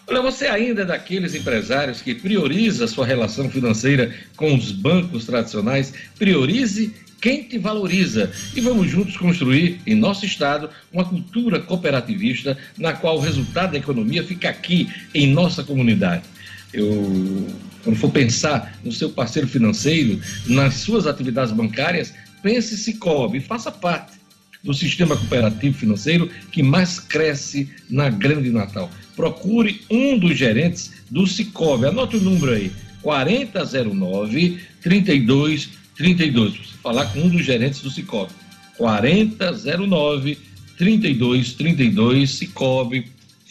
Olha, 0.08 0.22
você 0.22 0.46
ainda 0.46 0.84
é 0.84 0.86
daqueles 0.86 1.34
empresários 1.34 2.02
que 2.02 2.14
prioriza 2.14 2.88
sua 2.88 3.06
relação 3.06 3.50
financeira 3.50 4.14
com 4.36 4.56
os 4.56 4.72
bancos 4.72 5.26
tradicionais? 5.26 5.94
Priorize 6.18 6.94
quem 7.20 7.44
te 7.44 7.58
valoriza 7.58 8.32
e 8.56 8.62
vamos 8.62 8.92
juntos 8.92 9.18
construir 9.18 9.82
em 9.88 9.96
nosso 9.96 10.24
estado 10.24 10.70
uma 10.94 11.04
cultura 11.04 11.60
cooperativista 11.60 12.56
na 12.78 12.94
qual 12.94 13.18
o 13.18 13.20
resultado 13.22 13.72
da 13.72 13.80
economia 13.80 14.24
fica 14.24 14.48
aqui 14.48 14.88
em 15.12 15.34
nossa 15.34 15.64
comunidade. 15.64 16.24
Eu, 16.72 17.48
quando 17.84 17.96
for 17.96 18.12
pensar 18.12 18.78
no 18.84 18.92
seu 18.92 19.10
parceiro 19.10 19.48
financeiro, 19.48 20.22
nas 20.46 20.76
suas 20.76 21.08
atividades 21.08 21.52
bancárias, 21.52 22.14
pense 22.44 22.78
Cicobi, 22.78 23.40
faça 23.40 23.72
parte 23.72 24.20
do 24.64 24.74
sistema 24.74 25.18
cooperativo 25.18 25.76
financeiro 25.76 26.30
que 26.52 26.62
mais 26.62 27.00
cresce 27.00 27.70
na 27.90 28.08
Grande 28.10 28.52
Natal. 28.52 28.92
Procure 29.16 29.82
um 29.90 30.18
dos 30.18 30.38
gerentes 30.38 30.92
do 31.10 31.26
Cicobi. 31.26 31.86
Anote 31.86 32.18
o 32.18 32.22
número 32.22 32.54
aí: 32.54 32.72
4009 33.02 34.60
3232. 34.82 36.52
Você 36.52 36.78
falar 36.82 37.06
com 37.08 37.22
um 37.22 37.30
dos 37.30 37.46
gerentes 37.46 37.82
do 37.82 37.90
Cicobi. 37.90 38.32
4009 38.78 40.38
3232 40.78 42.32
Cicobi. 42.32 43.08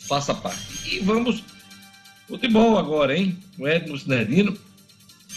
Faça 0.07 0.35
parte. 0.35 0.61
E 0.93 0.99
vamos 1.01 1.43
futebol 2.29 2.79
agora, 2.79 3.17
hein? 3.17 3.37
O 3.59 3.67
Edmo 3.67 3.99
Sinerdino. 3.99 4.57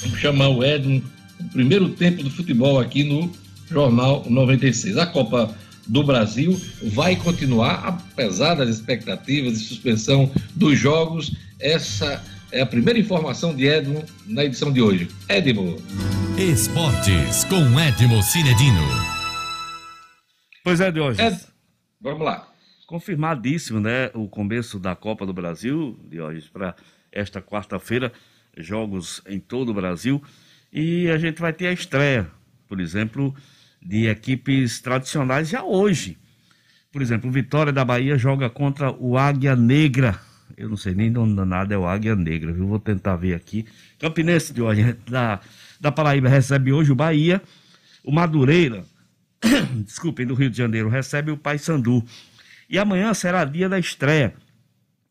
Vamos 0.02 0.20
chamar 0.20 0.50
o 0.50 0.64
Edmo 0.64 1.02
o 1.40 1.44
primeiro 1.50 1.90
tempo 1.90 2.24
do 2.24 2.30
futebol 2.30 2.80
aqui 2.80 3.04
no 3.04 3.32
Jornal 3.70 4.26
96. 4.28 4.98
A 4.98 5.06
Copa 5.06 5.56
do 5.88 6.04
Brasil 6.04 6.60
vai 6.84 7.16
continuar, 7.16 7.86
apesar 7.86 8.56
das 8.56 8.70
expectativas 8.70 9.60
de 9.60 9.66
suspensão 9.66 10.32
dos 10.56 10.78
jogos. 10.78 11.36
Essa 11.60 12.24
é 12.52 12.62
a 12.62 12.66
primeira 12.66 13.00
informação 13.00 13.56
de 13.56 13.68
Edmo 13.68 14.04
na 14.26 14.46
edição 14.46 14.72
de 14.72 14.82
hoje. 14.82 15.08
Edmo. 15.30 15.78
Esportes 16.38 17.44
com 17.46 17.80
Edmo 17.80 18.22
Cinedino. 18.22 18.82
Pois 20.64 20.82
é, 20.82 20.92
de 20.92 21.00
hoje. 21.00 21.22
Ed... 21.22 21.40
Vamos 22.02 22.26
lá. 22.26 22.48
Confirmadíssimo, 22.86 23.80
né? 23.80 24.12
O 24.14 24.28
começo 24.28 24.80
da 24.80 24.96
Copa 24.96 25.26
do 25.26 25.34
Brasil, 25.34 26.00
de 26.10 26.22
hoje, 26.22 26.50
para 26.52 26.76
esta 27.12 27.42
quarta-feira, 27.42 28.12
jogos 28.58 29.22
em 29.28 29.40
todo 29.40 29.70
o 29.70 29.74
Brasil. 29.74 30.22
E 30.72 31.10
a 31.10 31.18
gente 31.18 31.42
vai 31.42 31.54
ter 31.54 31.68
a 31.68 31.74
estreia, 31.74 32.30
por 32.68 32.80
exemplo, 32.80 33.34
de 33.82 34.08
equipes 34.08 34.80
tradicionais 34.82 35.50
já 35.50 35.64
hoje. 35.64 36.18
Por 36.92 37.02
exemplo, 37.02 37.30
o 37.30 37.34
Vitória 37.34 37.72
da 37.72 37.86
Bahia 37.86 38.18
joga 38.18 38.50
contra 38.50 38.92
o 38.92 39.18
Águia 39.18 39.56
Negra. 39.56 40.20
Eu 40.58 40.70
não 40.70 40.78
sei 40.78 40.96
nem 40.96 41.12
de 41.12 41.20
onde 41.20 41.40
é 41.74 41.78
o 41.78 41.86
Águia 41.86 42.16
Negra, 42.16 42.52
viu? 42.52 42.68
Vou 42.68 42.80
tentar 42.80 43.16
ver 43.16 43.36
aqui. 43.36 43.66
Campinense 44.00 44.54
de 44.54 44.62
hoje, 44.62 44.96
da, 45.08 45.40
da 45.80 45.92
Paraíba 45.92 46.30
recebe 46.30 46.72
hoje 46.72 46.92
o 46.92 46.96
Bahia. 46.96 47.42
O 48.04 48.12
Madureira 48.12 48.84
desculpem, 49.86 50.26
do 50.26 50.34
Rio 50.34 50.50
de 50.50 50.58
Janeiro, 50.58 50.90
recebe 50.90 51.32
o 51.32 51.38
Paysandu. 51.38 52.04
E 52.70 52.78
amanhã 52.78 53.14
será 53.14 53.46
dia 53.46 53.70
da 53.70 53.80
estreia 53.80 54.34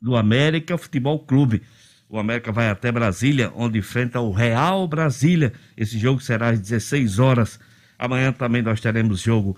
do 0.00 0.16
América 0.16 0.76
Futebol 0.76 1.18
Clube. 1.20 1.62
O 2.09 2.18
América 2.18 2.52
vai 2.52 2.68
até 2.68 2.92
Brasília, 2.92 3.52
onde 3.55 3.79
enfrenta 3.79 4.20
o 4.20 4.33
Real 4.33 4.87
Brasília. 4.87 5.52
Esse 5.76 5.98
jogo 5.98 6.20
será 6.20 6.50
às 6.50 6.61
16 6.61 7.18
horas. 7.18 7.59
Amanhã 7.98 8.32
também 8.32 8.62
nós 8.62 8.80
teremos 8.80 9.20
jogo 9.20 9.56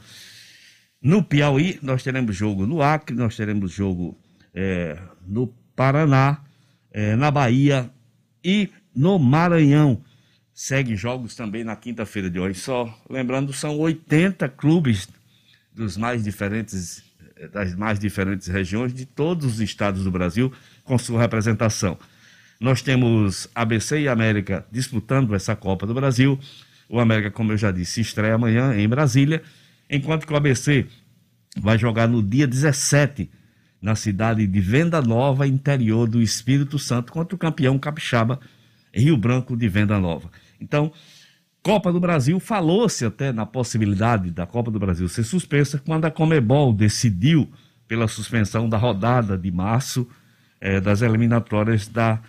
no 1.00 1.22
Piauí, 1.22 1.78
nós 1.82 2.02
teremos 2.02 2.34
jogo 2.34 2.66
no 2.66 2.82
Acre, 2.82 3.14
nós 3.14 3.36
teremos 3.36 3.72
jogo 3.72 4.18
é, 4.52 4.98
no 5.26 5.46
Paraná, 5.76 6.40
é, 6.90 7.14
na 7.14 7.30
Bahia 7.30 7.90
e 8.42 8.68
no 8.94 9.18
Maranhão. 9.18 10.02
Segue 10.52 10.96
jogos 10.96 11.36
também 11.36 11.62
na 11.62 11.76
quinta-feira 11.76 12.28
de 12.28 12.40
hoje. 12.40 12.58
Só 12.58 12.92
lembrando, 13.08 13.52
são 13.52 13.78
80 13.78 14.48
clubes 14.48 15.08
dos 15.72 15.96
mais 15.96 16.24
diferentes, 16.24 17.04
das 17.52 17.76
mais 17.76 18.00
diferentes 18.00 18.48
regiões 18.48 18.92
de 18.92 19.06
todos 19.06 19.46
os 19.46 19.60
estados 19.60 20.02
do 20.02 20.10
Brasil 20.10 20.52
com 20.82 20.98
sua 20.98 21.20
representação. 21.20 21.96
Nós 22.58 22.82
temos 22.82 23.48
ABC 23.54 24.00
e 24.00 24.08
América 24.08 24.66
disputando 24.72 25.32
essa 25.32 25.54
Copa 25.54 25.86
do 25.86 25.94
Brasil. 25.94 26.36
O 26.88 26.98
América, 26.98 27.30
como 27.30 27.52
eu 27.52 27.56
já 27.56 27.70
disse, 27.70 28.00
estreia 28.00 28.34
amanhã 28.34 28.74
em 28.74 28.88
Brasília, 28.88 29.42
enquanto 29.90 30.26
que 30.26 30.32
o 30.32 30.36
ABC 30.36 30.86
vai 31.60 31.78
jogar 31.78 32.08
no 32.08 32.22
dia 32.22 32.46
17 32.46 33.30
na 33.80 33.94
cidade 33.94 34.46
de 34.46 34.60
Venda 34.60 35.00
Nova, 35.00 35.46
interior 35.46 36.08
do 36.08 36.20
Espírito 36.20 36.78
Santo, 36.78 37.12
contra 37.12 37.34
o 37.34 37.38
campeão 37.38 37.78
capixaba 37.78 38.40
Rio 38.92 39.16
Branco 39.16 39.56
de 39.56 39.68
Venda 39.68 39.98
Nova. 39.98 40.30
Então, 40.60 40.92
Copa 41.62 41.92
do 41.92 42.00
Brasil, 42.00 42.40
falou-se 42.40 43.04
até 43.04 43.32
na 43.32 43.44
possibilidade 43.44 44.30
da 44.30 44.46
Copa 44.46 44.70
do 44.70 44.78
Brasil 44.78 45.08
ser 45.08 45.24
suspensa 45.24 45.78
quando 45.78 46.06
a 46.06 46.10
Comebol 46.10 46.72
decidiu 46.72 47.48
pela 47.86 48.08
suspensão 48.08 48.68
da 48.68 48.76
rodada 48.76 49.36
de 49.36 49.50
março 49.50 50.08
eh, 50.60 50.80
das 50.80 51.02
eliminatórias 51.02 51.86
da, 51.88 52.20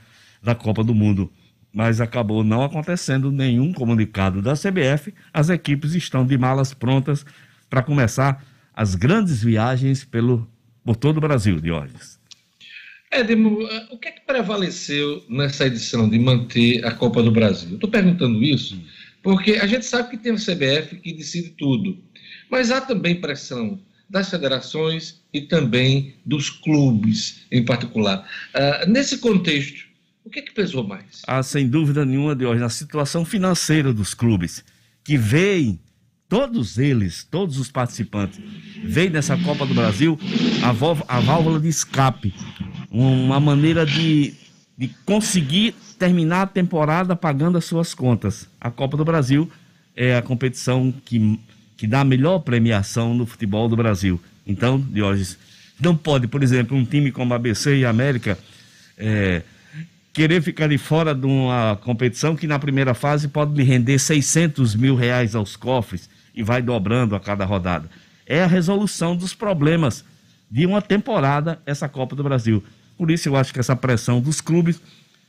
da 0.41 0.56
Copa 0.56 0.84
do 0.84 0.93
Mundo. 0.93 1.32
Mas 1.73 2.01
acabou 2.01 2.43
não 2.43 2.63
acontecendo 2.63 3.32
nenhum 3.32 3.71
comunicado 3.71 4.41
da 4.41 4.53
CBF. 4.53 5.13
As 5.34 5.49
equipes 5.49 5.93
estão 5.93 6.25
de 6.25 6.38
malas 6.38 6.73
prontas 6.73 7.25
para 7.69 7.84
começar 7.84 8.43
as 8.73 8.95
grandes 8.95 9.43
viagens 9.43 10.03
pelo, 10.03 10.49
por 10.84 10.95
todo 10.95 11.17
o 11.17 11.21
Brasil, 11.21 11.60
Diógenes. 11.60 12.19
Edmo, 13.12 13.67
eh, 13.67 13.88
o 13.91 13.97
que 13.97 14.08
é 14.08 14.12
que 14.12 14.21
prevaleceu 14.21 15.23
nessa 15.27 15.65
edição 15.65 16.08
de 16.08 16.17
manter 16.19 16.86
a 16.86 16.91
Copa 16.91 17.21
do 17.23 17.32
Brasil? 17.32 17.75
Estou 17.75 17.89
perguntando 17.89 18.41
isso 18.43 18.79
porque 19.21 19.53
a 19.53 19.67
gente 19.67 19.86
sabe 19.86 20.12
que 20.12 20.17
tem 20.17 20.32
a 20.32 20.36
CBF 20.36 20.95
que 20.97 21.13
decide 21.13 21.49
tudo, 21.51 21.97
mas 22.49 22.71
há 22.71 22.82
também 22.82 23.19
pressão 23.19 23.79
das 24.10 24.29
federações 24.29 25.21
e 25.34 25.41
também 25.41 26.15
dos 26.25 26.49
clubes 26.49 27.45
em 27.51 27.63
particular. 27.63 28.27
Uh, 28.55 28.89
nesse 28.89 29.19
contexto, 29.19 29.88
o 30.30 30.32
que 30.32 30.39
é 30.39 30.42
que 30.44 30.54
pesou 30.54 30.88
mais? 30.88 31.24
Ah, 31.26 31.42
sem 31.42 31.68
dúvida 31.68 32.06
nenhuma, 32.06 32.36
Diógenes, 32.36 32.63
a 32.63 32.70
situação 32.70 33.26
financeira 33.26 33.92
dos 33.92 34.13
clubes, 34.13 34.63
que 35.04 35.18
veem 35.18 35.80
todos 36.30 36.78
eles, 36.78 37.24
todos 37.24 37.58
os 37.58 37.72
participantes, 37.72 38.39
veem 38.84 39.10
nessa 39.10 39.36
Copa 39.36 39.65
do 39.65 39.74
Brasil 39.74 40.20
a, 40.62 40.70
a 41.15 41.20
válvula 41.20 41.60
de 41.60 41.68
escape 41.68 42.32
uma 42.92 43.39
maneira 43.39 43.88
de, 43.88 44.36
de 44.78 44.89
conseguir 45.04 45.74
terminar 45.98 46.44
a 46.44 46.48
temporada 46.48 47.15
pagando 47.15 47.58
as 47.58 47.65
suas 47.65 47.96
contas. 47.96 48.48
A 48.62 48.70
Copa 48.70 48.96
do 48.96 49.04
Brasil 49.04 49.50
é 49.96 50.15
a 50.15 50.22
competição 50.22 50.94
que, 51.06 51.39
que 51.76 51.88
dá 51.88 52.02
a 52.02 52.06
melhor 52.06 52.38
premiação 52.39 53.15
no 53.15 53.26
futebol 53.26 53.68
do 53.68 53.76
Brasil. 53.76 54.22
Então, 54.46 54.80
Diógenes, 54.80 55.39
não 55.82 55.98
pode, 55.98 56.28
por 56.28 56.44
exemplo, 56.44 56.78
um 56.78 56.86
time 56.86 57.12
como 57.12 57.34
ABC 57.34 57.78
e 57.78 57.86
América 57.86 58.38
é, 58.96 59.42
querer 60.13 60.41
ficar 60.41 60.67
de 60.67 60.78
fora 60.78 61.13
de 61.13 61.26
uma 61.26 61.78
competição 61.84 62.36
que 62.36 62.48
na 62.48 62.60
primeira 62.60 62.93
fase 62.93 63.28
pode 63.28 63.54
lhe 63.54 63.63
render 63.63 64.00
600 64.00 64.76
mil 64.76 64.95
reais 64.95 65.36
aos 65.36 65.56
cofres 65.56 66.10
e 66.34 66.43
vai 66.43 66.62
dobrando 66.62 67.15
a 67.15 67.19
cada 67.19 67.45
rodada. 67.45 67.89
É 68.26 68.43
a 68.43 68.48
resolução 68.48 69.15
dos 69.15 69.34
problemas 69.34 70.04
de 70.50 70.65
uma 70.65 70.82
temporada 70.82 71.60
essa 71.65 71.88
Copa 71.88 72.15
do 72.15 72.24
Brasil. 72.24 72.63
Por 72.98 73.12
isso 73.12 73.30
eu 73.30 73.36
acho 73.36 73.54
que 73.54 73.60
essa 73.60 73.76
pressão 73.76 74.19
dos 74.19 74.41
clubes, 74.41 74.82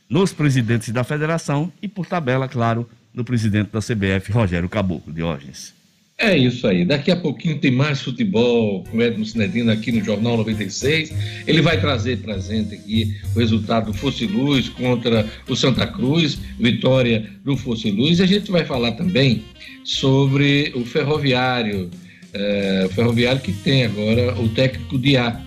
nos 0.09 0.33
presidentes 0.33 0.89
da 0.89 1.03
federação 1.03 1.71
e, 1.81 1.87
por 1.87 2.05
tabela, 2.05 2.47
claro, 2.47 2.89
no 3.13 3.23
presidente 3.23 3.71
da 3.71 3.79
CBF, 3.79 4.31
Rogério 4.31 4.67
Caboclo, 4.67 5.13
Diógenes. 5.13 5.73
É 6.21 6.37
isso 6.37 6.67
aí. 6.67 6.85
Daqui 6.85 7.09
a 7.09 7.15
pouquinho 7.15 7.57
tem 7.57 7.71
mais 7.71 7.99
futebol 7.99 8.83
com 8.83 9.01
Edmo 9.01 9.25
Cinedino 9.25 9.71
aqui 9.71 9.91
no 9.91 10.05
Jornal 10.05 10.37
96. 10.37 11.11
Ele 11.47 11.63
vai 11.63 11.81
trazer 11.81 12.19
presente 12.19 12.75
aqui 12.75 13.17
o 13.35 13.39
resultado 13.39 13.87
do 13.91 13.97
Fosse 13.97 14.27
Luz 14.27 14.69
contra 14.69 15.27
o 15.49 15.55
Santa 15.55 15.87
Cruz, 15.87 16.37
vitória 16.59 17.27
do 17.43 17.57
Fosse 17.57 17.89
Luz. 17.89 18.19
E 18.19 18.23
a 18.23 18.27
gente 18.27 18.51
vai 18.51 18.63
falar 18.63 18.91
também 18.91 19.43
sobre 19.83 20.71
o 20.75 20.85
Ferroviário, 20.85 21.89
é, 22.33 22.83
o 22.85 22.89
Ferroviário 22.93 23.41
que 23.41 23.51
tem 23.51 23.85
agora 23.85 24.39
o 24.39 24.47
técnico 24.49 24.99
de 24.99 25.17
A 25.17 25.41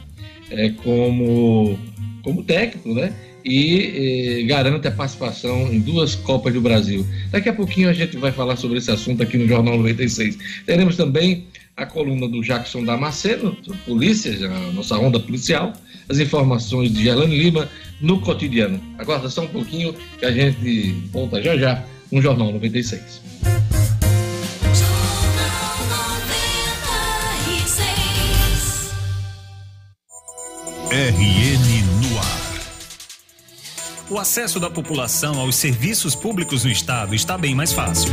é, 0.51 0.71
como 0.71 1.79
como 2.25 2.43
técnico, 2.43 2.95
né? 2.95 3.13
E, 3.45 4.41
eh, 4.41 4.43
garante 4.45 4.89
a 4.89 4.91
participação 4.91 5.73
em 5.73 5.79
duas 5.81 6.15
Copas 6.15 6.55
do 6.55 6.61
Brasil. 6.61 7.07
Daqui 7.31 7.49
a 7.49 7.53
pouquinho 7.53 7.91
a 7.91 7.93
gente 7.93 8.17
vai 8.17 8.33
falar 8.33 8.57
sobre 8.57 8.79
esse 8.79 8.91
assunto 8.91 9.23
aqui 9.23 9.37
no 9.37 9.47
Jornal 9.47 9.77
96. 9.77 10.39
Teremos 10.65 10.97
também 10.97 11.47
a 11.77 11.85
coluna 11.85 12.29
do 12.29 12.43
Jackson 12.43 12.85
Damasceno, 12.85 13.57
polícia, 13.85 14.33
a 14.49 14.73
nossa 14.73 14.97
onda 14.97 15.19
policial, 15.19 15.73
as 16.09 16.19
informações 16.19 16.93
de 16.93 17.03
Gelane 17.03 17.37
Lima 17.37 17.69
no 18.01 18.21
cotidiano. 18.21 18.81
Aguarda 18.99 19.29
só 19.29 19.43
um 19.43 19.49
pouquinho 19.49 19.95
que 20.19 20.25
a 20.25 20.31
gente 20.31 20.93
volta 21.13 21.43
já 21.43 21.57
já 21.57 21.85
no 22.11 22.23
Jornal 22.23 22.53
96. 22.53 23.23
RN 30.95 31.83
no 31.83 31.83
ar. 31.83 31.84
O 34.15 34.19
acesso 34.21 34.61
da 34.61 34.71
população 34.71 35.41
aos 35.41 35.57
serviços 35.57 36.15
públicos 36.15 36.63
no 36.63 36.71
estado 36.71 37.17
está 37.17 37.37
bem 37.37 37.53
mais 37.53 37.73
fácil. 37.73 38.13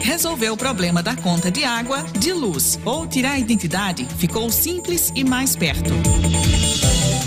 Resolver 0.00 0.48
o 0.48 0.56
problema 0.56 1.02
da 1.02 1.14
conta 1.14 1.50
de 1.50 1.62
água, 1.62 2.02
de 2.18 2.32
luz 2.32 2.80
ou 2.82 3.06
tirar 3.06 3.32
a 3.32 3.38
identidade 3.38 4.08
ficou 4.16 4.50
simples 4.50 5.12
e 5.14 5.24
mais 5.24 5.54
perto. 5.54 5.92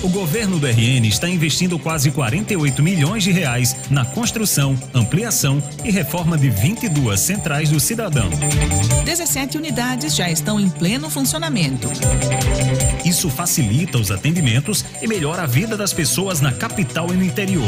O 0.05 0.09
governo 0.09 0.59
do 0.59 0.67
RN 0.67 1.03
está 1.07 1.27
investindo 1.27 1.79
quase 1.79 2.11
48 2.11 2.83
milhões 2.83 3.23
de 3.23 3.31
reais 3.31 3.75
na 3.89 4.05
construção, 4.05 4.77
ampliação 4.93 5.63
e 5.83 5.89
reforma 5.89 6.37
de 6.37 6.47
22 6.47 7.19
centrais 7.19 7.71
do 7.71 7.79
cidadão. 7.79 8.29
17 9.03 9.57
unidades 9.57 10.15
já 10.15 10.29
estão 10.29 10.59
em 10.59 10.69
pleno 10.69 11.09
funcionamento. 11.09 11.89
Isso 13.03 13.31
facilita 13.31 13.97
os 13.97 14.11
atendimentos 14.11 14.85
e 15.01 15.07
melhora 15.07 15.41
a 15.41 15.47
vida 15.47 15.75
das 15.75 15.91
pessoas 15.91 16.39
na 16.39 16.51
capital 16.51 17.11
e 17.11 17.17
no 17.17 17.23
interior. 17.23 17.65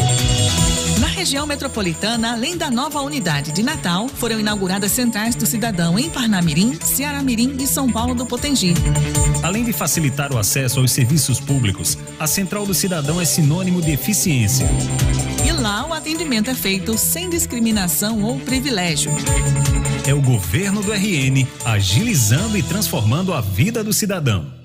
Na 1.07 1.13
região 1.13 1.47
metropolitana, 1.47 2.33
além 2.33 2.57
da 2.57 2.69
nova 2.69 2.99
unidade 3.01 3.53
de 3.53 3.63
Natal, 3.63 4.09
foram 4.09 4.41
inauguradas 4.41 4.91
centrais 4.91 5.35
do 5.35 5.45
cidadão 5.45 5.97
em 5.97 6.09
Parnamirim, 6.09 6.77
Ceará-Mirim 6.81 7.55
e 7.61 7.65
São 7.65 7.89
Paulo 7.89 8.13
do 8.13 8.25
Potengi. 8.25 8.73
Além 9.41 9.63
de 9.63 9.71
facilitar 9.71 10.33
o 10.33 10.37
acesso 10.37 10.81
aos 10.81 10.91
serviços 10.91 11.39
públicos, 11.39 11.97
a 12.19 12.27
Central 12.27 12.65
do 12.65 12.73
Cidadão 12.73 13.21
é 13.21 13.25
sinônimo 13.25 13.81
de 13.81 13.91
eficiência. 13.91 14.67
E 15.47 15.51
lá 15.53 15.87
o 15.87 15.93
atendimento 15.93 16.49
é 16.49 16.53
feito 16.53 16.97
sem 16.97 17.29
discriminação 17.29 18.21
ou 18.23 18.37
privilégio. 18.41 19.09
É 20.05 20.13
o 20.13 20.21
governo 20.21 20.83
do 20.83 20.91
RN 20.91 21.47
agilizando 21.63 22.57
e 22.57 22.61
transformando 22.61 23.33
a 23.33 23.39
vida 23.39 23.81
do 23.81 23.93
cidadão. 23.93 24.56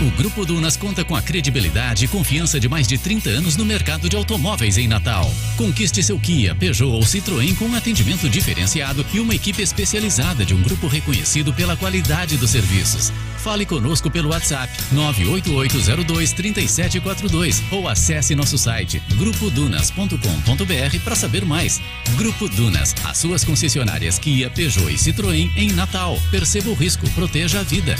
O 0.00 0.10
Grupo 0.12 0.46
Dunas 0.46 0.78
conta 0.78 1.04
com 1.04 1.14
a 1.14 1.20
credibilidade 1.20 2.06
e 2.06 2.08
confiança 2.08 2.58
de 2.58 2.70
mais 2.70 2.88
de 2.88 2.96
30 2.96 3.28
anos 3.28 3.58
no 3.58 3.66
mercado 3.66 4.08
de 4.08 4.16
automóveis 4.16 4.78
em 4.78 4.88
Natal. 4.88 5.30
Conquiste 5.58 6.02
seu 6.02 6.18
Kia, 6.18 6.54
Peugeot 6.54 6.90
ou 6.90 7.02
Citroën 7.02 7.54
com 7.54 7.66
um 7.66 7.74
atendimento 7.74 8.26
diferenciado 8.26 9.04
e 9.12 9.20
uma 9.20 9.34
equipe 9.34 9.60
especializada 9.60 10.42
de 10.42 10.54
um 10.54 10.62
grupo 10.62 10.86
reconhecido 10.86 11.52
pela 11.52 11.76
qualidade 11.76 12.38
dos 12.38 12.48
serviços. 12.48 13.12
Fale 13.36 13.66
conosco 13.66 14.10
pelo 14.10 14.30
WhatsApp 14.30 14.72
988023742 14.94 17.62
ou 17.70 17.86
acesse 17.86 18.34
nosso 18.34 18.56
site 18.56 19.02
grupodunas.com.br 19.16 20.98
para 21.04 21.14
saber 21.14 21.44
mais. 21.44 21.78
Grupo 22.16 22.48
Dunas, 22.48 22.94
as 23.04 23.18
suas 23.18 23.44
concessionárias 23.44 24.18
Kia, 24.18 24.48
Peugeot 24.48 24.90
e 24.90 24.96
Citroën 24.96 25.50
em 25.56 25.72
Natal. 25.72 26.18
Perceba 26.30 26.70
o 26.70 26.74
risco, 26.74 27.06
proteja 27.10 27.60
a 27.60 27.62
vida. 27.62 27.96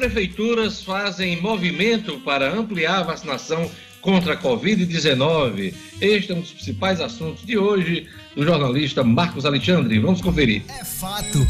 Prefeituras 0.00 0.82
fazem 0.82 1.38
movimento 1.42 2.18
para 2.20 2.50
ampliar 2.50 3.00
a 3.00 3.02
vacinação 3.02 3.70
contra 4.00 4.32
a 4.32 4.36
Covid-19. 4.36 5.74
Este 6.00 6.32
é 6.32 6.34
um 6.34 6.40
dos 6.40 6.52
principais 6.52 7.02
assuntos 7.02 7.44
de 7.44 7.58
hoje 7.58 8.08
do 8.34 8.42
jornalista 8.42 9.04
Marcos 9.04 9.44
Alexandre. 9.44 9.98
Vamos 9.98 10.22
conferir. 10.22 10.62
É 10.68 10.82
fato 10.82 11.46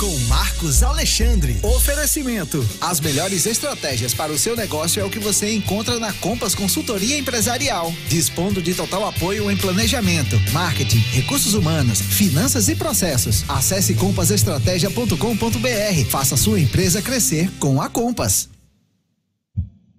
com 0.00 0.18
Marcos 0.20 0.82
Alexandre. 0.82 1.58
Oferecimento: 1.62 2.66
as 2.80 2.98
melhores 3.00 3.44
estratégias 3.44 4.14
para 4.14 4.32
o 4.32 4.38
seu 4.38 4.56
negócio 4.56 4.98
é 4.98 5.04
o 5.04 5.10
que 5.10 5.18
você 5.18 5.54
encontra 5.54 6.00
na 6.00 6.10
Compass 6.14 6.54
Consultoria 6.54 7.18
Empresarial, 7.18 7.92
dispondo 8.08 8.62
de 8.62 8.74
total 8.74 9.06
apoio 9.06 9.50
em 9.50 9.56
planejamento, 9.58 10.36
marketing, 10.54 11.00
recursos 11.12 11.52
humanos, 11.52 12.00
finanças 12.00 12.70
e 12.70 12.74
processos. 12.74 13.44
Acesse 13.46 13.94
compassestratégia.com.br. 13.94 16.08
Faça 16.08 16.34
sua 16.34 16.58
empresa 16.58 17.02
crescer 17.02 17.50
com 17.58 17.82
a 17.82 17.90
Compass. 17.90 18.48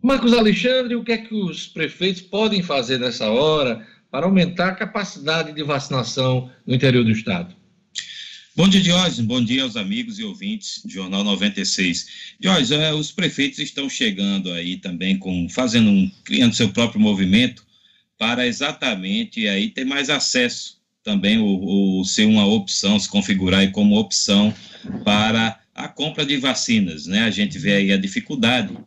Marcos 0.02 0.34
Alexandre, 0.34 0.95
o 0.95 1.04
que 1.04 1.12
é 1.12 1.18
que 1.20 1.36
os 1.36 1.68
prefeitos 1.68 2.24
podem 2.24 2.64
fazer 2.64 2.99
nessa 2.99 3.30
hora 3.30 3.86
para 4.10 4.26
aumentar 4.26 4.70
a 4.70 4.76
capacidade 4.76 5.54
de 5.54 5.62
vacinação 5.62 6.49
no 6.66 6.74
interior 6.74 7.04
do 7.04 7.12
estado? 7.12 7.61
Bom 8.54 8.68
dia, 8.68 8.82
Diógenes. 8.82 9.22
Bom 9.22 9.41
dia 9.41 9.64
aos 9.64 9.78
amigos 9.78 10.20
e 10.20 10.26
ouvintes 10.26 10.82
do 10.84 10.91
Jornal 10.91 11.24
96. 11.24 12.36
Diógenes, 12.38 12.72
é, 12.72 12.93
os 12.93 13.10
prefeitos 13.10 13.60
estão 13.60 13.89
chegando 13.89 14.52
aí 14.52 14.76
também 14.76 15.18
com 15.18 15.47
fazendo 15.47 15.89
um, 15.89 16.12
criando 16.26 16.54
seu 16.54 16.68
próprio 16.68 16.99
movimento 16.99 17.66
para 18.18 18.45
exatamente 18.45 19.47
aí 19.47 19.70
ter 19.70 19.86
mais 19.86 20.10
acesso 20.10 20.82
também 21.02 21.38
o, 21.38 22.02
o 22.02 22.04
ser 22.04 22.26
uma 22.26 22.45
opção, 22.45 22.99
se 22.99 23.08
configurar 23.08 23.62
aí 23.62 23.70
como 23.70 23.97
opção 23.97 24.54
para 25.06 25.58
a 25.74 25.88
compra 25.88 26.26
de 26.26 26.36
vacinas, 26.36 27.06
né? 27.06 27.22
A 27.22 27.32
gente 27.32 27.58
vê 27.58 27.76
aí 27.76 27.91
a 27.93 27.97
dificuldade 27.97 28.78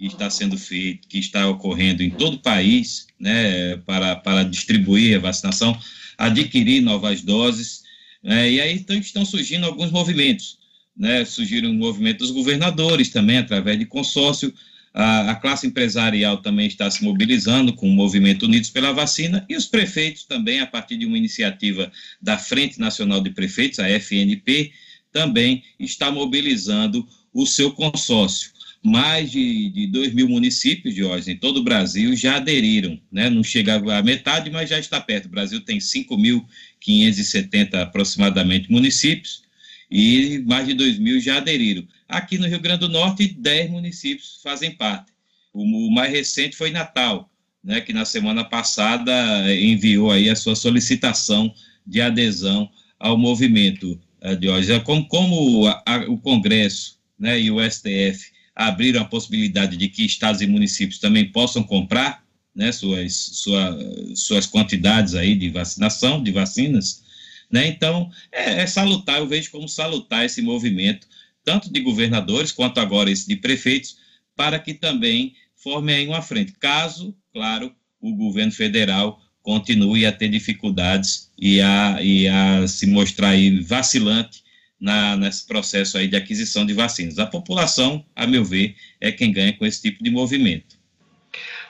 que 0.00 0.06
está 0.06 0.28
sendo 0.30 0.58
feita, 0.58 1.06
que 1.08 1.18
está 1.18 1.48
ocorrendo 1.48 2.02
em 2.02 2.10
todo 2.10 2.34
o 2.34 2.42
país, 2.42 3.06
né, 3.20 3.76
para, 3.86 4.16
para 4.16 4.42
distribuir 4.42 5.16
a 5.16 5.20
vacinação, 5.20 5.78
adquirir 6.18 6.80
novas 6.82 7.22
doses 7.22 7.82
é, 8.24 8.50
e 8.50 8.60
aí 8.60 8.74
então, 8.74 8.96
estão 8.96 9.24
surgindo 9.24 9.66
alguns 9.66 9.90
movimentos. 9.90 10.58
Né? 10.96 11.24
Surgiram 11.24 11.70
um 11.70 11.74
movimento 11.74 12.18
dos 12.18 12.30
governadores 12.30 13.08
também, 13.08 13.38
através 13.38 13.78
de 13.78 13.86
consórcio. 13.86 14.52
A, 14.94 15.30
a, 15.30 15.34
classe 15.34 15.66
empresarial 15.66 16.36
também 16.42 16.66
está 16.66 16.90
se 16.90 17.02
mobilizando 17.02 17.72
com 17.72 17.88
o 17.88 17.92
movimento 17.92 18.44
Unidos 18.44 18.68
pela 18.68 18.92
Vacina 18.92 19.44
e 19.48 19.56
os 19.56 19.64
prefeitos 19.64 20.24
também, 20.24 20.60
a 20.60 20.66
partir 20.66 20.98
de 20.98 21.06
uma 21.06 21.16
iniciativa 21.16 21.90
da 22.20 22.36
Frente 22.36 22.78
Nacional 22.78 23.22
de 23.22 23.30
Prefeitos, 23.30 23.78
a 23.78 23.88
FNP, 23.88 24.70
também 25.10 25.64
está 25.78 26.10
mobilizando 26.10 27.08
o 27.32 27.46
seu 27.46 27.72
consórcio. 27.72 28.51
Mais 28.84 29.30
de, 29.30 29.68
de 29.70 29.86
2 29.86 30.12
mil 30.12 30.28
municípios, 30.28 30.94
de 30.94 31.04
hoje 31.04 31.30
em 31.30 31.36
todo 31.36 31.58
o 31.58 31.62
Brasil 31.62 32.16
já 32.16 32.36
aderiram, 32.36 33.00
né? 33.12 33.30
não 33.30 33.44
chega 33.44 33.76
a 33.76 34.02
metade, 34.02 34.50
mas 34.50 34.68
já 34.68 34.78
está 34.78 35.00
perto. 35.00 35.26
O 35.26 35.30
Brasil 35.30 35.60
tem 35.60 35.78
5 35.78 36.16
mil 36.18 36.44
570 36.80 37.80
aproximadamente 37.80 38.70
municípios 38.70 39.42
e 39.88 40.42
mais 40.46 40.66
de 40.66 40.74
2 40.74 40.98
mil 40.98 41.20
já 41.20 41.36
aderiram. 41.36 41.86
Aqui 42.08 42.38
no 42.38 42.46
Rio 42.48 42.60
Grande 42.60 42.80
do 42.80 42.88
Norte, 42.88 43.28
10 43.28 43.70
municípios 43.70 44.40
fazem 44.42 44.72
parte. 44.72 45.12
O, 45.52 45.62
o 45.62 45.90
mais 45.92 46.10
recente 46.10 46.56
foi 46.56 46.70
Natal, 46.70 47.30
né, 47.62 47.80
que 47.80 47.92
na 47.92 48.04
semana 48.04 48.42
passada 48.42 49.12
enviou 49.54 50.10
aí 50.10 50.30
a 50.30 50.34
sua 50.34 50.56
solicitação 50.56 51.54
de 51.86 52.00
adesão 52.00 52.70
ao 52.98 53.18
movimento 53.18 54.00
uh, 54.22 54.34
de 54.34 54.48
hoje. 54.48 54.80
Como, 54.80 55.06
como 55.06 55.66
a, 55.66 55.82
a, 55.86 55.96
o 56.08 56.16
Congresso 56.18 56.98
né, 57.18 57.40
e 57.40 57.50
o 57.50 57.58
STF 57.70 58.32
abriram 58.54 59.00
a 59.00 59.06
possibilidade 59.06 59.76
de 59.76 59.88
que 59.88 60.04
estados 60.04 60.40
e 60.40 60.46
municípios 60.46 60.98
também 60.98 61.30
possam 61.30 61.62
comprar, 61.62 62.22
né, 62.54 62.70
suas, 62.70 63.14
sua, 63.14 63.78
suas 64.14 64.46
quantidades 64.46 65.14
aí 65.14 65.34
de 65.34 65.48
vacinação, 65.48 66.22
de 66.22 66.30
vacinas, 66.30 67.02
né, 67.50 67.66
então 67.66 68.10
é, 68.30 68.62
é 68.62 68.66
salutar, 68.66 69.18
eu 69.18 69.26
vejo 69.26 69.50
como 69.50 69.68
salutar 69.68 70.24
esse 70.24 70.42
movimento, 70.42 71.06
tanto 71.44 71.72
de 71.72 71.80
governadores 71.80 72.52
quanto 72.52 72.78
agora 72.78 73.10
esse 73.10 73.26
de 73.26 73.36
prefeitos, 73.36 73.96
para 74.36 74.58
que 74.58 74.74
também 74.74 75.34
formem 75.56 75.94
aí 75.96 76.06
uma 76.06 76.22
frente, 76.22 76.52
caso, 76.52 77.14
claro, 77.32 77.74
o 78.00 78.14
governo 78.14 78.52
federal 78.52 79.20
continue 79.42 80.06
a 80.06 80.12
ter 80.12 80.28
dificuldades 80.28 81.30
e 81.38 81.60
a, 81.60 81.98
e 82.02 82.28
a 82.28 82.66
se 82.68 82.86
mostrar 82.86 83.34
vacilante 83.64 84.42
na, 84.82 85.16
nesse 85.16 85.46
processo 85.46 85.96
aí 85.96 86.08
de 86.08 86.16
aquisição 86.16 86.66
de 86.66 86.74
vacinas. 86.74 87.20
A 87.20 87.24
população, 87.24 88.04
a 88.16 88.26
meu 88.26 88.44
ver, 88.44 88.74
é 89.00 89.12
quem 89.12 89.30
ganha 89.30 89.52
com 89.52 89.64
esse 89.64 89.80
tipo 89.80 90.02
de 90.02 90.10
movimento. 90.10 90.76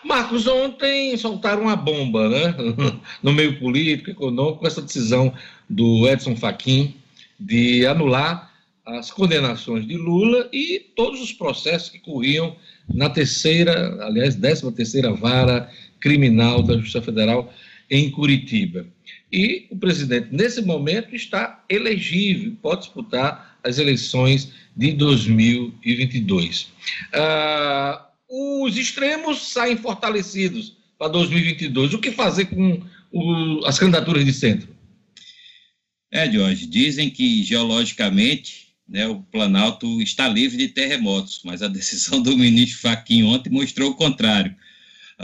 Marcos, 0.03 0.47
ontem 0.47 1.15
soltaram 1.19 1.65
uma 1.65 1.77
bomba, 1.77 2.29
né? 2.31 2.57
No 3.23 3.33
meio 3.33 3.59
político, 3.59 4.11
econômico, 4.11 4.61
com 4.61 4.67
essa 4.67 4.81
decisão 4.81 5.33
do 5.69 6.09
Edson 6.09 6.35
Fachin 6.35 6.97
de 7.39 7.87
anular 7.87 8.51
as 8.87 9.11
condenações 9.11 9.87
de 9.87 9.97
Lula 9.97 10.49
e 10.51 10.81
todos 10.97 11.21
os 11.21 11.33
processos 11.33 11.91
que 11.91 11.99
corriam 11.99 12.57
na 12.93 13.11
terceira, 13.11 14.05
aliás, 14.05 14.35
décima 14.35 14.73
terceira 14.73 15.13
vara 15.13 15.71
criminal 16.01 16.63
da 16.63 16.75
Justiça 16.79 17.03
Federal 17.03 17.53
em 17.91 18.11
Curitiba. 18.11 18.87
E 19.33 19.67
o 19.71 19.77
presidente, 19.77 20.29
nesse 20.31 20.61
momento, 20.61 21.17
está 21.17 21.65
elegível, 21.69 22.55
pode 22.61 22.83
disputar 22.83 23.59
as 23.65 23.79
eleições 23.79 24.53
de 24.77 24.93
2022. 24.93 26.69
Ah, 27.15 28.09
os 28.29 28.77
extremos 28.77 29.53
saem 29.53 29.77
fortalecidos 29.77 30.77
para 30.99 31.09
2022. 31.09 31.95
O 31.95 31.99
que 31.99 32.11
fazer 32.11 32.47
com 32.47 32.83
o, 33.11 33.65
as 33.65 33.79
candidaturas 33.79 34.25
de 34.25 34.33
centro? 34.33 34.69
É, 36.11 36.31
Jorge, 36.31 36.67
dizem 36.67 37.09
que 37.09 37.43
geologicamente 37.43 38.69
né, 38.87 39.07
o 39.07 39.23
Planalto 39.23 40.03
está 40.03 40.29
livre 40.29 40.59
de 40.59 40.69
terremotos, 40.69 41.41
mas 41.43 41.63
a 41.63 41.69
decisão 41.69 42.21
do 42.21 42.37
ministro 42.37 42.81
Faquinho 42.81 43.29
ontem 43.29 43.49
mostrou 43.49 43.91
o 43.91 43.95
contrário. 43.95 44.55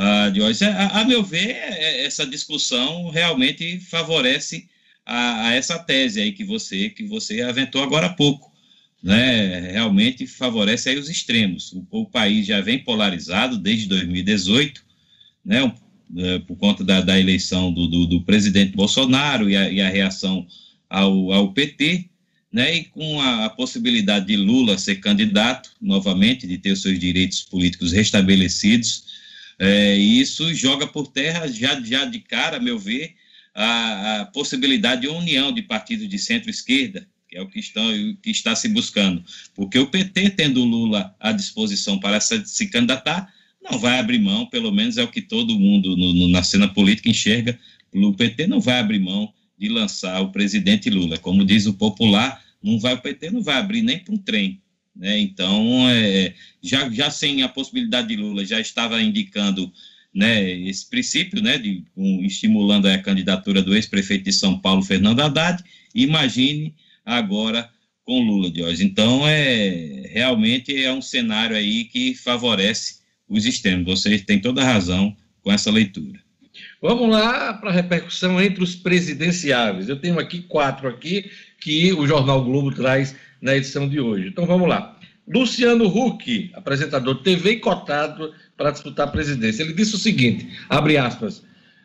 Ah, 0.00 0.30
Jorge, 0.32 0.64
a, 0.64 1.00
a, 1.00 1.04
meu 1.04 1.24
ver, 1.24 1.50
é, 1.50 2.04
essa 2.04 2.24
discussão 2.24 3.10
realmente 3.10 3.80
favorece 3.80 4.68
a, 5.04 5.48
a, 5.48 5.54
essa 5.54 5.76
tese 5.76 6.20
aí 6.20 6.32
que 6.32 6.44
você, 6.44 6.90
que 6.90 7.02
você 7.02 7.42
aventou 7.42 7.82
agora 7.82 8.06
há 8.06 8.10
pouco 8.14 8.48
né, 9.02 9.70
realmente 9.72 10.26
favorece 10.26 10.88
aí 10.88 10.98
os 10.98 11.08
extremos. 11.08 11.72
O, 11.72 11.86
o, 11.90 12.06
país 12.06 12.46
já 12.46 12.60
vem 12.60 12.78
polarizado 12.78 13.56
desde 13.56 13.86
2018, 13.86 14.82
né, 15.44 15.72
é, 16.16 16.38
por 16.40 16.56
conta 16.56 16.82
da, 16.82 17.00
da 17.00 17.18
eleição 17.18 17.72
do, 17.72 17.86
do, 17.86 18.06
do, 18.06 18.22
presidente 18.22 18.74
Bolsonaro 18.74 19.48
e 19.48 19.56
a, 19.56 19.70
e 19.70 19.80
a 19.80 19.88
reação 19.88 20.46
ao, 20.88 21.32
ao, 21.32 21.52
PT, 21.52 22.08
né, 22.52 22.76
e 22.76 22.84
com 22.84 23.20
a, 23.20 23.44
a, 23.44 23.50
possibilidade 23.50 24.26
de 24.26 24.36
Lula 24.36 24.78
ser 24.78 24.96
candidato 24.96 25.70
novamente, 25.80 26.46
de 26.46 26.58
ter 26.58 26.72
os 26.72 26.82
seus 26.82 26.98
direitos 26.98 27.42
políticos 27.42 27.92
restabelecidos, 27.92 29.04
é, 29.58 29.98
e 29.98 30.20
isso 30.20 30.54
joga 30.54 30.86
por 30.86 31.08
terra 31.08 31.48
já, 31.48 31.80
já 31.80 32.04
de 32.04 32.20
cara, 32.20 32.58
a 32.58 32.60
meu 32.60 32.78
ver, 32.78 33.14
a, 33.54 34.20
a 34.20 34.26
possibilidade 34.26 35.02
de 35.02 35.08
união 35.08 35.52
de 35.52 35.62
partidos 35.62 36.08
de 36.08 36.18
centro-esquerda, 36.18 37.08
que 37.28 37.36
é 37.36 37.42
o 37.42 37.48
que 37.48 37.58
está, 37.58 37.80
que 38.22 38.30
está 38.30 38.54
se 38.54 38.68
buscando. 38.68 39.22
Porque 39.54 39.78
o 39.78 39.86
PT, 39.86 40.30
tendo 40.30 40.64
Lula 40.64 41.14
à 41.18 41.32
disposição 41.32 41.98
para 41.98 42.20
se 42.20 42.68
candidatar, 42.68 43.32
não 43.60 43.78
vai 43.78 43.98
abrir 43.98 44.20
mão, 44.20 44.46
pelo 44.46 44.72
menos 44.72 44.96
é 44.96 45.02
o 45.02 45.10
que 45.10 45.20
todo 45.20 45.58
mundo 45.58 45.96
no, 45.96 46.14
no, 46.14 46.28
na 46.28 46.42
cena 46.42 46.68
política 46.68 47.10
enxerga, 47.10 47.58
o 47.92 48.14
PT 48.14 48.46
não 48.46 48.60
vai 48.60 48.78
abrir 48.78 49.00
mão 49.00 49.32
de 49.58 49.68
lançar 49.68 50.20
o 50.20 50.30
presidente 50.30 50.88
Lula. 50.88 51.18
Como 51.18 51.44
diz 51.44 51.66
o 51.66 51.74
popular, 51.74 52.42
não 52.62 52.78
vai, 52.78 52.94
o 52.94 53.00
PT 53.00 53.30
não 53.30 53.42
vai 53.42 53.56
abrir 53.56 53.82
nem 53.82 53.98
para 53.98 54.14
um 54.14 54.18
trem. 54.18 54.62
Né? 54.98 55.20
Então, 55.20 55.88
é, 55.88 56.34
já, 56.60 56.90
já 56.90 57.10
sem 57.10 57.42
a 57.42 57.48
possibilidade 57.48 58.08
de 58.08 58.16
Lula, 58.16 58.44
já 58.44 58.60
estava 58.60 59.00
indicando 59.00 59.72
né, 60.12 60.50
esse 60.50 60.88
princípio, 60.90 61.40
né, 61.40 61.56
de, 61.56 61.84
um, 61.96 62.24
estimulando 62.24 62.86
a 62.86 62.98
candidatura 62.98 63.62
do 63.62 63.74
ex-prefeito 63.74 64.24
de 64.24 64.32
São 64.32 64.58
Paulo, 64.58 64.82
Fernando 64.82 65.20
Haddad. 65.20 65.62
Imagine 65.94 66.74
agora 67.04 67.70
com 68.04 68.20
Lula, 68.20 68.50
de 68.50 68.62
hoje. 68.62 68.84
Então, 68.84 69.26
é 69.26 70.08
realmente 70.12 70.74
é 70.74 70.92
um 70.92 71.02
cenário 71.02 71.54
aí 71.54 71.84
que 71.84 72.14
favorece 72.14 72.98
os 73.28 73.44
extremos. 73.46 73.84
Vocês 73.84 74.22
têm 74.22 74.40
toda 74.40 74.62
a 74.62 74.64
razão 74.64 75.14
com 75.42 75.52
essa 75.52 75.70
leitura. 75.70 76.18
Vamos 76.80 77.10
lá 77.10 77.54
para 77.54 77.70
a 77.70 77.72
repercussão 77.72 78.40
entre 78.40 78.62
os 78.62 78.76
presidenciáveis. 78.76 79.88
Eu 79.88 79.96
tenho 79.96 80.16
aqui 80.16 80.42
quatro 80.42 80.88
aqui 80.88 81.28
que 81.58 81.92
o 81.92 82.06
Jornal 82.06 82.44
Globo 82.44 82.70
traz 82.72 83.16
na 83.42 83.56
edição 83.56 83.88
de 83.88 83.98
hoje. 83.98 84.28
Então 84.28 84.46
vamos 84.46 84.68
lá. 84.68 84.96
Luciano 85.26 85.86
Huck, 85.86 86.52
apresentador 86.54 87.20
TV 87.22 87.52
e 87.52 87.56
cotado 87.58 88.32
para 88.56 88.70
disputar 88.70 89.08
a 89.08 89.10
presidência. 89.10 89.64
Ele 89.64 89.72
disse 89.72 89.96
o 89.96 89.98
seguinte, 89.98 90.48
abre 90.68 90.96
aspas, 90.96 91.42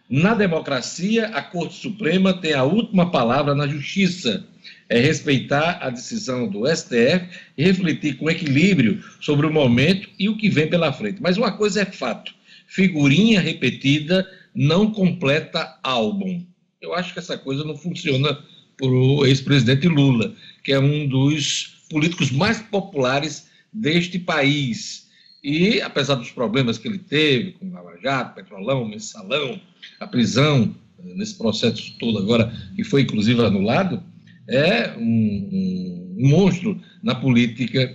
Na 0.07 0.35
democracia, 0.35 1.25
a 1.29 1.41
Corte 1.41 1.73
Suprema 1.73 2.31
tem 2.31 2.53
a 2.53 2.63
última 2.63 3.09
palavra 3.09 3.55
na 3.55 3.67
justiça. 3.67 4.45
É 4.87 4.99
respeitar 4.99 5.79
a 5.81 5.89
decisão 5.89 6.47
do 6.47 6.67
STF 6.67 7.27
e 7.57 7.63
refletir 7.63 8.17
com 8.17 8.29
equilíbrio 8.29 9.03
sobre 9.19 9.47
o 9.47 9.51
momento 9.51 10.07
e 10.19 10.29
o 10.29 10.37
que 10.37 10.49
vem 10.49 10.69
pela 10.69 10.93
frente. 10.93 11.19
Mas 11.19 11.35
uma 11.35 11.57
coisa 11.57 11.81
é 11.81 11.85
fato: 11.85 12.33
figurinha 12.67 13.41
repetida 13.41 14.25
não 14.53 14.91
completa 14.91 15.79
álbum. 15.83 16.45
Eu 16.81 16.93
acho 16.93 17.13
que 17.13 17.19
essa 17.19 17.37
coisa 17.37 17.63
não 17.63 17.77
funciona 17.77 18.37
para 18.77 18.87
o 18.87 19.25
ex-presidente 19.25 19.87
Lula, 19.87 20.33
que 20.63 20.73
é 20.73 20.79
um 20.79 21.07
dos 21.07 21.85
políticos 21.89 22.31
mais 22.31 22.59
populares 22.59 23.47
deste 23.71 24.19
país. 24.19 25.09
E, 25.43 25.81
apesar 25.81 26.15
dos 26.15 26.31
problemas 26.31 26.77
que 26.77 26.87
ele 26.87 26.99
teve 26.99 27.53
com 27.53 27.67
o 27.67 27.73
Lava 27.73 27.97
Jato, 28.01 28.35
Petrolão, 28.35 28.87
Mensalão, 28.87 29.59
a 29.99 30.07
prisão, 30.07 30.73
nesse 31.03 31.35
processo 31.35 31.93
todo 31.99 32.17
agora, 32.19 32.53
que 32.75 32.83
foi 32.83 33.01
inclusive 33.01 33.43
anulado, 33.43 34.01
é 34.47 34.95
um, 34.97 36.15
um 36.17 36.29
monstro 36.29 36.79
na 37.01 37.15
política 37.15 37.93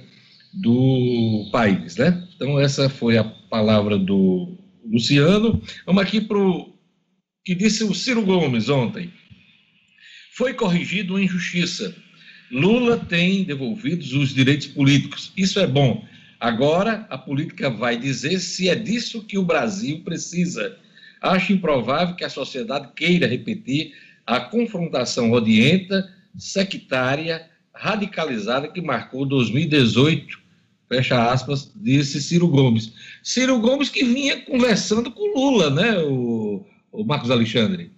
do 0.53 1.49
país. 1.51 1.97
Né? 1.97 2.27
Então, 2.37 2.59
essa 2.61 2.89
foi 2.89 3.17
a 3.17 3.25
palavra 3.25 3.99
do 3.99 4.58
Luciano. 4.91 5.63
Vamos 5.87 6.03
aqui 6.03 6.21
para 6.21 6.39
o 6.39 6.75
que 7.45 7.55
disse 7.55 7.85
o 7.85 7.95
Ciro 7.95 8.23
Gomes 8.23 8.69
ontem. 8.69 9.13
Foi 10.33 10.55
corrigido 10.55 11.15
uma 11.15 11.23
injustiça. 11.23 11.95
Lula 12.51 12.97
tem 12.97 13.45
devolvido 13.45 14.03
os 14.19 14.35
direitos 14.35 14.67
políticos. 14.67 15.33
Isso 15.37 15.61
é 15.61 15.67
bom. 15.67 16.07
Agora 16.41 17.07
a 17.11 17.19
política 17.19 17.69
vai 17.69 17.97
dizer 17.97 18.39
se 18.39 18.69
é 18.69 18.75
disso 18.75 19.25
que 19.25 19.37
o 19.37 19.45
Brasil 19.45 20.03
precisa. 20.05 20.77
Acho 21.21 21.53
improvável 21.53 22.15
que 22.15 22.25
a 22.25 22.31
sociedade 22.31 22.93
queira 22.95 23.27
repetir 23.27 23.93
a 24.27 24.41
confrontação 24.41 25.33
odienta, 25.33 26.09
sectária, 26.37 27.49
radicalizada 27.75 28.69
que 28.69 28.81
marcou 28.81 29.27
2018 29.27 30.48
fecha 30.89 31.31
aspas, 31.31 31.71
disse 31.77 32.21
Ciro 32.21 32.49
Gomes. 32.49 32.93
Ciro 33.23 33.59
Gomes 33.61 33.91
que 33.91 34.03
vinha 34.03 34.41
conversando 34.43 35.11
com 35.11 35.35
Lula, 35.35 35.71
né, 35.71 35.99
o, 35.99 36.65
o 36.91 37.05
Marcos 37.05 37.31
Alexandre? 37.31 37.93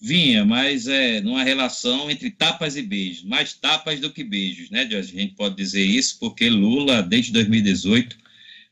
Vinha, 0.00 0.44
mas 0.44 0.86
é 0.86 1.20
numa 1.20 1.44
relação 1.44 2.10
entre 2.10 2.30
tapas 2.30 2.76
e 2.76 2.82
beijos, 2.82 3.24
mais 3.24 3.54
tapas 3.54 4.00
do 4.00 4.10
que 4.10 4.22
beijos, 4.22 4.68
né, 4.70 4.82
A 4.82 5.02
gente 5.02 5.34
pode 5.34 5.56
dizer 5.56 5.84
isso 5.84 6.18
porque 6.18 6.50
Lula, 6.50 7.02
desde 7.02 7.32
2018, 7.32 8.18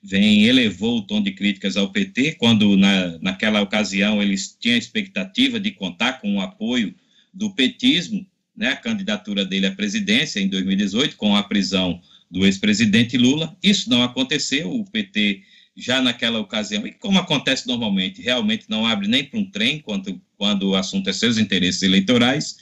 vem 0.03 0.45
elevou 0.45 0.99
o 0.99 1.03
tom 1.03 1.23
de 1.23 1.31
críticas 1.31 1.77
ao 1.77 1.91
PT, 1.91 2.33
quando 2.33 2.77
na, 2.77 3.19
naquela 3.21 3.63
ocasião 3.63 4.21
eles 4.21 4.57
tinham 4.61 4.75
a 4.75 4.79
expectativa 4.79 5.61
de 5.61 5.71
contar 5.71 6.21
com 6.21 6.37
o 6.37 6.41
apoio 6.41 6.93
do 7.33 7.55
petismo, 7.55 8.27
né, 8.55 8.71
a 8.71 8.77
candidatura 8.77 9.45
dele 9.45 9.67
à 9.67 9.73
presidência 9.73 10.41
em 10.41 10.49
2018, 10.49 11.17
com 11.17 11.35
a 11.37 11.43
prisão 11.43 12.01
do 12.33 12.47
ex-presidente 12.47 13.19
Lula. 13.19 13.55
Isso 13.63 13.91
não 13.91 14.03
aconteceu, 14.03 14.73
o 14.73 14.91
PT 14.91 15.43
já 15.77 16.01
naquela 16.01 16.41
ocasião, 16.41 16.87
e 16.87 16.93
como 16.93 17.19
acontece 17.19 17.67
normalmente, 17.67 18.21
realmente 18.21 18.65
não 18.69 18.87
abre 18.87 19.07
nem 19.07 19.25
para 19.25 19.39
um 19.39 19.51
trem 19.51 19.81
quando, 19.81 20.21
quando 20.37 20.71
o 20.71 20.75
assunto 20.75 21.09
é 21.09 21.13
seus 21.13 21.39
interesses 21.39 21.83
eleitorais, 21.83 22.57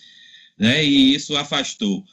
né, 0.59 0.85
e 0.85 1.15
isso 1.15 1.37
afastou. 1.37 2.05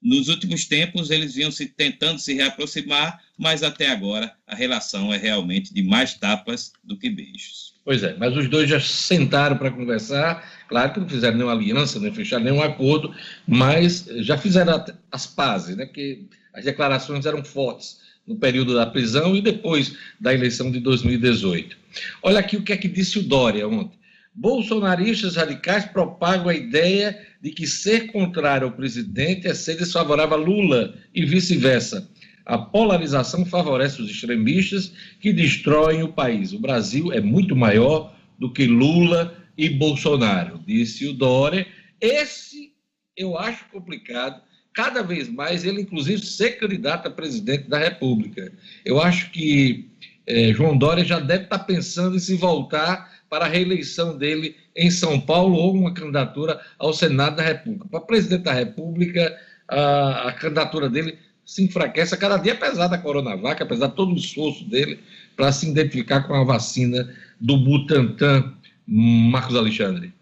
Nos 0.00 0.28
últimos 0.28 0.64
tempos, 0.64 1.10
eles 1.10 1.34
vinham 1.34 1.50
se 1.50 1.66
tentando 1.66 2.18
se 2.18 2.34
reaproximar, 2.34 3.22
mas 3.38 3.62
até 3.62 3.88
agora 3.88 4.34
a 4.46 4.54
relação 4.54 5.12
é 5.12 5.16
realmente 5.16 5.72
de 5.72 5.82
mais 5.82 6.14
tapas 6.14 6.72
do 6.82 6.98
que 6.98 7.08
beijos. 7.08 7.71
Pois 7.84 8.02
é, 8.02 8.14
mas 8.16 8.36
os 8.36 8.48
dois 8.48 8.70
já 8.70 8.78
sentaram 8.78 9.56
para 9.56 9.70
conversar, 9.70 10.48
claro 10.68 10.92
que 10.92 11.00
não 11.00 11.08
fizeram 11.08 11.36
nenhuma 11.36 11.52
aliança, 11.52 11.98
nem 11.98 12.14
fecharam 12.14 12.44
nenhum 12.44 12.62
acordo, 12.62 13.12
mas 13.46 14.06
já 14.18 14.38
fizeram 14.38 14.84
as 15.10 15.26
pazes, 15.26 15.76
né, 15.76 15.86
que 15.86 16.28
as 16.54 16.64
declarações 16.64 17.26
eram 17.26 17.42
fortes 17.44 18.00
no 18.26 18.36
período 18.36 18.74
da 18.74 18.86
prisão 18.86 19.34
e 19.34 19.40
depois 19.40 19.96
da 20.20 20.32
eleição 20.32 20.70
de 20.70 20.78
2018. 20.78 21.76
Olha 22.22 22.38
aqui 22.38 22.56
o 22.56 22.62
que 22.62 22.72
é 22.72 22.76
que 22.76 22.86
disse 22.86 23.18
o 23.18 23.22
Dória 23.22 23.66
ontem. 23.66 23.98
Bolsonaristas 24.34 25.36
radicais 25.36 25.84
propagam 25.84 26.48
a 26.48 26.54
ideia 26.54 27.20
de 27.42 27.50
que 27.50 27.66
ser 27.66 28.12
contrário 28.12 28.66
ao 28.66 28.72
presidente 28.72 29.46
é 29.46 29.54
ser 29.54 29.76
desfavorável 29.76 30.36
a 30.36 30.40
Lula 30.40 30.94
e 31.14 31.26
vice-versa. 31.26 32.08
A 32.44 32.58
polarização 32.58 33.44
favorece 33.46 34.02
os 34.02 34.10
extremistas 34.10 34.92
que 35.20 35.32
destroem 35.32 36.02
o 36.02 36.12
país. 36.12 36.52
O 36.52 36.58
Brasil 36.58 37.12
é 37.12 37.20
muito 37.20 37.54
maior 37.54 38.14
do 38.38 38.52
que 38.52 38.66
Lula 38.66 39.36
e 39.56 39.68
Bolsonaro, 39.68 40.60
disse 40.66 41.06
o 41.06 41.12
Dória. 41.12 41.66
Esse 42.00 42.72
eu 43.16 43.38
acho 43.38 43.68
complicado 43.70 44.42
cada 44.74 45.02
vez 45.02 45.28
mais 45.28 45.64
ele, 45.64 45.82
inclusive, 45.82 46.24
ser 46.24 46.52
candidato 46.52 47.06
a 47.06 47.10
presidente 47.10 47.68
da 47.68 47.78
República. 47.78 48.52
Eu 48.84 49.00
acho 49.00 49.30
que 49.30 49.90
é, 50.26 50.52
João 50.52 50.76
Dória 50.76 51.04
já 51.04 51.20
deve 51.20 51.44
estar 51.44 51.60
pensando 51.60 52.16
em 52.16 52.20
se 52.20 52.36
voltar 52.36 53.12
para 53.28 53.44
a 53.44 53.48
reeleição 53.48 54.16
dele 54.16 54.56
em 54.76 54.90
São 54.90 55.20
Paulo 55.20 55.56
ou 55.56 55.74
uma 55.74 55.92
candidatura 55.92 56.60
ao 56.78 56.92
Senado 56.92 57.36
da 57.36 57.42
República. 57.42 57.88
Para 57.88 58.00
presidente 58.00 58.42
da 58.42 58.52
República, 58.52 59.38
a, 59.68 60.28
a 60.28 60.32
candidatura 60.32 60.88
dele 60.88 61.18
se 61.52 61.62
enfraquece 61.62 62.14
a 62.14 62.16
cada 62.16 62.38
dia, 62.38 62.54
apesar 62.54 62.88
da 62.88 62.96
Coronavac, 62.96 63.62
apesar 63.62 63.88
de 63.88 63.94
todo 63.94 64.14
o 64.14 64.16
esforço 64.16 64.64
dele 64.64 65.00
para 65.36 65.52
se 65.52 65.68
identificar 65.68 66.22
com 66.22 66.34
a 66.34 66.44
vacina 66.44 67.14
do 67.38 67.58
Butantan, 67.58 68.54
Marcos 68.86 69.54
Alexandre. 69.54 70.14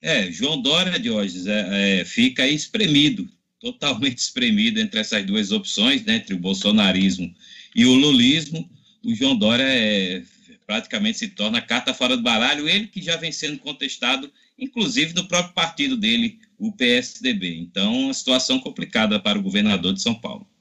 É, 0.00 0.30
João 0.30 0.62
Dória, 0.62 1.00
Diógenes, 1.00 1.48
é, 1.48 2.00
é, 2.00 2.04
fica 2.04 2.46
espremido 2.46 3.28
totalmente 3.60 4.18
espremido 4.22 4.78
entre 4.78 5.00
essas 5.00 5.26
duas 5.26 5.50
opções, 5.50 6.04
né, 6.04 6.16
entre 6.16 6.34
o 6.34 6.38
bolsonarismo 6.38 7.34
e 7.74 7.84
o 7.84 7.94
lulismo, 7.94 8.70
o 9.04 9.12
João 9.16 9.36
Dória 9.36 9.64
é, 9.64 10.22
praticamente 10.64 11.18
se 11.18 11.28
torna 11.28 11.60
carta 11.60 11.92
fora 11.92 12.16
do 12.16 12.22
baralho, 12.22 12.68
ele 12.68 12.86
que 12.86 13.02
já 13.02 13.16
vem 13.16 13.32
sendo 13.32 13.58
contestado, 13.58 14.30
inclusive 14.56 15.12
no 15.12 15.26
próprio 15.26 15.54
partido 15.54 15.96
dele, 15.96 16.38
o 16.56 16.70
PSDB. 16.70 17.56
Então, 17.56 18.04
uma 18.04 18.14
situação 18.14 18.60
complicada 18.60 19.18
para 19.18 19.36
o 19.36 19.42
governador 19.42 19.92
de 19.92 20.00
São 20.00 20.14
Paulo. 20.14 20.51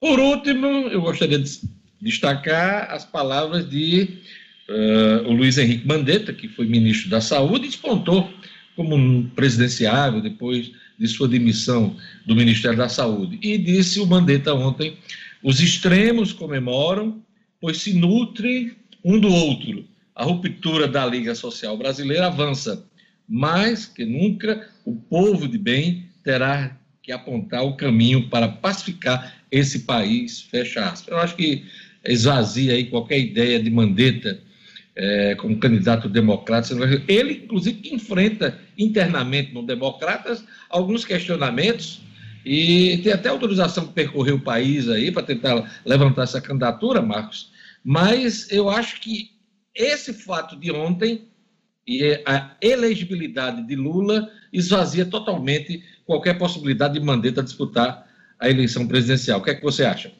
Por 0.00 0.20
último, 0.20 0.66
eu 0.88 1.00
gostaria 1.00 1.38
de 1.38 1.60
destacar 2.00 2.90
as 2.90 3.04
palavras 3.04 3.68
de 3.68 4.18
uh, 4.68 5.28
o 5.28 5.32
Luiz 5.32 5.56
Henrique 5.56 5.86
Mandetta, 5.86 6.32
que 6.32 6.48
foi 6.48 6.66
ministro 6.66 7.08
da 7.08 7.20
Saúde, 7.20 7.66
e 7.66 7.70
despontou 7.70 8.30
como 8.74 8.94
um 8.94 9.28
presidenciável 9.30 10.20
depois 10.20 10.70
de 10.98 11.08
sua 11.08 11.26
demissão 11.26 11.96
do 12.26 12.36
Ministério 12.36 12.76
da 12.76 12.88
Saúde. 12.88 13.38
E 13.42 13.56
disse 13.56 14.00
o 14.00 14.06
Mandetta 14.06 14.54
ontem: 14.54 14.98
os 15.42 15.60
extremos 15.60 16.32
comemoram, 16.32 17.22
pois 17.60 17.78
se 17.78 17.94
nutrem 17.94 18.72
um 19.04 19.18
do 19.18 19.28
outro. 19.28 19.84
A 20.14 20.24
ruptura 20.24 20.88
da 20.88 21.04
Liga 21.06 21.34
Social 21.34 21.76
Brasileira 21.76 22.26
avança. 22.26 22.86
Mais 23.28 23.86
que 23.86 24.04
nunca, 24.04 24.68
o 24.84 24.94
povo 24.94 25.48
de 25.48 25.58
bem 25.58 26.04
terá 26.22 26.76
que 27.02 27.12
apontar 27.12 27.64
o 27.64 27.76
caminho 27.76 28.28
para 28.28 28.48
pacificar 28.48 29.34
esse 29.56 29.80
país. 29.80 30.42
Fecha 30.42 30.84
aspas. 30.84 31.08
Eu 31.08 31.18
acho 31.18 31.36
que 31.36 31.64
esvazia 32.04 32.74
aí 32.74 32.84
qualquer 32.84 33.18
ideia 33.18 33.62
de 33.62 33.70
Mandetta 33.70 34.40
é, 34.94 35.34
como 35.36 35.58
candidato 35.58 36.08
democrata. 36.08 36.68
Ele, 37.08 37.42
inclusive, 37.44 37.94
enfrenta 37.94 38.58
internamente 38.78 39.52
no 39.52 39.62
Democratas 39.62 40.44
alguns 40.70 41.04
questionamentos 41.04 42.00
e 42.44 42.98
tem 43.02 43.12
até 43.12 43.28
autorização 43.28 43.86
de 43.86 43.92
percorrer 43.92 44.32
o 44.32 44.40
país 44.40 44.88
aí 44.88 45.10
para 45.10 45.22
tentar 45.22 45.80
levantar 45.84 46.22
essa 46.22 46.40
candidatura, 46.40 47.02
Marcos. 47.02 47.50
Mas 47.84 48.50
eu 48.50 48.70
acho 48.70 49.00
que 49.00 49.30
esse 49.74 50.12
fato 50.12 50.56
de 50.56 50.70
ontem 50.70 51.28
e 51.86 52.20
a 52.24 52.56
elegibilidade 52.60 53.66
de 53.66 53.76
Lula 53.76 54.28
esvazia 54.52 55.04
totalmente 55.04 55.84
qualquer 56.04 56.36
possibilidade 56.38 56.94
de 56.94 57.04
Mandetta 57.04 57.42
disputar 57.42 58.05
a 58.38 58.48
eleição 58.48 58.86
presidencial. 58.86 59.40
O 59.40 59.42
que 59.42 59.50
é 59.50 59.54
que 59.54 59.62
você 59.62 59.84
acha? 59.84 60.12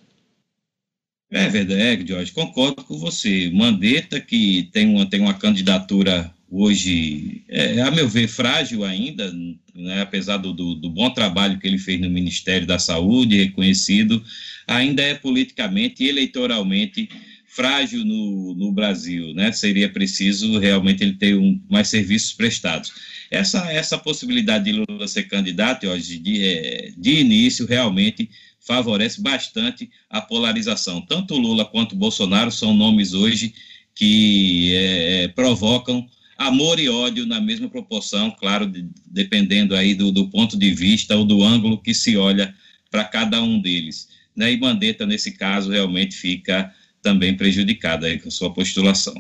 É 1.31 1.49
verdade, 1.49 2.07
Jorge, 2.07 2.33
concordo 2.33 2.85
com 2.85 2.99
você. 2.99 3.51
Mandetta, 3.53 4.21
que 4.21 4.69
tem 4.73 4.87
uma, 4.87 5.07
tem 5.07 5.21
uma 5.21 5.35
candidatura 5.35 6.33
hoje, 6.49 7.43
é, 7.49 7.81
a 7.83 7.91
meu 7.91 8.09
ver, 8.09 8.29
frágil 8.29 8.85
ainda, 8.85 9.33
né, 9.75 10.01
apesar 10.01 10.37
do, 10.37 10.53
do, 10.53 10.77
do, 10.77 10.89
bom 10.89 11.11
trabalho 11.11 11.59
que 11.59 11.67
ele 11.67 11.79
fez 11.79 12.01
no 12.01 12.09
Ministério 12.09 12.67
da 12.67 12.79
Saúde, 12.79 13.43
reconhecido, 13.43 14.23
ainda 14.67 15.03
é 15.03 15.15
politicamente 15.15 16.05
e 16.05 16.09
eleitoralmente 16.09 17.09
frágil 17.57 18.05
no, 18.05 18.55
no 18.55 18.71
Brasil, 18.71 19.33
né? 19.33 19.51
Seria 19.51 19.89
preciso 19.89 20.59
realmente 20.59 21.03
ele 21.03 21.15
ter 21.15 21.35
um, 21.35 21.59
mais 21.71 21.89
serviços 21.89 22.35
prestados. 22.35 22.93
Essa, 23.31 23.73
essa 23.73 23.97
possibilidade 23.97 24.65
de 24.67 24.73
Lula 24.73 25.09
ser 25.09 25.23
candidato, 25.23 25.87
hoje 25.87 26.19
de, 26.19 26.45
é, 26.45 26.93
de 26.97 27.19
início, 27.19 27.67
realmente 27.67 28.29
favorece 28.61 29.23
bastante 29.23 29.89
a 30.11 30.21
polarização. 30.21 31.01
Tanto 31.01 31.39
Lula 31.39 31.65
quanto 31.65 31.97
Bolsonaro 31.97 32.53
são 32.53 32.75
nomes 32.75 33.15
hoje 33.15 33.55
que 33.95 34.75
é, 34.75 35.29
provocam 35.29 36.07
amor 36.37 36.79
e 36.79 36.91
ódio 36.91 37.25
na 37.25 37.41
mesma 37.41 37.71
proporção, 37.71 38.31
claro, 38.31 38.67
de, 38.67 38.87
dependendo 39.07 39.75
aí 39.75 39.95
do, 39.95 40.13
do, 40.13 40.29
ponto 40.29 40.59
de 40.59 40.71
vista 40.75 41.17
ou 41.17 41.25
do 41.25 41.43
ângulo 41.43 41.81
que 41.81 41.95
se 41.95 42.19
olha 42.19 42.55
para 42.91 43.03
cada 43.03 43.43
um 43.43 43.59
deles. 43.59 44.09
Né? 44.37 44.53
E 44.53 44.61
Mandetta, 44.61 45.07
nesse 45.07 45.33
caso, 45.33 45.71
realmente 45.71 46.15
fica 46.15 46.71
também 47.03 47.37
prejudicada 47.37 48.07
aí 48.07 48.19
com 48.19 48.31
sua 48.31 48.53
postulação. 48.53 49.15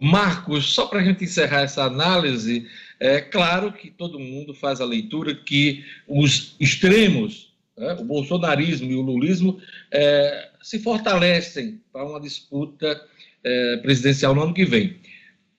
Marcos, 0.00 0.74
só 0.74 0.86
para 0.86 1.00
a 1.00 1.04
gente 1.04 1.24
encerrar 1.24 1.62
essa 1.62 1.84
análise, 1.84 2.66
é 3.00 3.20
claro 3.20 3.72
que 3.72 3.90
todo 3.90 4.18
mundo 4.18 4.52
faz 4.52 4.80
a 4.80 4.84
leitura 4.84 5.34
que 5.34 5.84
os 6.06 6.56
extremos, 6.60 7.52
né, 7.76 7.94
o 7.94 8.04
bolsonarismo 8.04 8.90
e 8.90 8.94
o 8.94 9.00
lulismo, 9.00 9.60
é, 9.90 10.50
se 10.62 10.78
fortalecem 10.78 11.80
para 11.92 12.04
uma 12.04 12.20
disputa 12.20 13.00
é, 13.42 13.76
presidencial 13.78 14.34
no 14.34 14.42
ano 14.42 14.54
que 14.54 14.64
vem. 14.64 14.96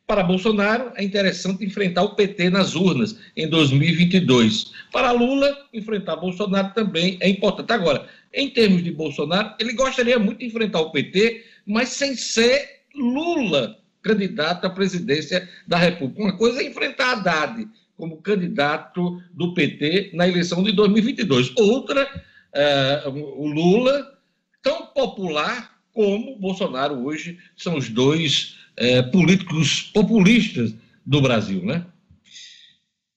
Para 0.07 0.23
Bolsonaro, 0.23 0.91
é 0.95 1.03
interessante 1.03 1.65
enfrentar 1.65 2.03
o 2.03 2.15
PT 2.15 2.51
nas 2.51 2.75
urnas 2.75 3.17
em 3.35 3.49
2022. 3.49 4.71
Para 4.91 5.11
Lula, 5.11 5.65
enfrentar 5.73 6.17
Bolsonaro 6.17 6.71
também 6.75 7.17
é 7.19 7.27
importante. 7.27 7.71
Agora, 7.71 8.07
em 8.35 8.49
termos 8.49 8.83
de 8.83 8.91
Bolsonaro, 8.91 9.55
ele 9.59 9.73
gostaria 9.73 10.19
muito 10.19 10.39
de 10.39 10.45
enfrentar 10.45 10.81
o 10.81 10.91
PT, 10.91 11.43
mas 11.65 11.89
sem 11.89 12.15
ser 12.15 12.81
Lula 12.93 13.77
candidato 14.01 14.65
à 14.65 14.69
presidência 14.69 15.49
da 15.65 15.77
República. 15.77 16.21
Uma 16.21 16.37
coisa 16.37 16.61
é 16.61 16.67
enfrentar 16.67 17.13
Haddad 17.13 17.67
como 17.97 18.21
candidato 18.21 19.21
do 19.33 19.53
PT 19.53 20.11
na 20.13 20.27
eleição 20.27 20.61
de 20.61 20.71
2022. 20.73 21.53
Outra, 21.57 22.07
é, 22.53 23.03
o 23.07 23.47
Lula, 23.47 24.19
tão 24.61 24.87
popular 24.87 25.75
como 25.93 26.37
Bolsonaro 26.37 27.05
hoje, 27.05 27.39
são 27.55 27.77
os 27.77 27.89
dois 27.89 28.57
é, 28.75 29.01
políticos 29.01 29.89
populistas 29.93 30.75
do 31.05 31.21
Brasil, 31.21 31.63
né? 31.63 31.85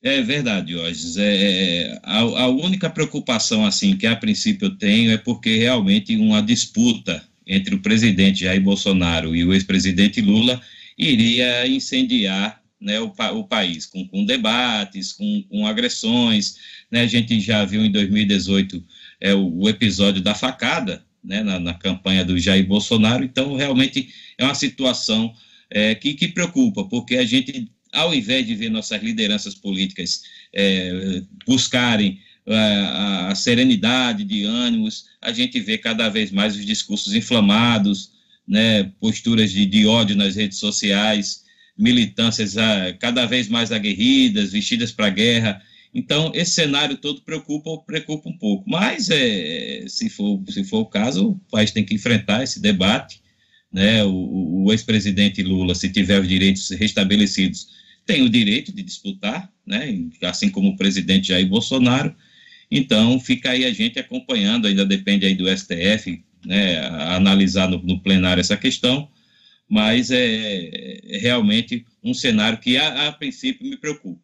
É 0.03 0.23
verdade, 0.23 0.73
Jorge. 0.73 1.21
É, 1.21 1.25
é, 1.25 2.01
a, 2.05 2.19
a, 2.21 2.49
única 2.49 2.89
preocupação 2.89 3.67
assim 3.67 3.97
que 3.97 4.07
a 4.07 4.15
princípio 4.15 4.67
eu 4.67 4.77
tenho 4.77 5.11
é 5.11 5.19
porque 5.19 5.57
realmente 5.57 6.17
uma 6.17 6.41
disputa 6.41 7.27
entre 7.47 7.75
o 7.75 7.81
presidente 7.81 8.45
Jair 8.45 8.63
Bolsonaro 8.63 9.35
e 9.35 9.45
o 9.45 9.53
ex-presidente 9.53 10.21
Lula 10.21 10.61
iria 10.97 11.67
incendiar 11.67 12.63
né, 12.81 13.01
o, 13.01 13.13
o 13.35 13.45
país, 13.45 13.87
com, 13.87 14.07
com 14.07 14.25
debates, 14.25 15.13
com, 15.13 15.43
com 15.49 15.67
agressões. 15.67 16.57
Né? 16.91 17.01
A 17.01 17.07
gente 17.07 17.41
já 17.41 17.65
viu 17.65 17.85
em 17.85 17.91
2018 17.91 18.85
é, 19.21 19.35
o, 19.35 19.63
o 19.63 19.69
episódio 19.69 20.23
da 20.23 20.35
facada 20.35 21.05
né, 21.23 21.43
na, 21.43 21.59
na, 21.59 21.75
campanha 21.75 22.25
do 22.25 22.39
Jair 22.39 22.67
Bolsonaro, 22.67 23.25
então 23.25 23.57
realmente 23.57 24.09
é 24.39 24.45
uma 24.45 24.55
situação 24.55 25.35
é, 25.69 25.95
que, 25.95 26.15
que 26.15 26.29
preocupa, 26.29 26.85
porque 26.85 27.17
a 27.17 27.25
gente, 27.25 27.69
ao 27.93 28.15
invés 28.15 28.47
de 28.47 28.55
ver 28.55 28.71
nossas 28.71 29.03
lideranças 29.03 29.55
políticas 29.55 30.23
é, 30.55 31.23
buscarem 31.47 32.21
a, 32.47 33.29
a, 33.29 33.35
serenidade 33.35 34.25
de 34.25 34.45
ânimos, 34.45 35.07
a 35.21 35.33
gente 35.33 35.61
vê 35.61 35.77
cada 35.77 36.09
vez 36.09 36.31
mais 36.31 36.57
os 36.57 36.65
discursos 36.65 37.15
inflamados, 37.15 38.13
né, 38.47 38.85
posturas 38.99 39.53
de, 39.53 39.67
de 39.67 39.87
ódio 39.87 40.17
nas 40.17 40.37
redes 40.37 40.59
sociais, 40.59 41.45
militâncias 41.77 42.57
ah, 42.57 42.93
cada 42.99 43.27
vez 43.27 43.49
mais 43.49 43.71
aguerridas, 43.71 44.53
vestidas 44.53 44.91
para 44.91 45.07
a 45.07 45.11
guerra. 45.11 45.63
Então, 45.95 46.33
esse 46.35 46.53
cenário 46.53 46.97
todo 46.97 47.23
preocupa, 47.23 47.79
preocupa 47.87 48.29
um 48.29 48.37
pouco. 48.37 48.69
Mas, 48.69 49.09
é, 49.11 49.85
se, 49.87 50.09
for, 50.09 50.43
se 50.49 50.65
for 50.65 50.81
o 50.81 50.87
caso, 50.87 51.31
o 51.31 51.41
país 51.51 51.71
tem 51.71 51.85
que 51.85 51.95
enfrentar 51.95 52.43
esse 52.43 52.61
debate. 52.61 53.21
Né? 53.73 54.05
O, 54.05 54.65
o 54.65 54.73
ex-presidente 54.73 55.43
Lula, 55.43 55.75
se 55.75 55.91
tiver 55.91 56.21
os 56.21 56.29
direitos 56.29 56.71
restabelecidos, 56.71 57.69
tem 58.07 58.23
o 58.23 58.29
direito 58.29 58.73
de 58.73 58.83
disputar, 58.83 59.53
né? 59.67 60.09
assim 60.23 60.51
como 60.51 60.71
o 60.71 60.77
presidente 60.77 61.29
Jair 61.29 61.47
Bolsonaro. 61.47 62.15
Então, 62.71 63.19
fica 63.21 63.51
aí 63.51 63.65
a 63.65 63.73
gente 63.73 63.99
acompanhando, 63.99 64.67
ainda 64.67 64.85
depende 64.85 65.27
aí 65.27 65.35
do 65.35 65.49
STF, 65.49 66.23
né, 66.45 66.79
analisar 67.15 67.69
no, 67.69 67.79
no, 67.83 68.01
plenário 68.01 68.41
essa 68.41 68.57
questão, 68.57 69.09
mas 69.69 70.11
é, 70.11 71.01
é 71.05 71.19
realmente 71.19 71.85
um 72.03 72.15
cenário 72.15 72.59
que, 72.59 72.77
a, 72.77 73.09
a 73.09 73.13
princípio, 73.13 73.69
me 73.69 73.77
preocupa. 73.77 74.21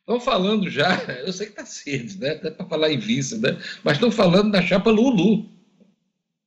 Estão 0.00 0.20
falando 0.20 0.68
já, 0.68 1.02
eu 1.24 1.32
sei 1.32 1.46
que 1.46 1.52
está 1.52 1.64
cedo, 1.64 2.20
né? 2.20 2.32
Até 2.32 2.50
para 2.50 2.66
falar 2.66 2.92
em 2.92 2.98
vice, 2.98 3.38
né? 3.38 3.58
Mas 3.82 3.94
estão 3.94 4.10
falando 4.10 4.50
da 4.50 4.60
chapa 4.60 4.90
Lulu. 4.90 5.48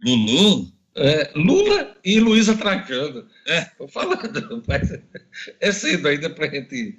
Lulu? 0.03 0.71
É, 0.97 1.31
Lula 1.35 1.95
e 2.03 2.19
Luísa 2.19 2.55
Trajano. 2.55 3.25
Estou 3.45 3.87
é. 3.87 3.91
falando, 3.91 4.63
mas 4.67 4.99
é 5.59 5.71
cedo 5.71 6.07
ainda 6.07 6.29
para 6.29 6.47
a 6.47 6.49
gente 6.49 6.97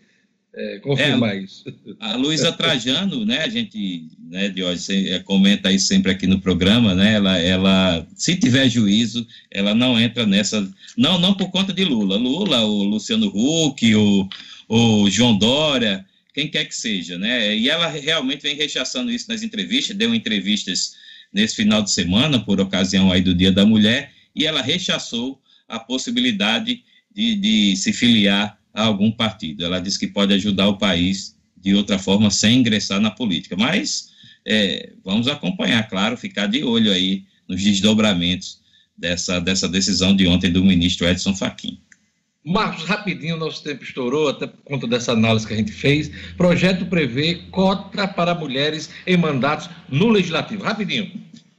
é, 0.55 0.79
confirmar 0.79 1.37
é, 1.37 1.41
isso. 1.41 1.65
A 2.01 2.17
Luísa 2.17 2.53
Trajano, 2.53 3.25
né, 3.25 3.43
a 3.43 3.49
gente, 3.49 4.09
né, 4.31 4.49
de 4.49 4.63
hoje, 4.63 5.11
é, 5.11 5.19
comenta 5.21 5.71
isso 5.71 5.87
sempre 5.87 6.13
aqui 6.13 6.27
no 6.27 6.41
programa, 6.41 6.95
né, 6.95 7.15
ela, 7.15 7.39
ela, 7.39 8.07
se 8.15 8.37
tiver 8.37 8.69
juízo, 8.69 9.27
ela 9.51 9.75
não 9.75 9.99
entra 10.01 10.27
nessa, 10.27 10.69
não, 10.97 11.19
não 11.19 11.35
por 11.35 11.51
conta 11.51 11.73
de 11.73 11.85
Lula, 11.85 12.17
Lula, 12.17 12.65
o 12.65 12.85
Luciano 12.85 13.27
Huck, 13.27 13.95
o, 13.95 14.29
o 14.69 15.11
João 15.11 15.37
Dória, 15.37 16.05
quem 16.33 16.49
quer 16.49 16.65
que 16.65 16.75
seja, 16.75 17.19
né, 17.19 17.57
e 17.57 17.69
ela 17.69 17.89
realmente 17.89 18.43
vem 18.43 18.57
rechaçando 18.57 19.11
isso 19.11 19.27
nas 19.29 19.43
entrevistas, 19.43 19.97
deu 19.97 20.15
entrevistas 20.15 20.97
nesse 21.33 21.57
final 21.57 21.83
de 21.83 21.91
semana, 21.91 22.39
por 22.39 22.61
ocasião 22.61 23.11
aí 23.13 23.21
do 23.21 23.35
Dia 23.35 23.53
da 23.53 23.67
Mulher, 23.67 24.13
e 24.35 24.47
ela 24.47 24.63
rechaçou 24.63 25.41
a 25.67 25.79
possibilidade 25.79 26.83
de, 27.15 27.35
de 27.35 27.77
se 27.77 27.93
filiar 27.93 28.59
a 28.73 28.85
algum 28.85 29.11
partido. 29.11 29.65
Ela 29.65 29.81
diz 29.81 29.97
que 29.97 30.07
pode 30.07 30.33
ajudar 30.35 30.69
o 30.69 30.79
país 30.79 31.37
de 31.57 31.75
outra 31.75 31.99
forma 31.99 32.31
sem 32.31 32.61
ingressar 32.61 33.01
na 33.01 33.11
política. 33.11 33.57
Mas 33.57 34.11
é, 34.47 34.93
vamos 35.05 35.29
acompanhar, 35.29 35.89
claro, 35.89 36.17
ficar 36.17 36.47
de 36.47 36.63
olho 36.63 36.93
aí 36.93 37.25
nos 37.49 37.63
desdobramentos 37.63 38.61
dessa, 38.97 39.41
dessa 39.41 39.69
decisão 39.69 40.15
de 40.15 40.27
ontem 40.27 40.51
do 40.51 40.65
ministro 40.65 41.07
Edson 41.07 41.35
Fachin. 41.35 41.79
Marcos, 42.49 42.85
rapidinho, 42.85 43.37
nosso 43.37 43.63
tempo 43.63 43.85
estourou, 43.85 44.31
até 44.31 44.47
por 44.47 44.63
conta 44.65 44.87
dessa 44.87 45.13
análise 45.13 45.47
que 45.47 45.53
a 45.53 45.57
gente 45.57 45.71
fez. 45.71 46.11
Projeto 46.35 46.87
prevê 46.87 47.43
cota 47.51 48.09
para 48.09 48.35
mulheres 48.35 48.89
em 49.07 49.19
mandatos 49.19 49.69
no 49.87 50.09
Legislativo. 50.09 50.65
Rapidinho. 50.65 51.13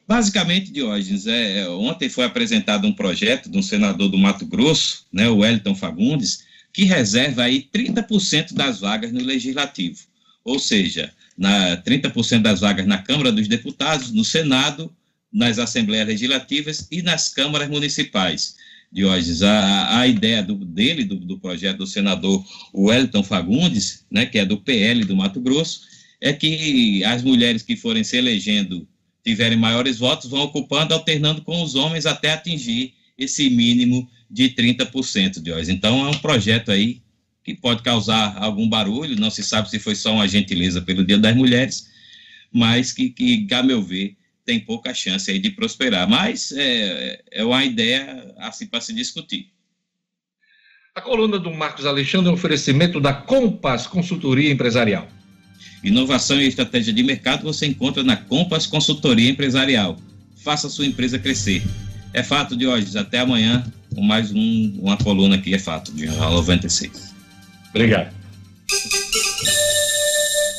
Basicamente, 0.07 0.71
Diógenes, 0.71 1.27
é, 1.27 1.59
é 1.59 1.69
ontem 1.69 2.09
foi 2.09 2.25
apresentado 2.25 2.87
um 2.87 2.91
projeto 2.91 3.51
de 3.51 3.55
um 3.55 3.61
senador 3.61 4.09
do 4.09 4.17
Mato 4.17 4.47
Grosso, 4.47 5.05
né, 5.13 5.29
o 5.29 5.37
Wellington 5.37 5.75
Fagundes, 5.75 6.43
que 6.73 6.85
reserva 6.85 7.43
aí 7.43 7.69
30% 7.71 8.55
das 8.55 8.79
vagas 8.79 9.11
no 9.11 9.21
legislativo. 9.21 9.99
Ou 10.43 10.57
seja, 10.57 11.13
na 11.37 11.77
30% 11.77 12.41
das 12.41 12.61
vagas 12.61 12.87
na 12.87 12.97
Câmara 12.97 13.31
dos 13.31 13.47
Deputados, 13.47 14.11
no 14.11 14.25
Senado, 14.25 14.91
nas 15.31 15.59
Assembleias 15.59 16.07
Legislativas 16.07 16.87
e 16.89 17.03
nas 17.03 17.29
câmaras 17.29 17.69
municipais. 17.69 18.55
Diógenes, 18.91 19.43
a, 19.43 19.99
a 19.99 20.07
ideia 20.07 20.41
do, 20.41 20.55
dele, 20.55 21.03
do, 21.03 21.15
do, 21.15 21.39
projeto 21.39 21.77
do 21.77 21.87
senador 21.87 22.43
Wellington 22.73 23.23
Fagundes, 23.23 24.05
né, 24.09 24.25
que 24.25 24.39
é 24.39 24.45
do 24.45 24.57
PL 24.57 25.05
do 25.05 25.15
Mato 25.15 25.39
Grosso, 25.39 25.81
é 26.19 26.33
que 26.33 27.03
as 27.03 27.21
mulheres 27.21 27.61
que 27.61 27.75
forem 27.75 28.03
se 28.03 28.17
elegendo, 28.17 28.87
tiverem 29.23 29.57
maiores 29.57 29.99
votos, 29.99 30.29
vão 30.29 30.41
ocupando, 30.41 30.93
alternando 30.93 31.41
com 31.41 31.61
os 31.61 31.75
homens 31.75 32.05
até 32.05 32.31
atingir 32.31 32.93
esse 33.17 33.49
mínimo 33.49 34.09
de 34.29 34.49
30%, 34.49 35.41
Diógenes. 35.41 35.69
Então, 35.69 36.05
é 36.05 36.09
um 36.09 36.17
projeto 36.17 36.71
aí 36.71 37.01
que 37.43 37.53
pode 37.53 37.83
causar 37.83 38.37
algum 38.37 38.67
barulho, 38.67 39.19
não 39.19 39.29
se 39.29 39.43
sabe 39.43 39.69
se 39.69 39.79
foi 39.79 39.95
só 39.95 40.13
uma 40.13 40.27
gentileza 40.27 40.81
pelo 40.81 41.05
Dia 41.05 41.17
das 41.17 41.35
Mulheres, 41.35 41.89
mas 42.51 42.91
que, 42.91 43.09
que 43.09 43.47
a 43.51 43.63
meu 43.63 43.81
ver, 43.81 44.15
tem 44.49 44.59
pouca 44.59 44.95
chance 44.95 45.29
aí 45.29 45.37
de 45.37 45.51
prosperar. 45.51 46.09
Mas 46.09 46.51
é, 46.51 47.21
é 47.31 47.43
uma 47.43 47.63
ideia 47.63 48.33
assim 48.39 48.65
para 48.65 48.81
se 48.81 48.91
discutir. 48.91 49.51
A 50.95 51.01
coluna 51.01 51.37
do 51.37 51.53
Marcos 51.53 51.85
Alexandre 51.85 52.29
é 52.29 52.31
um 52.31 52.33
oferecimento 52.33 52.99
da 52.99 53.13
Compass 53.13 53.85
Consultoria 53.85 54.51
Empresarial. 54.51 55.07
Inovação 55.83 56.41
e 56.41 56.47
estratégia 56.47 56.91
de 56.91 57.03
mercado 57.03 57.43
você 57.43 57.67
encontra 57.67 58.03
na 58.03 58.17
Compass 58.17 58.65
Consultoria 58.65 59.29
Empresarial. 59.29 59.99
Faça 60.43 60.67
sua 60.67 60.87
empresa 60.87 61.19
crescer. 61.19 61.61
É 62.11 62.23
fato 62.23 62.57
de 62.57 62.65
hoje. 62.65 62.97
Até 62.97 63.19
amanhã 63.19 63.63
com 63.93 64.01
mais 64.01 64.31
um, 64.31 64.79
uma 64.81 64.97
coluna 64.97 65.35
aqui, 65.35 65.53
é 65.53 65.59
fato, 65.59 65.91
de 65.91 66.07
Jornal 66.07 66.31
96. 66.31 67.13
Obrigado. 67.69 68.11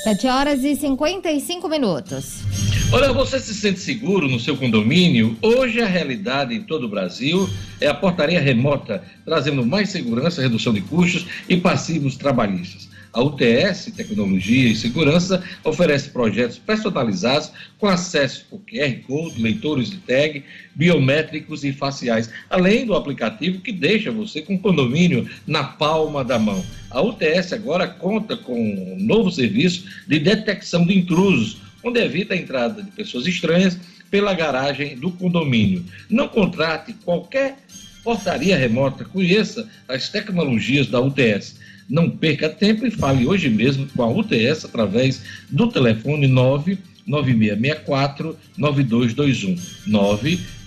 7 0.05 0.27
horas 0.29 0.63
e 0.63 0.77
55 0.77 1.69
minutos. 1.69 2.70
Olha, 2.93 3.13
você 3.13 3.39
se 3.39 3.55
sente 3.55 3.79
seguro 3.79 4.29
no 4.29 4.41
seu 4.41 4.57
condomínio? 4.57 5.39
Hoje 5.41 5.81
a 5.81 5.87
realidade 5.87 6.57
em 6.57 6.63
todo 6.65 6.87
o 6.87 6.89
Brasil 6.89 7.49
é 7.81 7.87
a 7.87 7.95
portaria 7.95 8.41
remota, 8.41 9.05
trazendo 9.25 9.65
mais 9.65 9.91
segurança, 9.91 10.43
redução 10.43 10.73
de 10.73 10.81
custos 10.81 11.25
e 11.49 11.57
passivos 11.57 12.17
trabalhistas. 12.17 12.89
A 13.13 13.23
UTS, 13.23 13.93
Tecnologia 13.97 14.71
e 14.71 14.75
Segurança, 14.75 15.41
oferece 15.63 16.11
projetos 16.11 16.59
personalizados 16.59 17.53
com 17.79 17.87
acesso 17.87 18.47
por 18.51 18.61
QR 18.61 18.95
Code, 19.07 19.41
leitores 19.41 19.89
de 19.91 19.99
tag, 19.99 20.45
biométricos 20.75 21.63
e 21.63 21.73
faciais, 21.73 22.29
além 22.49 22.87
do 22.87 22.95
aplicativo 22.95 23.61
que 23.61 23.73
deixa 23.73 24.11
você 24.11 24.43
com 24.43 24.59
condomínio 24.59 25.29
na 25.47 25.63
palma 25.63 26.25
da 26.25 26.41
mão. 26.41 26.65
A 26.91 27.01
UTS 27.01 27.53
agora 27.53 27.87
conta 27.87 28.37
com 28.37 28.61
um 28.61 28.97
novo 28.99 29.31
serviço 29.31 29.85
de 30.09 30.19
detecção 30.19 30.85
de 30.85 30.99
intrusos, 30.99 31.70
onde 31.83 31.99
evita 32.01 32.35
a 32.35 32.37
entrada 32.37 32.83
de 32.83 32.91
pessoas 32.91 33.27
estranhas 33.27 33.79
pela 34.11 34.35
garagem 34.35 34.97
do 34.97 35.11
condomínio. 35.13 35.83
Não 36.09 36.29
contrate 36.29 36.93
qualquer 37.05 37.57
portaria 38.03 38.57
remota, 38.57 39.05
conheça 39.05 39.69
as 39.89 40.09
tecnologias 40.09 40.87
da 40.87 41.01
UTS. 41.01 41.61
Não 41.89 42.11
perca 42.11 42.49
tempo 42.49 42.85
e 42.87 42.91
fale 42.91 43.25
hoje 43.27 43.49
mesmo 43.49 43.87
com 43.89 44.03
a 44.03 44.09
UTS 44.09 44.65
através 44.65 45.23
do 45.51 45.69
telefone 45.69 46.27
99664 46.27 48.37
9221. 48.57 49.81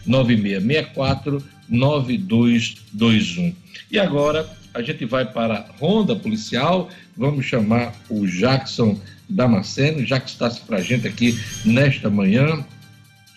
99664 0.05 1.43
9221. 1.69 3.55
E 3.89 3.97
agora 3.99 4.45
a 4.73 4.81
gente 4.81 5.05
vai 5.05 5.25
para 5.25 5.55
a 5.55 5.65
ronda 5.77 6.15
policial, 6.15 6.89
vamos 7.15 7.45
chamar 7.45 7.93
o 8.09 8.25
Jackson 8.27 8.99
Damasceno, 9.29 10.05
já 10.05 10.19
que 10.19 10.29
está 10.29 10.49
para 10.49 10.77
a 10.77 10.81
gente 10.81 11.07
aqui 11.07 11.39
nesta 11.65 12.09
manhã, 12.09 12.65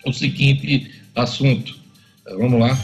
o 0.04 0.12
seguinte 0.12 0.90
assunto. 1.14 1.76
Vamos 2.38 2.60
lá 2.60 2.78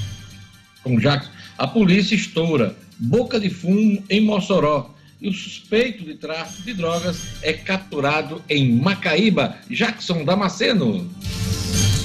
com 0.83 0.99
Jackson. 0.99 1.31
A 1.59 1.67
polícia 1.67 2.15
estoura 2.15 2.77
boca 2.99 3.39
de 3.41 3.51
fumo 3.51 4.03
em 4.09 4.21
Mossoró 4.21 4.95
e 5.21 5.29
o 5.29 5.33
suspeito 5.33 6.05
de 6.05 6.15
tráfico 6.15 6.63
de 6.63 6.75
drogas 6.75 7.23
é 7.43 7.53
capturado 7.53 8.43
em 8.49 8.73
Macaíba. 8.73 9.57
Jackson 9.71 10.25
Damasceno. 10.25 11.09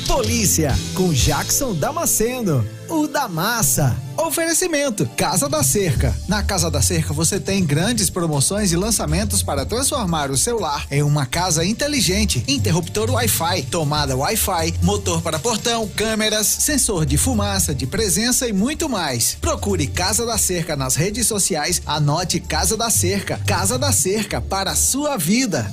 Polícia 0.07 0.73
com 0.93 1.11
Jackson 1.11 1.73
Damasceno, 1.73 2.65
o 2.87 3.07
da 3.07 3.27
massa. 3.27 3.93
Oferecimento 4.17 5.05
Casa 5.17 5.49
da 5.49 5.61
Cerca. 5.61 6.15
Na 6.29 6.41
Casa 6.41 6.71
da 6.71 6.81
Cerca 6.81 7.13
você 7.13 7.41
tem 7.41 7.63
grandes 7.63 8.09
promoções 8.09 8.71
e 8.71 8.77
lançamentos 8.77 9.43
para 9.43 9.65
transformar 9.65 10.31
o 10.31 10.37
seu 10.37 10.59
lar 10.59 10.87
em 10.89 11.03
uma 11.03 11.25
casa 11.25 11.65
inteligente. 11.65 12.41
Interruptor 12.47 13.11
Wi-Fi, 13.11 13.63
tomada 13.63 14.15
Wi-Fi, 14.15 14.75
motor 14.81 15.21
para 15.21 15.37
portão, 15.37 15.87
câmeras, 15.89 16.47
sensor 16.47 17.05
de 17.05 17.17
fumaça, 17.17 17.75
de 17.75 17.85
presença 17.85 18.47
e 18.47 18.53
muito 18.53 18.87
mais. 18.87 19.37
Procure 19.41 19.87
Casa 19.87 20.25
da 20.25 20.37
Cerca 20.37 20.77
nas 20.77 20.95
redes 20.95 21.27
sociais. 21.27 21.81
Anote 21.85 22.39
Casa 22.39 22.77
da 22.77 22.89
Cerca. 22.89 23.39
Casa 23.45 23.77
da 23.77 23.91
Cerca 23.91 24.39
para 24.39 24.71
a 24.71 24.75
sua 24.75 25.17
vida. 25.17 25.69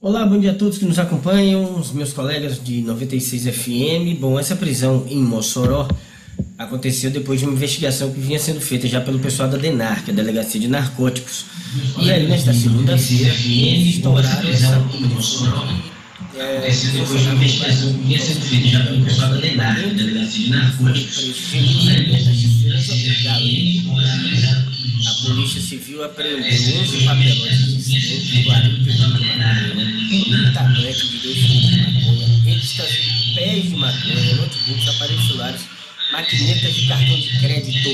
Olá, 0.00 0.24
bom 0.24 0.38
dia 0.38 0.52
a 0.52 0.54
todos 0.54 0.78
que 0.78 0.84
nos 0.84 0.96
acompanham, 0.96 1.76
os 1.76 1.90
meus 1.90 2.12
colegas 2.12 2.62
de 2.62 2.82
96 2.82 3.48
FM. 3.48 4.20
Bom, 4.20 4.38
essa 4.38 4.54
prisão 4.54 5.04
em 5.08 5.20
Mossoró 5.20 5.88
aconteceu 6.56 7.10
depois 7.10 7.40
de 7.40 7.46
uma 7.46 7.54
investigação 7.54 8.12
que 8.12 8.20
vinha 8.20 8.38
sendo 8.38 8.60
feita 8.60 8.86
já 8.86 9.00
pelo 9.00 9.18
pessoal 9.18 9.48
da 9.48 9.58
DENAR, 9.58 10.04
que 10.04 10.12
é 10.12 10.12
a 10.12 10.16
Delegacia 10.16 10.60
de 10.60 10.68
Narcóticos. 10.68 11.46
E 11.98 12.12
aí, 12.12 12.28
nesta 12.28 12.54
segunda-feira, 12.54 13.34
eles 13.44 13.96
estouraram 13.96 14.48
essa 14.48 14.78
é, 16.40 16.70
depois 16.92 17.20
de 17.20 17.28
uma 17.28 17.34
investigação 17.34 17.92
que 17.92 17.98
vinha 17.98 18.20
sendo 18.20 18.40
feita 18.42 18.68
já 18.68 18.84
pessoal 19.04 19.30
da 19.30 19.36
DENAR, 19.38 19.74
que 19.74 19.82
é 19.82 19.86
a 19.86 19.92
Delegacia 19.92 20.44
de 20.44 20.50
Narcóticos. 20.50 21.18
E 25.00 25.06
a 25.06 25.14
Polícia 25.24 25.60
Civil 25.60 26.04
apreendeu 26.04 26.80
11 26.80 27.04
papelotes 27.04 27.66
de 27.66 27.74
incidente, 27.76 28.44
40 28.44 28.68
quilos 28.68 28.96
de 28.96 29.00
maconha, 29.00 30.48
um 30.48 30.52
tablete 30.52 31.08
de 31.08 31.18
2 31.18 31.36
quilos 31.38 31.70
de 31.70 31.76
maconha, 31.76 32.54
êxtase, 32.54 32.98
pés 33.34 33.62
de 33.64 33.76
maconha, 33.76 34.34
notebooks, 34.36 34.88
aparelhos 34.88 35.26
celulares, 35.26 35.60
maquinetas 36.12 36.74
de 36.74 36.86
cartão 36.86 37.20
de 37.20 37.38
crédito. 37.38 37.90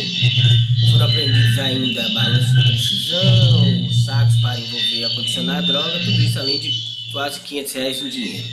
Foram 0.90 1.06
apreendidos 1.06 1.58
ainda 1.58 2.08
balanços 2.10 2.54
de 2.54 2.62
precisão, 2.62 3.90
sacos 3.90 4.36
para 4.36 4.60
envolver 4.60 4.98
e 4.98 5.04
acondicionar 5.04 5.56
a 5.56 5.62
droga, 5.62 5.98
tudo 6.00 6.22
isso 6.22 6.38
além 6.38 6.60
de 6.60 6.93
quase 7.14 7.40
500 7.40 7.72
reais 7.72 8.02
em 8.02 8.10
dinheiro. 8.10 8.44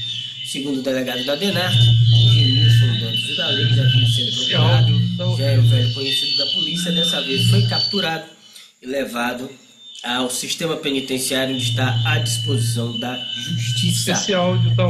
Segundo 0.46 0.80
o 0.80 0.84
delegado 0.84 1.26
da 1.26 1.36
DENAR, 1.36 1.72
Genilson 1.72 3.00
Dantas 3.00 3.38
da 3.38 3.48
Lei 3.48 3.68
já 3.68 3.84
vinha 3.84 4.08
sendo 4.08 4.36
procurado, 4.36 5.02
já 5.18 5.60
o 5.60 5.64
velho 5.64 5.94
conhecido 5.94 6.38
da 6.38 6.46
polícia, 6.46 6.92
dessa 6.92 7.22
vez 7.22 7.50
foi 7.50 7.64
capturado 7.64 8.26
e 8.82 8.86
levado 8.86 9.50
ao 10.04 10.30
sistema 10.30 10.78
penitenciário 10.78 11.56
onde 11.56 11.64
está 11.64 12.00
à 12.06 12.20
disposição 12.20 13.00
da 13.00 13.18
justiça. 13.36 14.14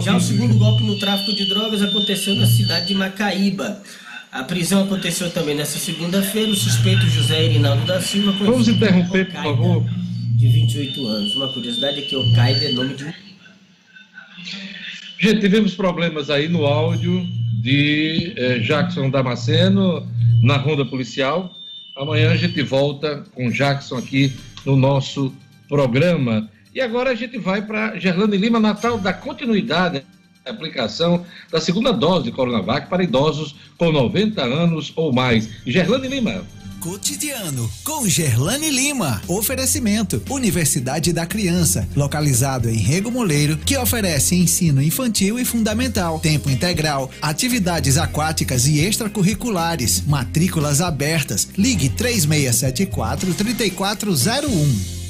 Já 0.04 0.16
o 0.16 0.22
segundo 0.22 0.58
golpe 0.58 0.84
no 0.84 1.00
tráfico 1.00 1.34
de 1.34 1.46
drogas 1.46 1.82
aconteceu 1.82 2.36
na 2.36 2.48
cidade 2.48 2.88
de 2.88 2.94
Macaíba. 2.94 3.82
A 4.32 4.44
prisão 4.44 4.84
aconteceu 4.84 5.30
também 5.30 5.56
nessa 5.56 5.78
segunda-feira. 5.78 6.52
O 6.52 6.56
suspeito 6.56 7.06
José 7.08 7.46
Irinaldo 7.46 7.86
da 7.86 8.02
Silva. 8.02 8.32
Vamos 8.32 8.68
interromper, 8.68 9.26
por 9.26 9.44
favor. 9.44 9.86
De 10.38 10.48
28 10.48 11.08
anos. 11.08 11.36
Uma 11.36 11.52
curiosidade 11.52 12.00
é 12.00 12.02
que 12.02 12.16
o 12.16 12.34
Caida 12.34 12.66
é 12.66 12.72
nome 12.72 12.96
de. 12.96 13.31
Gente, 15.20 15.40
tivemos 15.40 15.76
problemas 15.76 16.30
aí 16.30 16.48
no 16.48 16.66
áudio 16.66 17.26
de 17.62 18.34
eh, 18.36 18.60
Jackson 18.60 19.10
Damasceno 19.10 20.08
na 20.42 20.58
ronda 20.58 20.84
policial. 20.84 21.56
Amanhã 21.96 22.32
a 22.32 22.36
gente 22.36 22.62
volta 22.64 23.24
com 23.36 23.52
Jackson 23.52 23.98
aqui 23.98 24.34
no 24.66 24.76
nosso 24.76 25.34
programa. 25.70 26.50
E 26.74 26.82
agora 26.82 27.12
a 27.12 27.16
gente 27.16 27.38
vai 27.38 27.62
para 27.62 28.00
Gerlane 28.00 28.38
Lima, 28.38 28.60
Natal, 28.60 28.98
da 28.98 29.14
continuidade 29.14 30.04
da 30.44 30.52
aplicação 30.52 31.26
da 31.52 31.62
segunda 31.62 31.92
dose 31.92 32.26
de 32.26 32.32
Coronavac 32.32 32.90
para 32.90 33.04
idosos 33.04 33.56
com 33.78 33.92
90 33.92 34.42
anos 34.42 34.92
ou 34.96 35.14
mais. 35.14 35.50
Gerlane 35.66 36.08
Lima. 36.08 36.44
Cotidiano 36.82 37.72
com 37.84 38.10
Gerlane 38.10 38.72
Lima. 38.72 39.22
Oferecimento: 39.28 40.22
Universidade 40.28 41.14
da 41.14 41.28
Criança, 41.28 41.88
localizado 41.96 42.68
em 42.68 42.78
Rego 42.78 43.12
Moleiro, 43.12 43.56
que 43.56 43.78
oferece 43.78 44.36
ensino 44.36 44.82
infantil 44.82 45.40
e 45.40 45.46
fundamental, 45.46 46.20
tempo 46.20 46.50
integral, 46.50 47.12
atividades 47.22 47.98
aquáticas 48.00 48.66
e 48.66 48.80
extracurriculares, 48.80 50.02
matrículas 50.08 50.82
abertas. 50.82 51.48
Ligue 51.56 51.88
3674 51.88 53.32
3401. 53.36 55.01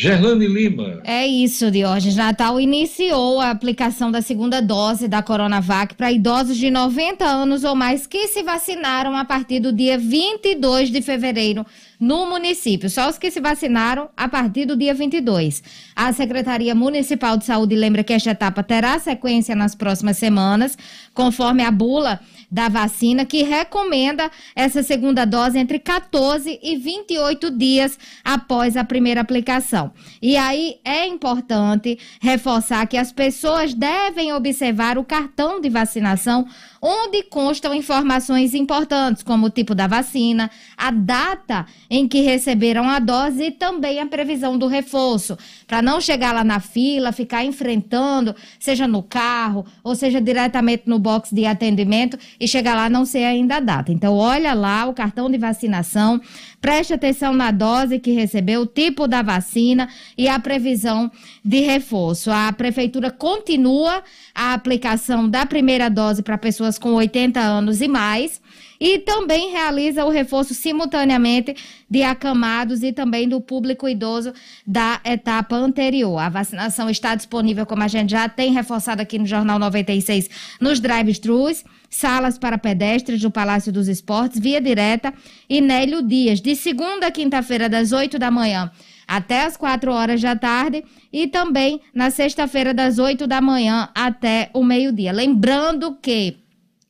Gerlane 0.00 0.46
Lima. 0.46 1.02
É 1.04 1.26
isso, 1.26 1.70
Diógenes. 1.70 2.16
Natal 2.16 2.58
iniciou 2.58 3.38
a 3.38 3.50
aplicação 3.50 4.10
da 4.10 4.22
segunda 4.22 4.62
dose 4.62 5.06
da 5.06 5.22
Coronavac 5.22 5.94
para 5.94 6.10
idosos 6.10 6.56
de 6.56 6.70
90 6.70 7.22
anos 7.22 7.64
ou 7.64 7.74
mais 7.74 8.06
que 8.06 8.26
se 8.28 8.42
vacinaram 8.42 9.14
a 9.14 9.26
partir 9.26 9.60
do 9.60 9.70
dia 9.70 9.98
22 9.98 10.90
de 10.90 11.02
fevereiro 11.02 11.66
no 12.00 12.24
município. 12.24 12.88
Só 12.88 13.10
os 13.10 13.18
que 13.18 13.30
se 13.30 13.40
vacinaram 13.40 14.08
a 14.16 14.26
partir 14.26 14.64
do 14.64 14.74
dia 14.74 14.94
22. 14.94 15.62
A 15.94 16.10
Secretaria 16.14 16.74
Municipal 16.74 17.36
de 17.36 17.44
Saúde 17.44 17.76
lembra 17.76 18.02
que 18.02 18.14
esta 18.14 18.30
etapa 18.30 18.62
terá 18.62 18.98
sequência 18.98 19.54
nas 19.54 19.74
próximas 19.74 20.16
semanas, 20.16 20.78
conforme 21.12 21.62
a 21.62 21.70
bula 21.70 22.18
da 22.50 22.68
vacina, 22.68 23.24
que 23.24 23.42
recomenda 23.42 24.30
essa 24.56 24.82
segunda 24.82 25.24
dose 25.24 25.58
entre 25.58 25.78
14 25.78 26.58
e 26.62 26.76
28 26.76 27.50
dias 27.50 27.98
após 28.24 28.76
a 28.76 28.82
primeira 28.82 29.20
aplicação. 29.20 29.92
E 30.22 30.36
aí 30.36 30.78
é 30.84 31.06
importante 31.06 31.98
reforçar 32.20 32.86
que 32.86 32.96
as 32.96 33.12
pessoas 33.12 33.74
devem 33.74 34.32
observar 34.32 34.96
o 34.96 35.04
cartão 35.04 35.60
de 35.60 35.68
vacinação 35.68 36.48
onde 36.80 37.22
constam 37.24 37.74
informações 37.74 38.54
importantes, 38.54 39.22
como 39.22 39.46
o 39.46 39.50
tipo 39.50 39.74
da 39.74 39.86
vacina, 39.86 40.50
a 40.76 40.90
data 40.90 41.66
em 41.90 42.06
que 42.06 42.20
receberam 42.20 42.88
a 42.88 43.00
dose 43.00 43.42
e 43.42 43.50
também 43.50 43.98
a 43.98 44.06
previsão 44.06 44.56
do 44.56 44.68
reforço, 44.68 45.36
para 45.66 45.82
não 45.82 46.00
chegar 46.00 46.32
lá 46.32 46.44
na 46.44 46.60
fila, 46.60 47.10
ficar 47.10 47.44
enfrentando, 47.44 48.34
seja 48.60 48.86
no 48.86 49.02
carro 49.02 49.66
ou 49.82 49.96
seja 49.96 50.20
diretamente 50.20 50.84
no 50.86 51.00
box 51.00 51.34
de 51.34 51.44
atendimento 51.44 52.16
e 52.38 52.46
chegar 52.46 52.76
lá 52.76 52.88
não 52.88 53.04
ser 53.04 53.24
ainda 53.24 53.56
a 53.56 53.60
data. 53.60 53.90
Então, 53.90 54.14
olha 54.14 54.54
lá 54.54 54.86
o 54.86 54.94
cartão 54.94 55.28
de 55.28 55.36
vacinação, 55.36 56.20
preste 56.60 56.94
atenção 56.94 57.32
na 57.32 57.50
dose 57.50 57.98
que 57.98 58.12
recebeu, 58.12 58.62
o 58.62 58.66
tipo 58.66 59.08
da 59.08 59.20
vacina 59.20 59.88
e 60.16 60.28
a 60.28 60.38
previsão 60.38 61.10
de 61.44 61.60
reforço. 61.60 62.30
A 62.30 62.52
prefeitura 62.52 63.10
continua 63.10 64.04
a 64.32 64.54
aplicação 64.54 65.28
da 65.28 65.44
primeira 65.44 65.88
dose 65.88 66.22
para 66.22 66.38
pessoas 66.38 66.78
com 66.78 66.92
80 66.92 67.40
anos 67.40 67.80
e 67.80 67.88
mais 67.88 68.40
e 68.80 68.98
também 68.98 69.50
realiza 69.50 70.06
o 70.06 70.08
reforço 70.08 70.54
simultaneamente 70.54 71.54
de 71.88 72.02
acamados 72.02 72.82
e 72.82 72.92
também 72.92 73.28
do 73.28 73.40
público 73.40 73.86
idoso 73.86 74.32
da 74.66 75.00
etapa 75.04 75.54
anterior. 75.54 76.18
A 76.18 76.30
vacinação 76.30 76.88
está 76.88 77.14
disponível, 77.14 77.66
como 77.66 77.82
a 77.82 77.88
gente 77.88 78.10
já 78.10 78.28
tem 78.28 78.52
reforçado 78.52 79.02
aqui 79.02 79.18
no 79.18 79.26
Jornal 79.26 79.58
96, 79.58 80.30
nos 80.58 80.80
drive-thrus, 80.80 81.62
salas 81.90 82.38
para 82.38 82.56
pedestres 82.56 83.20
do 83.20 83.30
Palácio 83.30 83.70
dos 83.70 83.86
Esportes, 83.86 84.40
via 84.40 84.60
direta 84.60 85.12
e 85.48 85.60
Nélio 85.60 86.02
Dias, 86.02 86.40
de 86.40 86.56
segunda 86.56 87.08
a 87.08 87.10
quinta-feira, 87.10 87.68
das 87.68 87.92
8 87.92 88.18
da 88.18 88.30
manhã 88.30 88.70
até 89.10 89.44
as 89.44 89.56
4 89.56 89.90
horas 89.90 90.20
da 90.20 90.36
tarde 90.36 90.84
e 91.12 91.26
também 91.26 91.80
na 91.92 92.12
sexta-feira 92.12 92.72
das 92.72 93.00
8 93.00 93.26
da 93.26 93.40
manhã 93.40 93.88
até 93.92 94.50
o 94.54 94.62
meio-dia. 94.62 95.10
Lembrando 95.10 95.96
que 96.00 96.39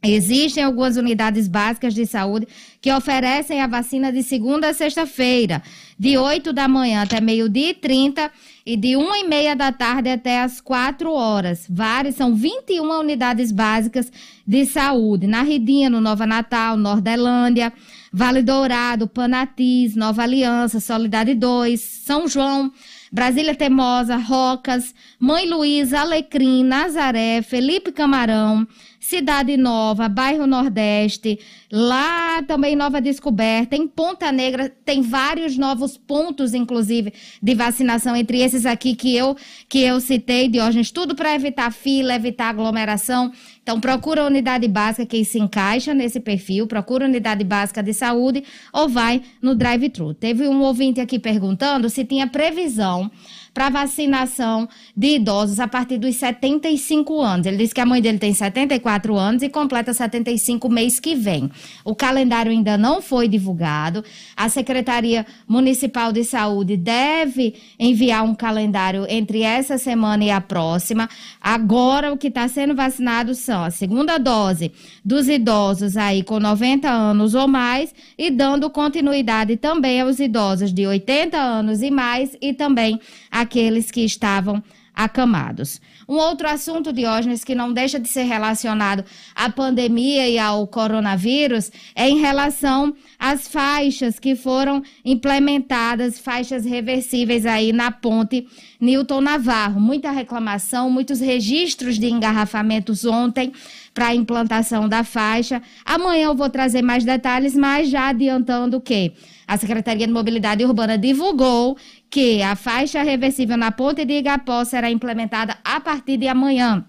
Existem 0.02 0.64
algumas 0.64 0.96
unidades 0.96 1.46
básicas 1.46 1.92
de 1.92 2.06
saúde 2.06 2.48
que 2.80 2.90
oferecem 2.90 3.60
a 3.60 3.66
vacina 3.66 4.10
de 4.10 4.22
segunda 4.22 4.70
a 4.70 4.74
sexta-feira, 4.74 5.62
de 5.98 6.16
8 6.16 6.54
da 6.54 6.66
manhã 6.66 7.02
até 7.02 7.20
meio-dia 7.20 7.70
e 7.70 7.74
30 7.74 8.30
e 8.64 8.76
de 8.76 8.96
1 8.96 9.16
e 9.16 9.28
meia 9.28 9.54
da 9.54 9.70
tarde 9.70 10.08
até 10.08 10.40
as 10.40 10.58
4 10.58 11.12
horas. 11.12 11.66
Várias, 11.68 12.14
são 12.14 12.34
21 12.34 13.00
unidades 13.00 13.52
básicas 13.52 14.10
de 14.46 14.64
saúde, 14.64 15.26
na 15.26 15.42
Ridinha, 15.42 15.90
no 15.90 16.00
Nova 16.00 16.26
Natal, 16.26 16.78
Nordelândia, 16.78 17.70
Vale 18.10 18.42
Dourado, 18.42 19.06
Panatis, 19.06 19.94
Nova 19.94 20.22
Aliança, 20.22 20.80
Solidade 20.80 21.34
2, 21.34 21.78
São 21.78 22.26
João, 22.26 22.72
Brasília 23.12 23.54
Temosa, 23.54 24.16
Rocas, 24.16 24.94
Mãe 25.18 25.48
Luísa, 25.48 26.00
Alecrim, 26.00 26.64
Nazaré, 26.64 27.42
Felipe 27.42 27.92
Camarão, 27.92 28.66
Cidade 29.10 29.56
Nova, 29.56 30.08
Bairro 30.08 30.46
Nordeste, 30.46 31.36
lá 31.68 32.44
também 32.44 32.76
Nova 32.76 33.00
Descoberta, 33.00 33.74
em 33.74 33.88
Ponta 33.88 34.30
Negra 34.30 34.72
tem 34.84 35.02
vários 35.02 35.58
novos 35.58 35.96
pontos, 35.96 36.54
inclusive, 36.54 37.12
de 37.42 37.54
vacinação, 37.56 38.14
entre 38.14 38.40
esses 38.40 38.64
aqui 38.64 38.94
que 38.94 39.16
eu 39.16 39.36
que 39.68 39.80
eu 39.80 40.00
citei, 40.00 40.48
Diógenes, 40.48 40.92
tudo 40.92 41.16
para 41.16 41.34
evitar 41.34 41.72
fila, 41.72 42.14
evitar 42.14 42.50
aglomeração. 42.50 43.32
Então, 43.60 43.80
procura 43.80 44.22
a 44.22 44.26
unidade 44.26 44.68
básica 44.68 45.04
que 45.04 45.24
se 45.24 45.40
encaixa 45.40 45.92
nesse 45.92 46.20
perfil, 46.20 46.68
procura 46.68 47.04
a 47.04 47.08
unidade 47.08 47.42
básica 47.42 47.82
de 47.82 47.92
saúde 47.92 48.44
ou 48.72 48.88
vai 48.88 49.22
no 49.42 49.56
drive-thru. 49.56 50.14
Teve 50.14 50.46
um 50.46 50.60
ouvinte 50.60 51.00
aqui 51.00 51.18
perguntando 51.18 51.90
se 51.90 52.04
tinha 52.04 52.28
previsão 52.28 53.10
para 53.52 53.68
vacinação 53.68 54.68
de 54.96 55.16
idosos 55.16 55.58
a 55.58 55.66
partir 55.66 55.98
dos 55.98 56.16
75 56.16 57.20
anos. 57.20 57.46
Ele 57.46 57.56
disse 57.56 57.74
que 57.74 57.80
a 57.80 57.86
mãe 57.86 58.00
dele 58.00 58.18
tem 58.18 58.32
74 58.32 59.16
anos 59.16 59.42
e 59.42 59.48
completa 59.48 59.92
75 59.92 60.68
mês 60.68 61.00
que 61.00 61.14
vem. 61.14 61.50
O 61.84 61.94
calendário 61.94 62.52
ainda 62.52 62.78
não 62.78 63.02
foi 63.02 63.28
divulgado. 63.28 64.04
A 64.36 64.48
Secretaria 64.48 65.26
Municipal 65.48 66.12
de 66.12 66.24
Saúde 66.24 66.76
deve 66.76 67.54
enviar 67.78 68.24
um 68.24 68.34
calendário 68.34 69.04
entre 69.08 69.42
essa 69.42 69.78
semana 69.78 70.24
e 70.24 70.30
a 70.30 70.40
próxima. 70.40 71.08
Agora, 71.40 72.12
o 72.12 72.16
que 72.16 72.28
está 72.28 72.46
sendo 72.48 72.74
vacinado 72.74 73.34
são 73.34 73.64
a 73.64 73.70
segunda 73.70 74.18
dose 74.18 74.72
dos 75.04 75.28
idosos 75.28 75.96
aí 75.96 76.22
com 76.22 76.38
90 76.38 76.88
anos 76.88 77.34
ou 77.34 77.48
mais 77.48 77.94
e 78.16 78.30
dando 78.30 78.70
continuidade 78.70 79.56
também 79.56 80.00
aos 80.00 80.18
idosos 80.18 80.72
de 80.72 80.86
80 80.86 81.36
anos 81.36 81.82
e 81.82 81.90
mais 81.90 82.36
e 82.40 82.52
também 82.52 83.00
aqueles 83.40 83.90
que 83.90 84.04
estavam 84.04 84.62
acamados. 84.94 85.80
Um 86.08 86.16
outro 86.16 86.48
assunto, 86.48 86.92
Diógenes, 86.92 87.44
que 87.44 87.54
não 87.54 87.72
deixa 87.72 87.98
de 87.98 88.08
ser 88.08 88.24
relacionado 88.24 89.04
à 89.34 89.48
pandemia 89.48 90.28
e 90.28 90.38
ao 90.38 90.66
coronavírus, 90.66 91.70
é 91.94 92.08
em 92.08 92.18
relação 92.18 92.94
às 93.18 93.48
faixas 93.48 94.18
que 94.18 94.34
foram 94.34 94.82
implementadas, 95.04 96.18
faixas 96.18 96.64
reversíveis 96.64 97.46
aí 97.46 97.72
na 97.72 97.90
ponte 97.90 98.46
Newton 98.80 99.20
Navarro. 99.20 99.80
Muita 99.80 100.10
reclamação, 100.10 100.90
muitos 100.90 101.20
registros 101.20 101.98
de 101.98 102.06
engarrafamentos 102.06 103.04
ontem 103.04 103.52
para 103.94 104.08
a 104.08 104.14
implantação 104.14 104.88
da 104.88 105.04
faixa. 105.04 105.62
Amanhã 105.84 106.26
eu 106.26 106.34
vou 106.34 106.50
trazer 106.50 106.82
mais 106.82 107.04
detalhes, 107.04 107.54
mas 107.54 107.88
já 107.88 108.08
adiantando 108.08 108.80
que 108.80 109.12
a 109.46 109.56
Secretaria 109.56 110.06
de 110.06 110.12
Mobilidade 110.12 110.64
Urbana 110.64 110.96
divulgou 110.96 111.76
que 112.10 112.42
a 112.42 112.56
faixa 112.56 113.02
reversível 113.02 113.56
na 113.56 113.70
ponte 113.70 114.04
de 114.04 114.14
Igapó 114.14 114.64
será 114.64 114.90
implementada 114.90 115.58
a 115.64 115.80
partir 115.80 116.16
de 116.16 116.26
amanhã. 116.26 116.84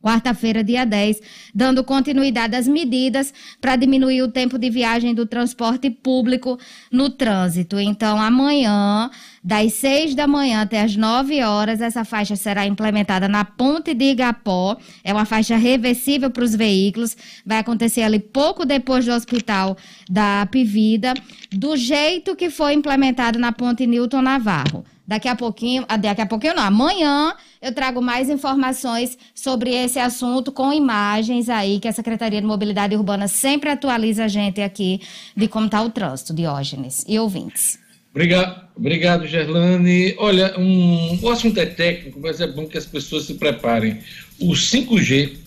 Quarta-feira, 0.00 0.62
dia 0.62 0.86
10, 0.86 1.20
dando 1.52 1.82
continuidade 1.82 2.54
às 2.54 2.68
medidas 2.68 3.34
para 3.60 3.74
diminuir 3.74 4.22
o 4.22 4.28
tempo 4.28 4.56
de 4.56 4.70
viagem 4.70 5.12
do 5.12 5.26
transporte 5.26 5.90
público 5.90 6.56
no 6.90 7.10
trânsito. 7.10 7.80
Então, 7.80 8.20
amanhã, 8.20 9.10
das 9.42 9.74
6 9.74 10.14
da 10.14 10.28
manhã 10.28 10.62
até 10.62 10.82
as 10.82 10.94
9 10.94 11.42
horas, 11.42 11.80
essa 11.80 12.04
faixa 12.04 12.36
será 12.36 12.64
implementada 12.64 13.26
na 13.26 13.44
Ponte 13.44 13.92
de 13.92 14.04
Igapó. 14.04 14.76
É 15.02 15.12
uma 15.12 15.24
faixa 15.24 15.56
reversível 15.56 16.30
para 16.30 16.44
os 16.44 16.54
veículos. 16.54 17.16
Vai 17.44 17.58
acontecer 17.58 18.02
ali 18.02 18.20
pouco 18.20 18.64
depois 18.64 19.04
do 19.04 19.12
hospital 19.12 19.76
da 20.08 20.46
Pivida, 20.46 21.12
do 21.50 21.76
jeito 21.76 22.36
que 22.36 22.50
foi 22.50 22.74
implementado 22.74 23.36
na 23.36 23.50
Ponte 23.50 23.84
Newton 23.84 24.22
Navarro. 24.22 24.84
Daqui 25.08 25.26
a 25.26 25.34
pouquinho, 25.34 25.86
ah, 25.88 25.96
daqui 25.96 26.20
a 26.20 26.26
pouquinho 26.26 26.54
não, 26.54 26.62
amanhã 26.62 27.34
eu 27.62 27.72
trago 27.72 28.02
mais 28.02 28.28
informações 28.28 29.16
sobre 29.34 29.70
esse 29.70 29.98
assunto 29.98 30.52
com 30.52 30.70
imagens 30.70 31.48
aí 31.48 31.80
que 31.80 31.88
a 31.88 31.92
Secretaria 31.92 32.42
de 32.42 32.46
Mobilidade 32.46 32.94
Urbana 32.94 33.26
sempre 33.26 33.70
atualiza 33.70 34.24
a 34.24 34.28
gente 34.28 34.60
aqui 34.60 35.00
de 35.34 35.48
como 35.48 35.64
está 35.64 35.80
o 35.80 35.88
trânsito, 35.88 36.34
Diógenes 36.34 37.06
e 37.08 37.18
ouvintes. 37.18 37.78
Obrigado, 38.10 38.68
obrigado 38.76 39.26
Gerlane. 39.26 40.14
Olha, 40.18 40.54
um, 40.58 41.18
o 41.22 41.30
assunto 41.30 41.58
é 41.58 41.64
técnico, 41.64 42.20
mas 42.20 42.42
é 42.42 42.46
bom 42.46 42.66
que 42.66 42.76
as 42.76 42.84
pessoas 42.84 43.24
se 43.24 43.32
preparem. 43.32 44.00
O 44.38 44.52
5G 44.52 45.38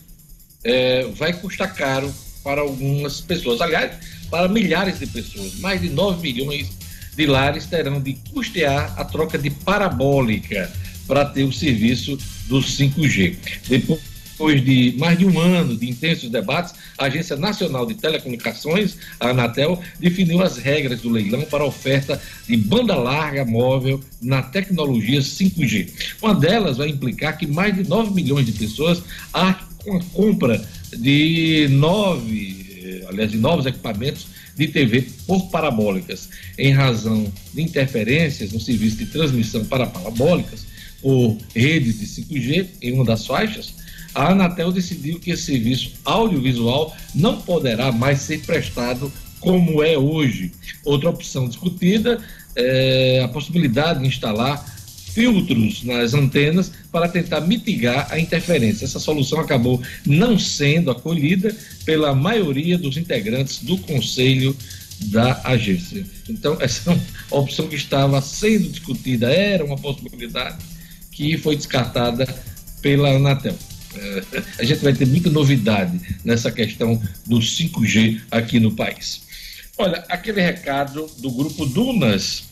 é, 0.64 1.04
vai 1.14 1.34
custar 1.34 1.72
caro 1.76 2.12
para 2.44 2.62
algumas 2.62 3.22
pessoas, 3.22 3.62
aliás, 3.62 3.92
para 4.32 4.48
milhares 4.48 4.98
de 4.98 5.06
pessoas, 5.06 5.60
mais 5.60 5.80
de 5.82 5.90
9 5.90 6.20
milhões 6.20 6.81
de 7.16 7.26
lares 7.26 7.66
terão 7.66 8.00
de 8.00 8.14
custear 8.34 8.94
a 8.98 9.04
troca 9.04 9.38
de 9.38 9.50
parabólica 9.50 10.72
para 11.08 11.26
ter 11.26 11.44
o 11.44 11.52
serviço 11.52 12.18
do 12.48 12.60
5G. 12.60 13.36
Depois 13.68 14.64
de 14.64 14.96
mais 14.98 15.20
de 15.20 15.26
um 15.26 15.40
ano 15.40 15.78
de 15.78 15.90
intensos 15.90 16.30
debates, 16.30 16.74
a 16.98 17.06
Agência 17.06 17.36
Nacional 17.36 17.86
de 17.86 17.96
Telecomunicações, 17.96 18.98
a 19.20 19.30
Anatel, 19.30 19.82
definiu 20.00 20.42
as 20.42 20.58
regras 20.58 21.02
do 21.02 21.10
leilão 21.10 21.42
para 21.44 21.64
a 21.64 21.68
oferta 21.68 22.20
de 22.48 22.58
banda 22.58 22.96
larga 22.96 23.46
móvel 23.46 24.02
na 24.22 24.42
tecnologia 24.42 25.20
5G. 25.20 26.16
Uma 26.22 26.34
delas 26.34 26.78
vai 26.78 26.90
implicar 26.90 27.38
que 27.38 27.46
mais 27.46 27.76
de 27.76 27.88
9 27.88 28.14
milhões 28.14 28.46
de 28.46 28.54
pessoas 28.54 29.04
arquem 29.34 29.72
com 29.84 29.98
a 29.98 30.04
compra 30.14 30.62
de 30.96 31.68
nove, 31.72 32.56
eh, 32.60 32.61
aliás, 33.12 33.32
de 33.32 33.38
novos 33.38 33.66
equipamentos 33.66 34.28
de 34.56 34.68
TV 34.68 35.08
por 35.28 35.50
parabólicas, 35.50 36.30
em 36.58 36.72
razão 36.72 37.32
de 37.54 37.62
interferências 37.62 38.52
no 38.52 38.60
serviço 38.60 38.98
de 38.98 39.06
transmissão 39.08 39.66
para 39.66 39.86
parabólicas 39.86 40.66
por 41.02 41.38
redes 41.56 42.00
de 42.00 42.06
5G 42.06 42.68
em 42.82 42.94
uma 42.94 43.06
das 43.06 43.26
faixas, 43.26 43.74
a 44.14 44.32
Anatel 44.32 44.72
decidiu 44.72 45.20
que 45.20 45.32
esse 45.32 45.44
serviço 45.44 45.94
audiovisual 46.04 46.96
não 47.16 47.42
poderá 47.42 47.92
mais 47.92 48.20
ser 48.22 48.42
prestado 48.42 49.12
como 49.40 49.82
é 49.82 49.98
hoje. 49.98 50.52
Outra 50.84 51.10
opção 51.10 51.48
discutida 51.48 52.20
é 52.56 53.22
a 53.24 53.28
possibilidade 53.30 54.02
de 54.02 54.08
instalar 54.08 54.64
filtros 55.14 55.84
nas 55.84 56.14
antenas 56.14 56.72
para 56.92 57.08
tentar 57.08 57.42
mitigar 57.42 58.08
a 58.10 58.20
interferência. 58.20 58.86
Essa 58.86 59.00
solução 59.00 59.40
acabou 59.40 59.82
não 60.06 60.38
sendo 60.38 60.92
acolhida 60.92 61.56
pela 61.86 62.14
maioria 62.16 62.78
dos 62.78 62.98
integrantes 62.98 63.60
do 63.64 63.78
conselho 63.78 64.56
da 65.06 65.42
agência. 65.44 66.06
Então, 66.30 66.58
essa 66.60 66.92
é 66.92 67.00
opção 67.30 67.68
que 67.68 67.76
estava 67.76 68.22
sendo 68.22 68.70
discutida, 68.70 69.32
era 69.32 69.66
uma 69.66 69.78
possibilidade 69.78 70.58
que 71.12 71.38
foi 71.38 71.56
descartada 71.56 72.28
pela 72.82 73.10
Anatel. 73.10 73.58
É, 73.96 74.24
a 74.60 74.64
gente 74.64 74.82
vai 74.82 74.94
ter 74.94 75.06
muita 75.06 75.30
novidade 75.30 76.00
nessa 76.24 76.52
questão 76.52 77.02
do 77.26 77.40
5G 77.40 78.22
aqui 78.32 78.60
no 78.60 78.72
país. 78.72 79.22
Olha, 79.78 80.04
aquele 80.10 80.42
recado 80.42 81.10
do 81.18 81.32
grupo 81.32 81.66
Dunas 81.66 82.44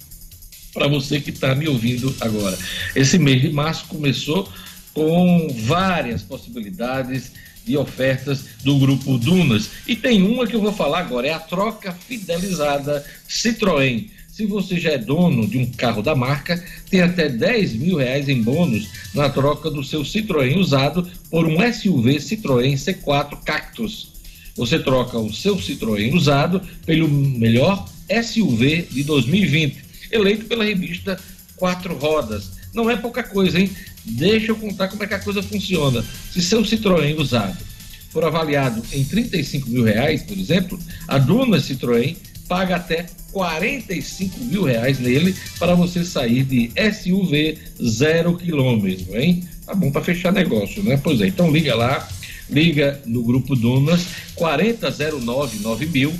para 0.73 0.87
você 0.87 1.19
que 1.19 1.29
está 1.29 1.55
me 1.55 1.67
ouvindo 1.67 2.15
agora. 2.19 2.57
Esse 2.95 3.17
mês 3.17 3.41
de 3.41 3.49
março 3.49 3.85
começou 3.87 4.51
com 4.93 5.47
várias 5.65 6.21
possibilidades 6.21 7.31
de 7.65 7.77
ofertas 7.77 8.45
do 8.63 8.77
grupo 8.77 9.17
Dunas. 9.17 9.69
E 9.87 9.95
tem 9.95 10.23
uma 10.23 10.47
que 10.47 10.55
eu 10.55 10.61
vou 10.61 10.73
falar 10.73 10.99
agora, 10.99 11.27
é 11.27 11.33
a 11.33 11.39
troca 11.39 11.91
fidelizada 11.91 13.05
Citroën. 13.27 14.09
Se 14.31 14.45
você 14.45 14.79
já 14.79 14.91
é 14.91 14.97
dono 14.97 15.45
de 15.45 15.57
um 15.57 15.65
carro 15.65 16.01
da 16.01 16.15
marca, 16.15 16.63
tem 16.89 17.01
até 17.01 17.27
10 17.27 17.73
mil 17.73 17.97
reais 17.97 18.29
em 18.29 18.41
bônus 18.41 18.87
na 19.13 19.29
troca 19.29 19.69
do 19.69 19.83
seu 19.83 20.01
Citroën 20.01 20.57
usado 20.57 21.07
por 21.29 21.45
um 21.45 21.57
SUV 21.73 22.17
Citroën 22.17 22.73
C4 22.75 23.37
Cactus. 23.43 24.13
Você 24.55 24.79
troca 24.79 25.17
o 25.17 25.33
seu 25.33 25.57
Citroën 25.57 26.13
usado 26.13 26.61
pelo 26.85 27.09
melhor 27.09 27.85
SUV 28.09 28.87
de 28.89 29.03
2020 29.03 29.88
eleito 30.11 30.45
pela 30.45 30.63
revista 30.63 31.19
Quatro 31.55 31.95
Rodas. 31.95 32.51
Não 32.73 32.89
é 32.89 32.95
pouca 32.95 33.23
coisa, 33.23 33.59
hein? 33.59 33.71
Deixa 34.05 34.51
eu 34.51 34.55
contar 34.55 34.87
como 34.87 35.03
é 35.03 35.07
que 35.07 35.13
a 35.13 35.19
coisa 35.19 35.43
funciona. 35.43 36.03
Se 36.31 36.41
seu 36.41 36.61
Citroën 36.61 37.17
é 37.17 37.21
usado 37.21 37.69
for 38.09 38.25
avaliado 38.25 38.81
em 38.91 39.03
35 39.03 39.69
mil 39.69 39.83
reais, 39.83 40.23
por 40.23 40.37
exemplo, 40.37 40.79
a 41.07 41.17
Duna 41.17 41.57
Citroën 41.57 42.17
paga 42.47 42.77
até 42.77 43.05
45 43.31 44.43
mil 44.45 44.63
reais 44.63 44.99
nele 44.99 45.35
para 45.59 45.75
você 45.75 46.03
sair 46.03 46.43
de 46.43 46.71
SUV 46.91 47.57
zero 47.81 48.35
quilômetro, 48.35 49.15
hein? 49.19 49.47
Tá 49.65 49.75
bom 49.75 49.91
para 49.91 50.03
fechar 50.03 50.33
negócio, 50.33 50.81
né? 50.83 50.99
Pois 51.01 51.21
é, 51.21 51.27
então 51.27 51.51
liga 51.51 51.75
lá, 51.75 52.07
liga 52.49 52.99
no 53.05 53.23
grupo 53.23 53.55
Dunas 53.55 54.07
40099000 54.35 56.11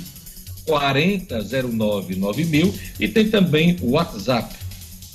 40099000 0.70 2.74
e 2.98 3.06
tem 3.08 3.28
também 3.28 3.76
o 3.82 3.90
WhatsApp, 3.92 4.56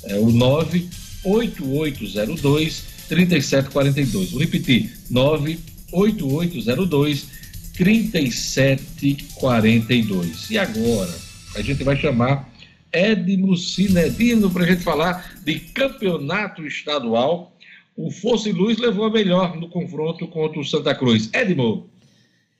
é 0.04 0.16
o 0.18 0.30
98802 0.30 2.96
3742. 3.08 4.32
Vou 4.32 4.40
repetir, 4.40 4.92
98802 5.10 7.26
3742. 7.74 10.50
E 10.50 10.58
agora, 10.58 11.14
a 11.54 11.62
gente 11.62 11.84
vai 11.84 11.96
chamar 11.96 12.52
Edmo 12.92 13.56
Cinedino 13.56 14.50
para 14.50 14.64
a 14.64 14.66
gente 14.66 14.82
falar 14.82 15.38
de 15.44 15.60
campeonato 15.60 16.66
estadual. 16.66 17.56
O 17.96 18.10
Força 18.10 18.48
e 18.48 18.52
Luz 18.52 18.78
levou 18.78 19.04
a 19.06 19.10
melhor 19.10 19.56
no 19.56 19.68
confronto 19.68 20.26
contra 20.28 20.60
o 20.60 20.64
Santa 20.64 20.94
Cruz. 20.94 21.30
Edmo. 21.32 21.88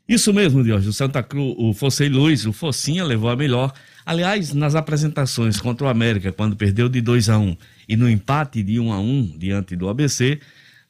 Isso 0.08 0.32
mesmo, 0.32 0.62
Diógenes. 0.62 0.88
O 0.88 0.92
Santa 0.92 1.22
Cruz, 1.22 1.54
o 1.58 1.72
Força 1.72 2.04
e 2.04 2.08
Luz, 2.08 2.46
o 2.46 2.52
Focinha 2.52 3.04
levou 3.04 3.28
a 3.28 3.36
melhor. 3.36 3.72
Aliás, 4.04 4.52
nas 4.54 4.76
apresentações 4.76 5.60
contra 5.60 5.86
o 5.86 5.90
América, 5.90 6.32
quando 6.32 6.54
perdeu 6.54 6.88
de 6.88 7.00
2 7.00 7.28
a 7.28 7.38
1 7.38 7.42
um, 7.42 7.56
e 7.88 7.96
no 7.96 8.08
empate 8.08 8.62
de 8.62 8.78
1 8.78 8.86
um 8.86 8.92
a 8.92 9.00
1 9.00 9.02
um, 9.02 9.36
diante 9.36 9.74
do 9.74 9.88
ABC, 9.88 10.38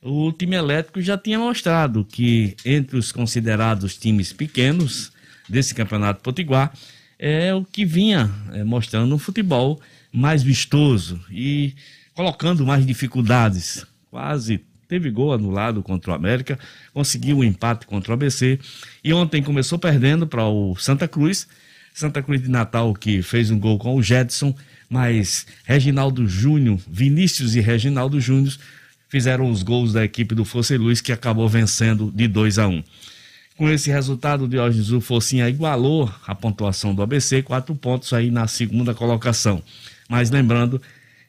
o 0.02 0.30
time 0.32 0.54
elétrico 0.54 1.00
já 1.00 1.16
tinha 1.16 1.38
mostrado 1.38 2.04
que 2.04 2.54
entre 2.64 2.98
os 2.98 3.10
considerados 3.10 3.96
times 3.96 4.32
pequenos 4.32 5.10
desse 5.48 5.74
campeonato 5.74 6.20
potiguar 6.22 6.72
é 7.18 7.54
o 7.54 7.64
que 7.64 7.84
vinha 7.84 8.30
é, 8.52 8.62
mostrando 8.62 9.14
um 9.14 9.18
futebol 9.18 9.80
mais 10.12 10.42
vistoso 10.42 11.18
e 11.30 11.74
colocando 12.14 12.66
mais 12.66 12.86
dificuldades. 12.86 13.86
Quase 14.10 14.60
teve 14.89 15.11
gol 15.11 15.32
anulado 15.32 15.82
contra 15.82 16.12
o 16.12 16.14
América, 16.14 16.59
conseguiu 16.93 17.39
um 17.39 17.45
empate 17.45 17.87
contra 17.87 18.12
o 18.12 18.14
ABC 18.14 18.59
e 19.03 19.12
ontem 19.12 19.43
começou 19.43 19.78
perdendo 19.78 20.26
para 20.26 20.47
o 20.47 20.76
Santa 20.76 21.07
Cruz. 21.09 21.47
Santa 21.93 22.22
Cruz 22.22 22.43
de 22.43 22.51
Natal 22.51 22.93
que 22.93 23.22
fez 23.22 23.51
um 23.51 23.59
gol 23.59 23.78
com 23.78 23.97
o 23.97 24.03
Jetson, 24.03 24.55
mas 24.89 25.47
Reginaldo 25.64 26.28
Júnior, 26.28 26.78
Vinícius 26.87 27.55
e 27.55 27.61
Reginaldo 27.61 28.20
Júnior 28.20 28.55
fizeram 29.09 29.51
os 29.51 29.62
gols 29.62 29.93
da 29.93 30.05
equipe 30.05 30.34
do 30.34 30.45
Força 30.45 30.76
Luz, 30.76 31.01
que 31.01 31.12
acabou 31.12 31.49
vencendo 31.49 32.12
de 32.14 32.28
2 32.28 32.59
a 32.59 32.68
1. 32.68 32.72
Um. 32.72 32.84
Com 33.57 33.70
esse 33.70 33.91
resultado, 33.91 34.47
Diógenes, 34.47 34.91
o 34.91 35.01
Focinha 35.01 35.49
igualou 35.49 36.12
a 36.26 36.34
pontuação 36.34 36.95
do 36.95 37.03
ABC, 37.03 37.43
quatro 37.43 37.74
pontos 37.74 38.12
aí 38.12 38.30
na 38.30 38.47
segunda 38.47 38.95
colocação. 38.95 39.62
Mas 40.09 40.30
lembrando 40.30 40.80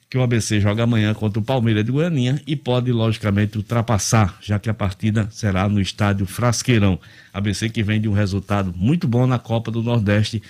que 0.09 0.17
o 0.17 0.21
ABC 0.21 0.61
joga 0.61 0.83
amanhã 0.83 1.13
contra 1.13 1.39
o 1.39 1.43
Palmeiras 1.43 1.83
de 1.83 1.91
Goianinha 1.91 2.41
e 2.47 2.55
pode, 2.55 2.91
logicamente, 2.91 3.57
ultrapassar, 3.57 4.37
já 4.41 4.57
que 4.57 4.69
a 4.69 4.73
partida 4.73 5.27
será 5.31 5.67
no 5.67 5.81
estádio 5.81 6.25
Frasqueirão. 6.25 6.97
ABC 7.33 7.69
que 7.69 7.83
vem 7.83 7.99
de 7.99 8.07
um 8.07 8.13
resultado 8.13 8.73
muito 8.75 9.07
bom 9.07 9.27
na 9.27 9.37
Copa 9.37 9.69
do 9.69 9.83
Nordeste, 9.83 10.41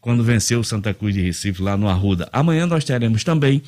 quando 0.00 0.22
venceu 0.22 0.60
o 0.60 0.64
Santa 0.64 0.94
Cruz 0.94 1.14
de 1.14 1.20
Recife 1.20 1.60
lá 1.60 1.76
no 1.76 1.88
Arruda. 1.88 2.28
Amanhã 2.32 2.66
nós 2.66 2.84
teremos 2.84 3.24
também 3.24 3.62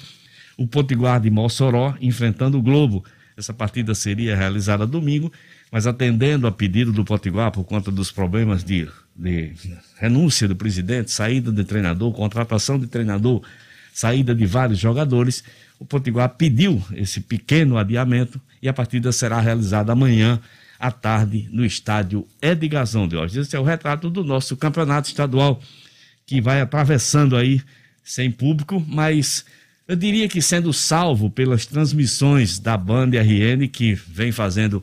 o 0.57 0.66
Potiguar 0.66 1.20
de 1.20 1.28
Mossoró 1.28 1.95
enfrentando 2.01 2.57
o 2.57 2.62
Globo. 2.62 3.05
Essa 3.36 3.53
partida 3.53 3.95
seria 3.95 4.36
realizada 4.36 4.86
domingo, 4.86 5.32
mas 5.72 5.86
atendendo 5.86 6.47
a 6.47 6.53
pedido 6.53 6.93
do 6.93 7.05
Potiguar 7.05 7.51
por 7.51 7.64
conta 7.64 7.90
dos 7.90 8.12
problemas 8.12 8.62
de, 8.62 8.88
de 9.16 9.53
renúncia 9.99 10.47
do 10.47 10.55
presidente, 10.55 11.11
saída 11.11 11.51
de 11.51 11.64
treinador, 11.64 12.12
contratação 12.12 12.78
de 12.78 12.86
treinador, 12.86 13.43
saída 13.93 14.34
de 14.34 14.47
vários 14.47 14.78
jogadores, 14.78 15.45
o 15.78 15.84
Potiguar 15.84 16.28
pediu 16.30 16.82
esse 16.95 17.20
pequeno 17.20 17.76
adiamento 17.76 18.40
e 18.61 18.68
a 18.68 18.72
partida 18.72 19.12
será 19.12 19.40
realizada 19.40 19.93
amanhã 19.93 20.40
à 20.78 20.90
tarde 20.90 21.49
no 21.53 21.64
estádio 21.64 22.26
Edgazão 22.40 23.07
de 23.07 23.16
hoje. 23.16 23.38
Esse 23.38 23.55
é 23.55 23.61
o 23.61 23.64
retrato 23.64 24.11
do 24.11 24.24
nosso 24.24 24.57
campeonato 24.57 25.09
estadual 25.09 25.61
que 26.26 26.40
vai 26.40 26.61
atravessando 26.61 27.36
aí 27.36 27.61
sem 28.03 28.30
público, 28.30 28.84
mas 28.88 29.45
eu 29.86 29.97
diria 29.97 30.28
que 30.28 30.40
sendo 30.40 30.72
salvo 30.72 31.30
pelas 31.30 31.66
transmissões 31.66 32.59
da 32.59 32.76
Band 32.76 33.11
RN, 33.11 33.68
que 33.68 33.95
vem 33.95 34.32
fazendo, 34.32 34.82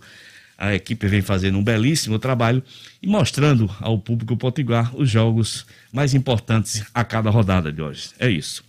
a 0.57 0.74
equipe 0.76 1.07
vem 1.07 1.22
fazendo 1.22 1.57
um 1.57 1.64
belíssimo 1.64 2.20
trabalho 2.20 2.62
e 3.01 3.07
mostrando 3.07 3.70
ao 3.80 3.97
público 3.97 4.38
potiguar 4.38 4.95
os 4.95 5.10
jogos 5.10 5.66
mais 5.91 6.14
importantes 6.14 6.84
a 6.93 7.03
cada 7.03 7.30
rodada 7.30 7.72
de 7.72 7.82
hoje. 7.82 8.10
É 8.20 8.30
isso. 8.30 8.68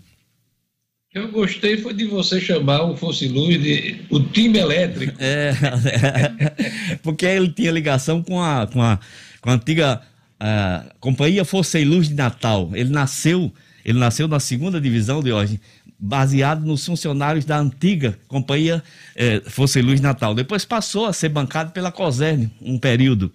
Eu 1.12 1.28
gostei 1.32 1.76
foi 1.76 1.92
de 1.92 2.04
você 2.04 2.40
chamar 2.40 2.84
o 2.84 2.96
Fosse 2.96 3.26
Luz 3.26 3.60
de 3.60 4.00
o 4.10 4.20
time 4.20 4.58
elétrico. 4.60 5.12
É, 5.18 5.52
é 5.92 6.96
porque 7.02 7.26
ele 7.26 7.48
tinha 7.50 7.72
ligação 7.72 8.22
com 8.22 8.40
a, 8.40 8.64
com 8.68 8.80
a, 8.80 8.96
com 9.40 9.50
a 9.50 9.54
antiga 9.54 10.00
a 10.38 10.86
Companhia 11.00 11.44
Força 11.44 11.80
e 11.80 11.84
Luz 11.84 12.08
de 12.08 12.14
Natal. 12.14 12.70
Ele 12.74 12.90
nasceu, 12.90 13.52
ele 13.84 13.98
nasceu 13.98 14.28
na 14.28 14.38
segunda 14.38 14.80
divisão 14.80 15.20
de 15.20 15.32
hoje 15.32 15.60
baseado 15.98 16.64
nos 16.64 16.86
funcionários 16.86 17.44
da 17.44 17.58
antiga 17.58 18.16
companhia 18.28 18.82
eh, 19.16 19.42
Força 19.46 19.80
e 19.80 19.82
Luz 19.82 20.00
Natal. 20.00 20.32
Depois 20.32 20.64
passou 20.64 21.06
a 21.06 21.12
ser 21.12 21.28
bancado 21.28 21.72
pela 21.72 21.90
COSERN 21.90 22.48
um 22.62 22.78
período 22.78 23.32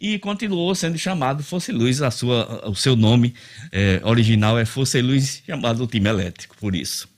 e 0.00 0.18
continuou 0.18 0.74
sendo 0.76 0.96
chamado 0.96 1.42
Força 1.42 1.72
e 1.72 1.74
Luz, 1.74 2.00
a 2.00 2.10
sua, 2.10 2.68
o 2.68 2.74
seu 2.76 2.94
nome 2.94 3.34
eh, 3.72 4.00
original 4.04 4.56
é 4.56 4.64
Força 4.64 4.98
e 4.98 5.02
Luz, 5.02 5.42
chamado 5.44 5.86
time 5.88 6.08
elétrico, 6.08 6.56
por 6.56 6.74
isso. 6.74 7.15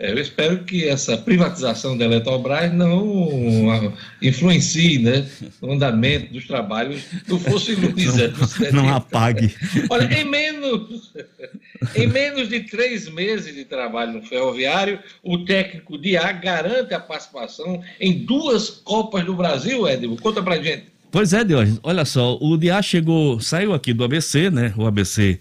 Eu 0.00 0.18
espero 0.18 0.64
que 0.64 0.88
essa 0.88 1.14
privatização 1.18 1.96
da 1.96 2.06
Eletrobras 2.06 2.72
não 2.72 3.94
influencie 4.22 4.98
né, 4.98 5.28
no 5.60 5.72
andamento 5.72 6.32
dos 6.32 6.46
trabalhos 6.46 7.02
do 7.28 7.38
Fosse 7.38 7.74
Luz. 7.74 8.16
Não, 8.72 8.84
não 8.84 8.94
apague. 8.94 9.54
Olha, 9.90 10.10
em 10.18 10.24
menos, 10.24 11.12
em 11.94 12.06
menos 12.06 12.48
de 12.48 12.60
três 12.60 13.10
meses 13.10 13.54
de 13.54 13.66
trabalho 13.66 14.14
no 14.14 14.22
ferroviário, 14.22 14.98
o 15.22 15.44
técnico 15.44 15.98
de 15.98 16.16
A 16.16 16.32
garante 16.32 16.94
a 16.94 17.00
participação 17.00 17.82
em 18.00 18.24
duas 18.24 18.70
Copas 18.70 19.26
do 19.26 19.34
Brasil, 19.34 19.86
Edmo. 19.86 20.16
Conta 20.16 20.42
pra 20.42 20.62
gente. 20.62 20.86
Pois 21.10 21.34
é, 21.34 21.44
Diógenes. 21.44 21.78
Olha 21.82 22.06
só, 22.06 22.38
o 22.40 22.56
DA 22.56 22.80
chegou, 22.80 23.38
saiu 23.38 23.74
aqui 23.74 23.92
do 23.92 24.02
ABC, 24.02 24.48
né? 24.48 24.72
O 24.78 24.86
ABC 24.86 25.38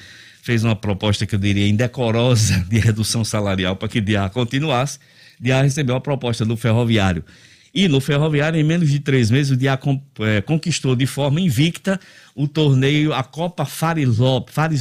fez 0.50 0.64
uma 0.64 0.76
proposta 0.76 1.28
que 1.28 1.36
eu 1.36 1.40
diria 1.40 1.68
indecorosa 1.68 2.66
de 2.68 2.80
redução 2.80 3.24
salarial 3.24 3.76
para 3.76 3.88
que 3.88 4.02
DIA 4.02 4.28
continuasse. 4.30 4.98
DIA 5.40 5.62
recebeu 5.62 5.96
a 5.96 6.02
proposta 6.02 6.44
do 6.44 6.58
ferroviário. 6.58 7.24
E 7.72 7.88
no 7.88 8.02
ferroviário, 8.02 8.60
em 8.60 8.64
menos 8.64 8.90
de 8.90 9.00
três 9.00 9.30
meses, 9.30 9.52
o 9.52 9.56
DIA 9.56 9.80
é, 10.22 10.42
conquistou 10.42 10.96
de 10.96 11.06
forma 11.06 11.40
invicta 11.40 12.00
o 12.34 12.48
torneio, 12.48 13.14
a 13.14 13.22
Copa 13.22 13.64
Fares 13.64 14.18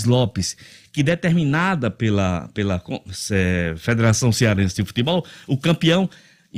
Lopes, 0.06 0.56
que 0.90 1.02
determinada 1.02 1.90
pela, 1.90 2.48
pela 2.54 2.82
é, 3.30 3.74
Federação 3.76 4.32
Cearense 4.32 4.74
de 4.74 4.84
Futebol, 4.86 5.22
o 5.46 5.58
campeão 5.58 6.08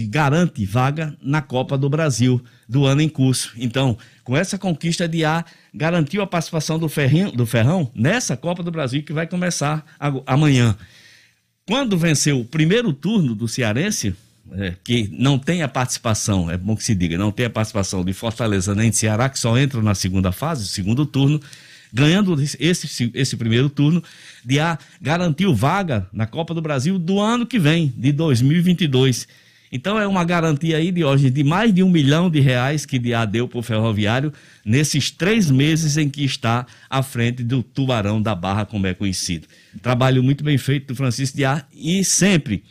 garante 0.08 0.64
vaga 0.64 1.16
na 1.20 1.42
Copa 1.42 1.76
do 1.76 1.90
Brasil 1.90 2.40
do 2.68 2.86
ano 2.86 3.02
em 3.02 3.08
curso. 3.08 3.52
Então, 3.56 3.98
com 4.24 4.36
essa 4.36 4.58
conquista 4.58 5.08
de 5.08 5.24
A, 5.24 5.44
garantiu 5.74 6.22
a 6.22 6.26
participação 6.26 6.78
do, 6.78 6.88
Ferrinho, 6.88 7.32
do 7.32 7.46
Ferrão 7.46 7.90
nessa 7.94 8.36
Copa 8.36 8.62
do 8.62 8.70
Brasil 8.70 9.02
que 9.02 9.12
vai 9.12 9.26
começar 9.26 9.84
amanhã. 10.26 10.76
Quando 11.66 11.96
venceu 11.96 12.40
o 12.40 12.44
primeiro 12.44 12.92
turno 12.92 13.34
do 13.34 13.46
Cearense, 13.46 14.14
é, 14.52 14.74
que 14.82 15.08
não 15.12 15.38
tem 15.38 15.62
a 15.62 15.68
participação, 15.68 16.50
é 16.50 16.56
bom 16.56 16.74
que 16.74 16.82
se 16.82 16.94
diga, 16.94 17.16
não 17.16 17.30
tem 17.30 17.46
a 17.46 17.50
participação 17.50 18.04
de 18.04 18.12
Fortaleza 18.12 18.74
nem 18.74 18.90
de 18.90 18.96
Ceará, 18.96 19.28
que 19.28 19.38
só 19.38 19.56
entram 19.58 19.82
na 19.82 19.94
segunda 19.94 20.32
fase, 20.32 20.66
segundo 20.66 21.06
turno, 21.06 21.40
ganhando 21.92 22.36
esse, 22.58 23.10
esse 23.14 23.36
primeiro 23.36 23.68
turno, 23.68 24.02
de 24.44 24.58
A 24.58 24.78
garantiu 25.00 25.54
vaga 25.54 26.08
na 26.12 26.26
Copa 26.26 26.54
do 26.54 26.62
Brasil 26.62 26.98
do 26.98 27.20
ano 27.20 27.46
que 27.46 27.58
vem, 27.58 27.92
de 27.96 28.12
2022. 28.12 29.28
Então 29.72 29.98
é 29.98 30.06
uma 30.06 30.24
garantia 30.24 30.78
aí 30.78 30.90
de 30.90 31.04
hoje 31.04 31.30
de 31.30 31.44
mais 31.44 31.72
de 31.72 31.82
um 31.82 31.88
milhão 31.88 32.28
de 32.28 32.40
reais 32.40 32.84
que 32.84 32.98
DA 32.98 33.24
deu 33.24 33.46
para 33.46 33.58
o 33.58 33.62
ferroviário 33.62 34.32
nesses 34.64 35.10
três 35.10 35.48
meses 35.50 35.96
em 35.96 36.08
que 36.08 36.24
está 36.24 36.66
à 36.88 37.02
frente 37.02 37.44
do 37.44 37.62
Tubarão 37.62 38.20
da 38.20 38.34
Barra, 38.34 38.66
como 38.66 38.86
é 38.86 38.94
conhecido. 38.94 39.46
Trabalho 39.80 40.22
muito 40.22 40.42
bem 40.42 40.58
feito 40.58 40.88
do 40.88 40.96
Francisco 40.96 41.36
Diá 41.36 41.64
e 41.72 42.04
sempre 42.04 42.64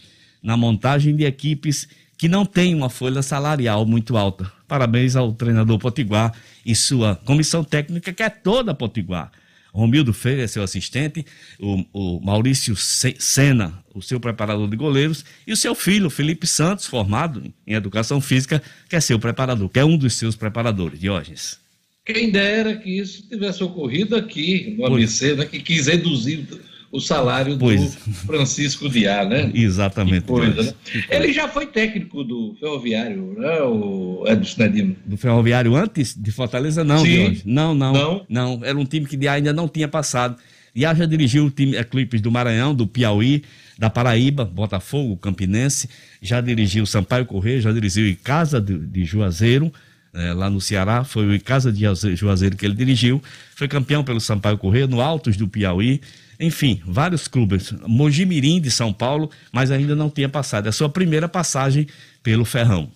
na 0.44 0.58
montagem 0.58 1.16
de 1.16 1.24
equipes 1.24 1.88
que 2.18 2.28
não 2.28 2.46
têm 2.46 2.76
uma 2.76 2.90
folha 2.90 3.22
salarial 3.22 3.86
muito 3.86 4.18
alta. 4.18 4.52
Parabéns 4.68 5.16
ao 5.16 5.32
treinador 5.32 5.80
Potiguar 5.80 6.34
e 6.66 6.76
sua 6.76 7.16
comissão 7.16 7.64
técnica, 7.64 8.12
que 8.12 8.22
é 8.22 8.30
toda 8.30 8.74
Potiguar. 8.74 9.32
Romildo 9.74 10.14
Freire 10.14 10.42
é 10.42 10.48
seu 10.48 10.64
assistente, 10.64 11.26
o, 11.60 11.86
o 11.94 12.20
Maurício 12.20 12.76
Sena, 12.76 13.84
o 13.94 14.02
seu 14.02 14.20
preparador 14.20 14.68
de 14.68 14.76
goleiros, 14.76 15.24
e 15.46 15.54
o 15.54 15.58
seu 15.58 15.76
filho, 15.76 16.10
Felipe 16.10 16.48
Santos, 16.48 16.86
formado 16.86 17.54
em 17.66 17.74
educação 17.74 18.20
física, 18.20 18.62
que 18.88 18.96
é 18.96 19.00
seu 19.00 19.20
preparador, 19.20 19.70
que 19.70 19.80
é 19.80 19.86
um 19.86 19.98
dos 19.98 20.14
seus 20.14 20.36
preparadores, 20.36 21.00
Diógenes. 21.00 21.60
Quem 22.06 22.32
dera 22.32 22.76
que 22.76 22.90
isso 22.90 23.28
tivesse 23.30 23.64
ocorrido 23.64 24.16
aqui 24.16 24.76
no 24.78 24.86
ABC, 24.86 25.36
né, 25.36 25.46
que 25.46 25.60
quis 25.60 25.86
reduzir 25.86 26.48
o 26.92 27.00
salário 27.00 27.58
Pois. 27.58 27.96
do 27.96 28.14
Francisco 28.26 28.90
Diá, 28.90 29.24
né? 29.26 29.52
Exatamente. 29.56 30.26
Coisa, 30.26 30.64
né? 30.64 30.74
Ele 31.10 31.32
já 31.32 31.48
foi 31.48 31.68
técnico 31.68 32.24
do 32.24 32.56
Ferroviário, 32.60 33.36
né? 33.38 33.62
O 33.62 34.24
Edson 34.28 34.44
Cidadino. 34.52 34.96
Do 35.06 35.18
Ferroviário 35.18 35.76
antes 35.76 36.16
de 36.16 36.32
Fortaleza, 36.32 36.84
não, 36.84 37.00
Sim. 37.06 37.42
Não, 37.46 37.74
não, 37.76 37.94
Não? 37.94 38.26
não. 38.28 38.60
Era 38.66 38.78
um 38.78 38.86
time 38.86 39.06
que 39.06 39.16
Diá 39.18 39.34
ainda 39.34 39.54
não 39.54 39.68
tinha 39.68 39.88
passado. 39.88 40.36
Diá 40.74 40.94
já 40.94 41.06
dirigiu 41.06 41.46
o 41.46 41.52
time, 41.52 41.76
equipes 41.76 42.22
do 42.22 42.32
Maranhão, 42.32 42.74
do 42.74 42.86
Piauí, 42.88 43.44
da 43.78 43.90
Paraíba, 43.90 44.46
Botafogo, 44.46 45.18
Campinense. 45.18 45.90
Já 46.22 46.42
dirigiu 46.42 46.84
o 46.84 46.88
Sampaio 46.88 47.26
Correia, 47.26 47.62
já 47.62 47.72
dirigiu 47.72 48.12
o 48.12 48.16
Casa 48.18 48.60
de, 48.62 48.78
de 48.78 49.04
Juazeiro, 49.06 49.72
eh, 50.14 50.34
lá 50.34 50.50
no 50.50 50.60
Ceará. 50.62 51.04
Foi 51.04 51.36
o 51.36 51.42
Casa 51.42 51.72
de 51.72 51.82
Juaze- 51.82 52.16
Juazeiro 52.16 52.56
que 52.56 52.66
ele 52.66 52.76
dirigiu. 52.76 53.22
Foi 53.56 53.68
campeão 53.68 54.04
pelo 54.04 54.20
Sampaio 54.20 54.58
Correia, 54.58 54.86
no 54.88 55.02
Altos 55.02 55.38
do 55.38 55.48
Piauí. 55.48 56.02
Enfim, 56.40 56.82
vários 56.86 57.28
clubes. 57.28 57.74
Mojimirim 57.86 58.62
de 58.62 58.72
São 58.72 58.94
Paulo, 58.94 59.30
mas 59.52 59.72
ainda 59.72 59.96
não 59.96 60.10
tinha 60.10 60.30
passado. 60.30 60.68
É 60.68 60.70
a 60.70 60.72
sua 60.72 60.88
primeira 60.88 61.28
passagem 61.28 61.88
pelo 62.24 62.46
Ferrão. 62.46 62.90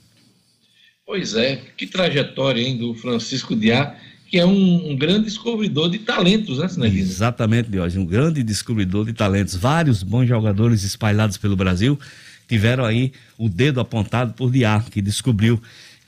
Pois 1.05 1.35
é, 1.35 1.61
que 1.75 1.85
trajetória, 1.85 2.61
hein, 2.61 2.77
do 2.77 2.95
Francisco 2.95 3.55
Diá, 3.55 3.95
que 4.29 4.39
é 4.39 4.45
um, 4.45 4.91
um 4.91 4.95
grande 4.95 5.25
descobridor 5.25 5.89
de 5.89 5.99
talentos, 5.99 6.59
né, 6.59 6.67
Sinadino? 6.69 7.01
Exatamente, 7.01 7.69
Diógenes. 7.69 7.97
Um 7.97 8.09
grande 8.09 8.41
descobridor 8.41 9.05
de 9.05 9.13
talentos. 9.13 9.55
Vários 9.55 10.01
bons 10.01 10.25
jogadores 10.25 10.83
espalhados 10.83 11.37
pelo 11.37 11.57
Brasil 11.57 11.99
tiveram 12.47 12.85
aí 12.85 13.11
o 13.37 13.49
dedo 13.49 13.81
apontado 13.81 14.33
por 14.33 14.49
Diá, 14.49 14.83
que 14.89 15.01
descobriu. 15.01 15.61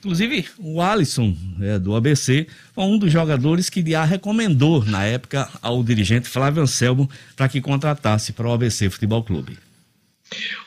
Inclusive, 0.06 0.46
o 0.60 0.80
Alisson, 0.80 1.34
é, 1.60 1.80
do 1.80 1.96
ABC, 1.96 2.46
foi 2.72 2.84
um 2.84 2.96
dos 2.96 3.10
jogadores 3.10 3.68
que 3.68 3.82
Diá 3.82 4.04
recomendou 4.04 4.84
na 4.84 5.04
época 5.04 5.48
ao 5.60 5.82
dirigente 5.82 6.28
Flávio 6.28 6.62
Anselmo 6.62 7.10
para 7.34 7.48
que 7.48 7.60
contratasse 7.60 8.32
para 8.32 8.46
o 8.46 8.52
ABC 8.52 8.88
Futebol 8.88 9.24
Clube. 9.24 9.58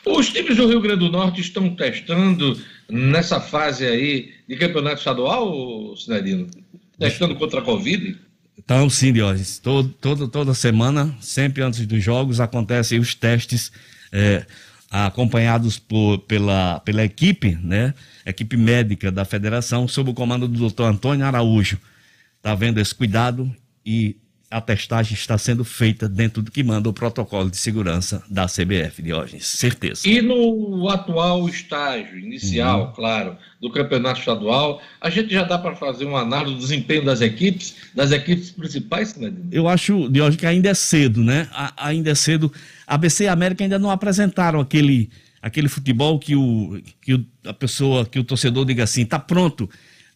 Os 0.04 0.28
times 0.28 0.58
do 0.58 0.68
Rio 0.68 0.82
Grande 0.82 1.06
do 1.06 1.10
Norte 1.10 1.40
estão 1.40 1.74
testando 1.74 2.60
nessa 2.86 3.40
fase 3.40 3.86
aí 3.86 4.30
de 4.46 4.56
campeonato 4.56 4.98
estadual, 4.98 5.96
Sinadino? 5.96 6.46
Testando 6.98 7.34
contra 7.34 7.60
a 7.60 7.62
Covid? 7.62 8.18
Então, 8.58 8.90
sim, 8.90 9.10
Diógenes, 9.10 9.58
todo, 9.58 9.88
todo, 9.88 10.28
toda 10.28 10.52
semana, 10.52 11.16
sempre 11.18 11.62
antes 11.62 11.86
dos 11.86 12.04
jogos, 12.04 12.40
acontecem 12.40 12.98
os 12.98 13.14
testes 13.14 13.72
é, 14.12 14.44
acompanhados 14.90 15.78
por, 15.78 16.18
pela, 16.20 16.80
pela 16.80 17.04
equipe, 17.04 17.56
né? 17.62 17.94
Equipe 18.26 18.56
médica 18.56 19.12
da 19.12 19.24
federação, 19.24 19.86
sob 19.86 20.10
o 20.10 20.14
comando 20.14 20.48
do 20.48 20.58
doutor 20.58 20.86
Antônio 20.86 21.24
Araújo. 21.24 21.78
Está 22.36 22.54
vendo 22.54 22.78
esse 22.78 22.94
cuidado 22.94 23.54
e 23.86 24.16
a 24.50 24.60
testagem 24.60 25.14
está 25.14 25.38
sendo 25.38 25.64
feita 25.64 26.08
dentro 26.08 26.42
do 26.42 26.50
que 26.50 26.64
manda 26.64 26.88
o 26.88 26.92
protocolo 26.92 27.48
de 27.48 27.56
segurança 27.56 28.20
da 28.28 28.46
CBF, 28.46 29.00
Diógenes, 29.00 29.46
certeza. 29.46 30.08
E 30.08 30.20
no 30.20 30.88
atual 30.88 31.48
estágio 31.48 32.18
inicial, 32.18 32.86
Uhum. 32.88 32.92
claro, 32.92 33.36
do 33.60 33.70
campeonato 33.70 34.18
estadual, 34.18 34.82
a 35.00 35.08
gente 35.08 35.32
já 35.32 35.44
dá 35.44 35.56
para 35.56 35.76
fazer 35.76 36.04
uma 36.04 36.20
análise 36.22 36.54
do 36.56 36.60
desempenho 36.60 37.04
das 37.04 37.20
equipes, 37.20 37.76
das 37.94 38.10
equipes 38.10 38.50
principais, 38.50 39.10
Sinadino? 39.10 39.48
Eu 39.52 39.68
acho, 39.68 40.08
Diógenes, 40.08 40.40
que 40.40 40.46
ainda 40.46 40.68
é 40.68 40.74
cedo, 40.74 41.22
né? 41.22 41.48
A- 41.52 41.86
ainda 41.86 42.10
é 42.10 42.14
cedo. 42.16 42.52
ABC 42.88 43.24
e 43.24 43.28
América 43.28 43.62
ainda 43.62 43.78
não 43.78 43.90
apresentaram 43.90 44.58
aquele, 44.58 45.10
aquele 45.40 45.68
futebol 45.68 46.18
que, 46.18 46.34
o, 46.34 46.82
que 47.00 47.14
o- 47.14 47.24
a 47.46 47.52
pessoa, 47.54 48.04
que 48.04 48.18
o 48.18 48.24
torcedor 48.24 48.64
diga 48.64 48.82
assim, 48.82 49.04
tá 49.06 49.18
pronto, 49.18 49.70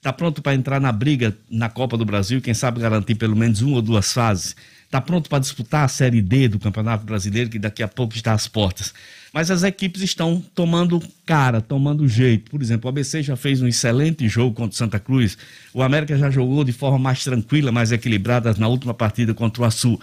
tá 0.05 0.13
pronto 0.13 0.43
para 0.43 0.55
entrar 0.55 0.79
na 0.79 0.93
briga 0.93 1.35
na 1.51 1.71
Copa 1.71 1.97
do 1.97 2.05
Brasil, 2.05 2.39
quem 2.39 2.53
sabe 2.53 2.79
garantir 2.79 3.15
pelo 3.15 3.35
menos 3.35 3.63
uma 3.63 3.77
ou 3.77 3.83
duas 3.83 4.13
fases. 4.13 4.55
Tá 4.91 5.01
pronto 5.01 5.31
para 5.31 5.39
disputar 5.39 5.83
a 5.83 5.89
Série 5.89 6.21
D 6.21 6.47
do 6.47 6.59
Campeonato 6.59 7.07
Brasileiro, 7.07 7.49
que 7.49 7.59
daqui 7.59 7.83
a 7.83 7.89
pouco 7.89 8.15
está 8.15 8.35
às 8.35 8.47
portas. 8.47 8.93
Mas 9.33 9.51
as 9.51 9.63
equipes 9.63 10.03
estão 10.03 10.45
tomando 10.55 11.03
cara, 11.25 11.63
tomando 11.63 12.07
jeito. 12.07 12.51
Por 12.51 12.61
exemplo, 12.61 12.87
o 12.87 12.91
ABC 12.91 13.23
já 13.23 13.35
fez 13.35 13.63
um 13.63 13.67
excelente 13.67 14.29
jogo 14.29 14.55
contra 14.55 14.75
o 14.75 14.77
Santa 14.77 15.01
Cruz. 15.01 15.39
O 15.73 15.83
América 15.83 16.19
já 16.19 16.31
jogou 16.31 16.65
de 16.65 16.73
forma 16.73 16.99
mais 16.99 17.25
tranquila, 17.25 17.73
mais 17.73 17.91
equilibrada 17.91 18.55
na 18.59 18.69
última 18.69 18.93
partida 18.93 19.33
contra 19.33 19.63
o 19.63 19.65
Açu. 19.65 19.99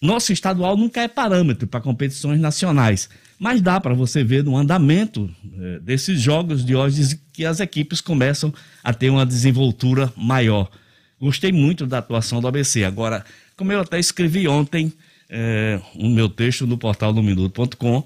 Nosso 0.00 0.32
estadual 0.32 0.76
nunca 0.76 1.02
é 1.02 1.08
parâmetro 1.08 1.66
para 1.66 1.80
competições 1.80 2.38
nacionais, 2.38 3.10
mas 3.38 3.60
dá 3.60 3.80
para 3.80 3.94
você 3.94 4.24
ver 4.24 4.42
no 4.42 4.56
andamento 4.56 5.30
eh, 5.44 5.78
desses 5.80 6.20
jogos 6.20 6.64
de 6.64 6.74
hoje 6.74 7.20
que 7.32 7.44
as 7.44 7.60
equipes 7.60 8.00
começam 8.00 8.52
a 8.82 8.92
ter 8.92 9.10
uma 9.10 9.24
desenvoltura 9.24 10.12
maior. 10.16 10.68
Gostei 11.20 11.52
muito 11.52 11.86
da 11.86 11.98
atuação 11.98 12.40
do 12.40 12.48
ABC. 12.48 12.84
Agora, 12.84 13.24
como 13.56 13.72
eu 13.72 13.80
até 13.80 13.98
escrevi 13.98 14.48
ontem 14.48 14.92
eh, 15.28 15.80
no 15.94 16.10
meu 16.10 16.28
texto 16.28 16.66
no 16.66 16.76
portal 16.76 17.12
do 17.12 17.22
Minuto.com, 17.22 18.04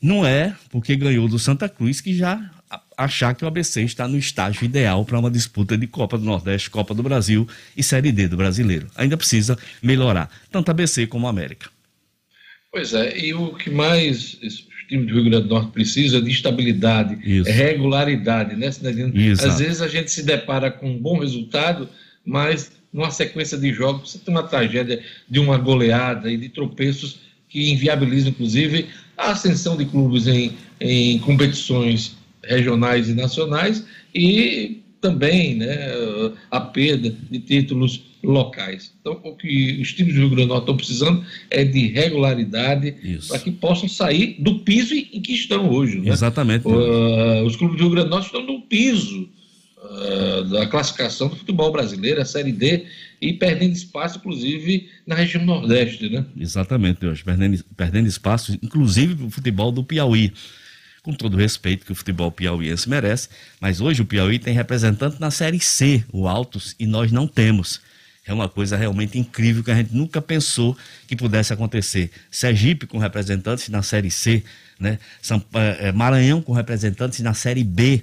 não 0.00 0.24
é 0.24 0.54
porque 0.70 0.96
ganhou 0.96 1.28
do 1.28 1.38
Santa 1.38 1.68
Cruz 1.68 2.00
que 2.00 2.14
já 2.14 2.50
achar 2.96 3.34
que 3.34 3.44
o 3.44 3.48
ABC 3.48 3.82
está 3.82 4.06
no 4.06 4.18
estágio 4.18 4.64
ideal 4.64 5.04
para 5.04 5.18
uma 5.18 5.30
disputa 5.30 5.76
de 5.76 5.86
Copa 5.86 6.18
do 6.18 6.24
Nordeste, 6.24 6.70
Copa 6.70 6.94
do 6.94 7.02
Brasil 7.02 7.48
e 7.76 7.82
Série 7.82 8.12
D 8.12 8.28
do 8.28 8.36
Brasileiro. 8.36 8.88
Ainda 8.96 9.16
precisa 9.16 9.58
melhorar, 9.82 10.30
tanto 10.50 10.70
ABC 10.70 11.06
como 11.06 11.26
América. 11.26 11.70
Pois 12.70 12.92
é, 12.92 13.18
e 13.18 13.32
o 13.32 13.54
que 13.54 13.70
mais 13.70 14.38
os 14.84 14.88
times 14.88 15.06
do 15.06 15.14
Rio 15.14 15.24
Grande 15.24 15.48
do 15.48 15.54
Norte 15.54 15.72
precisam 15.72 16.20
é 16.20 16.22
de 16.22 16.30
estabilidade, 16.30 17.18
Isso. 17.24 17.50
regularidade, 17.50 18.54
né, 18.56 18.70
Sinadino? 18.70 19.16
Exato. 19.18 19.48
Às 19.48 19.58
vezes 19.58 19.82
a 19.82 19.88
gente 19.88 20.10
se 20.10 20.22
depara 20.22 20.70
com 20.70 20.90
um 20.90 20.98
bom 20.98 21.18
resultado, 21.18 21.88
mas 22.24 22.72
numa 22.92 23.10
sequência 23.10 23.58
de 23.58 23.72
jogos 23.72 24.10
você 24.10 24.18
tem 24.18 24.32
uma 24.32 24.42
tragédia 24.42 25.00
de 25.28 25.40
uma 25.40 25.58
goleada 25.58 26.30
e 26.30 26.36
de 26.36 26.48
tropeços 26.48 27.18
que 27.48 27.70
inviabilizam, 27.72 28.30
inclusive, 28.30 28.86
a 29.16 29.32
ascensão 29.32 29.76
de 29.76 29.84
clubes 29.84 30.26
em, 30.26 30.52
em 30.80 31.18
competições 31.20 32.16
regionais 32.42 33.08
e 33.08 33.14
nacionais 33.14 33.84
e 34.14 34.82
também 35.00 35.56
né, 35.56 35.76
a 36.50 36.60
perda 36.60 37.14
de 37.30 37.38
títulos 37.38 38.02
locais. 38.24 38.92
Então, 39.00 39.20
o 39.22 39.36
que 39.36 39.78
os 39.80 39.92
times 39.92 40.14
do 40.14 40.20
Rio 40.20 40.30
Grande 40.30 40.46
do 40.46 40.48
Norte 40.48 40.62
estão 40.62 40.76
precisando 40.76 41.24
é 41.50 41.64
de 41.64 41.88
regularidade 41.88 43.20
para 43.28 43.38
que 43.38 43.50
possam 43.50 43.88
sair 43.88 44.36
do 44.38 44.60
piso 44.60 44.94
em 44.94 45.20
que 45.20 45.32
estão 45.32 45.70
hoje. 45.70 46.00
Né? 46.00 46.10
Exatamente. 46.10 46.66
Uh, 46.66 47.44
os 47.44 47.56
clubes 47.56 47.76
do 47.76 47.84
Rio 47.84 47.92
Grande 47.92 48.08
do 48.08 48.10
Norte 48.10 48.26
estão 48.26 48.42
no 48.42 48.60
piso 48.62 49.28
uh, 49.78 50.44
da 50.44 50.66
classificação 50.66 51.28
do 51.28 51.36
futebol 51.36 51.70
brasileiro, 51.70 52.20
a 52.20 52.24
Série 52.24 52.52
D, 52.52 52.86
e 53.20 53.32
perdendo 53.32 53.72
espaço, 53.72 54.18
inclusive, 54.18 54.88
na 55.06 55.14
região 55.14 55.44
Nordeste. 55.44 56.08
Né? 56.08 56.24
Exatamente, 56.38 57.00
Deus, 57.00 57.22
perdendo, 57.22 57.64
perdendo 57.76 58.08
espaço, 58.08 58.58
inclusive 58.62 59.14
para 59.14 59.26
o 59.26 59.30
futebol 59.30 59.72
do 59.72 59.84
Piauí. 59.84 60.32
Com 61.02 61.12
todo 61.12 61.34
o 61.34 61.36
respeito 61.36 61.84
que 61.84 61.92
o 61.92 61.94
futebol 61.94 62.32
piauiense 62.32 62.88
merece, 62.88 63.28
mas 63.60 63.78
hoje 63.78 64.00
o 64.00 64.06
Piauí 64.06 64.38
tem 64.38 64.54
representante 64.54 65.20
na 65.20 65.30
Série 65.30 65.60
C, 65.60 66.02
o 66.10 66.26
Altos, 66.26 66.74
e 66.80 66.86
nós 66.86 67.12
não 67.12 67.26
temos. 67.26 67.78
É 68.26 68.32
uma 68.32 68.48
coisa 68.48 68.76
realmente 68.76 69.18
incrível 69.18 69.62
que 69.62 69.70
a 69.70 69.74
gente 69.74 69.94
nunca 69.94 70.20
pensou 70.22 70.76
que 71.06 71.14
pudesse 71.14 71.52
acontecer. 71.52 72.10
Sergipe 72.30 72.86
com 72.86 72.98
representantes 72.98 73.68
na 73.68 73.82
Série 73.82 74.10
C, 74.10 74.42
né? 74.80 74.98
São, 75.20 75.44
eh, 75.54 75.88
eh, 75.88 75.92
Maranhão 75.92 76.40
com 76.40 76.52
representantes 76.52 77.20
na 77.20 77.34
Série 77.34 77.62
B, 77.62 78.02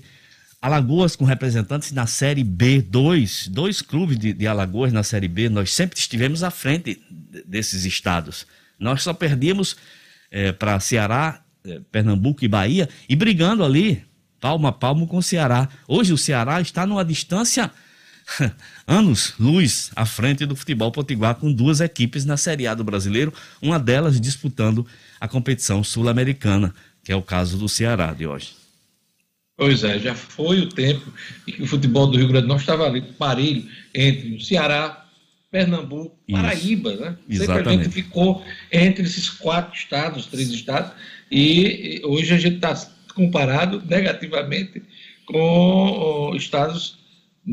Alagoas 0.61 1.15
com 1.15 1.25
representantes 1.25 1.91
na 1.91 2.05
Série 2.05 2.43
B, 2.43 2.83
dois, 2.83 3.47
dois 3.47 3.81
clubes 3.81 4.17
de, 4.19 4.31
de 4.31 4.45
Alagoas 4.45 4.93
na 4.93 5.01
Série 5.01 5.27
B, 5.27 5.49
nós 5.49 5.73
sempre 5.73 5.97
estivemos 5.97 6.43
à 6.43 6.51
frente 6.51 7.01
de- 7.09 7.43
desses 7.43 7.83
estados. 7.83 8.45
Nós 8.79 9.01
só 9.01 9.13
perdíamos 9.13 9.75
para 10.59 10.79
Ceará, 10.79 11.41
eh, 11.65 11.81
Pernambuco 11.91 12.45
e 12.45 12.47
Bahia 12.47 12.87
e 13.09 13.15
brigando 13.15 13.63
ali, 13.63 14.03
palmo 14.39 14.67
a 14.67 14.71
palmo 14.71 15.07
com 15.07 15.17
o 15.17 15.23
Ceará. 15.23 15.67
Hoje 15.87 16.13
o 16.13 16.17
Ceará 16.17 16.61
está 16.61 16.85
numa 16.85 17.03
distância 17.03 17.71
anos 18.87 19.33
luz 19.39 19.91
à 19.95 20.05
frente 20.05 20.45
do 20.45 20.55
futebol 20.55 20.91
potiguar 20.91 21.35
com 21.35 21.51
duas 21.51 21.81
equipes 21.81 22.25
na 22.25 22.37
Série 22.37 22.67
A 22.67 22.73
do 22.73 22.83
brasileiro, 22.83 23.33
uma 23.61 23.79
delas 23.79 24.19
disputando 24.19 24.85
a 25.19 25.27
competição 25.27 25.83
sul-americana, 25.83 26.73
que 27.03 27.11
é 27.11 27.15
o 27.15 27.21
caso 27.21 27.57
do 27.57 27.67
Ceará 27.67 28.13
de 28.13 28.27
hoje. 28.27 28.53
Pois 29.57 29.83
é, 29.83 29.99
já 29.99 30.15
foi 30.15 30.61
o 30.61 30.69
tempo 30.69 31.13
em 31.47 31.51
que 31.51 31.61
o 31.61 31.67
futebol 31.67 32.07
do 32.07 32.17
Rio 32.17 32.27
Grande 32.27 32.43
do 32.43 32.47
Norte 32.47 32.61
estava 32.61 32.85
ali 32.85 33.01
parelho 33.01 33.67
entre 33.93 34.35
o 34.35 34.41
Ceará, 34.41 35.05
Pernambuco, 35.51 36.17
Isso. 36.27 36.41
Paraíba, 36.41 36.95
né? 36.95 37.17
Sempre 37.29 37.29
a 37.29 37.43
Exatamente. 37.43 37.83
gente 37.83 37.93
ficou 37.93 38.43
entre 38.71 39.03
esses 39.03 39.29
quatro 39.29 39.75
estados, 39.75 40.25
três 40.25 40.49
estados, 40.49 40.93
e 41.29 42.01
hoje 42.05 42.33
a 42.33 42.37
gente 42.39 42.55
está 42.55 42.73
comparado 43.13 43.83
negativamente 43.85 44.81
com 45.25 46.33
estados 46.35 47.00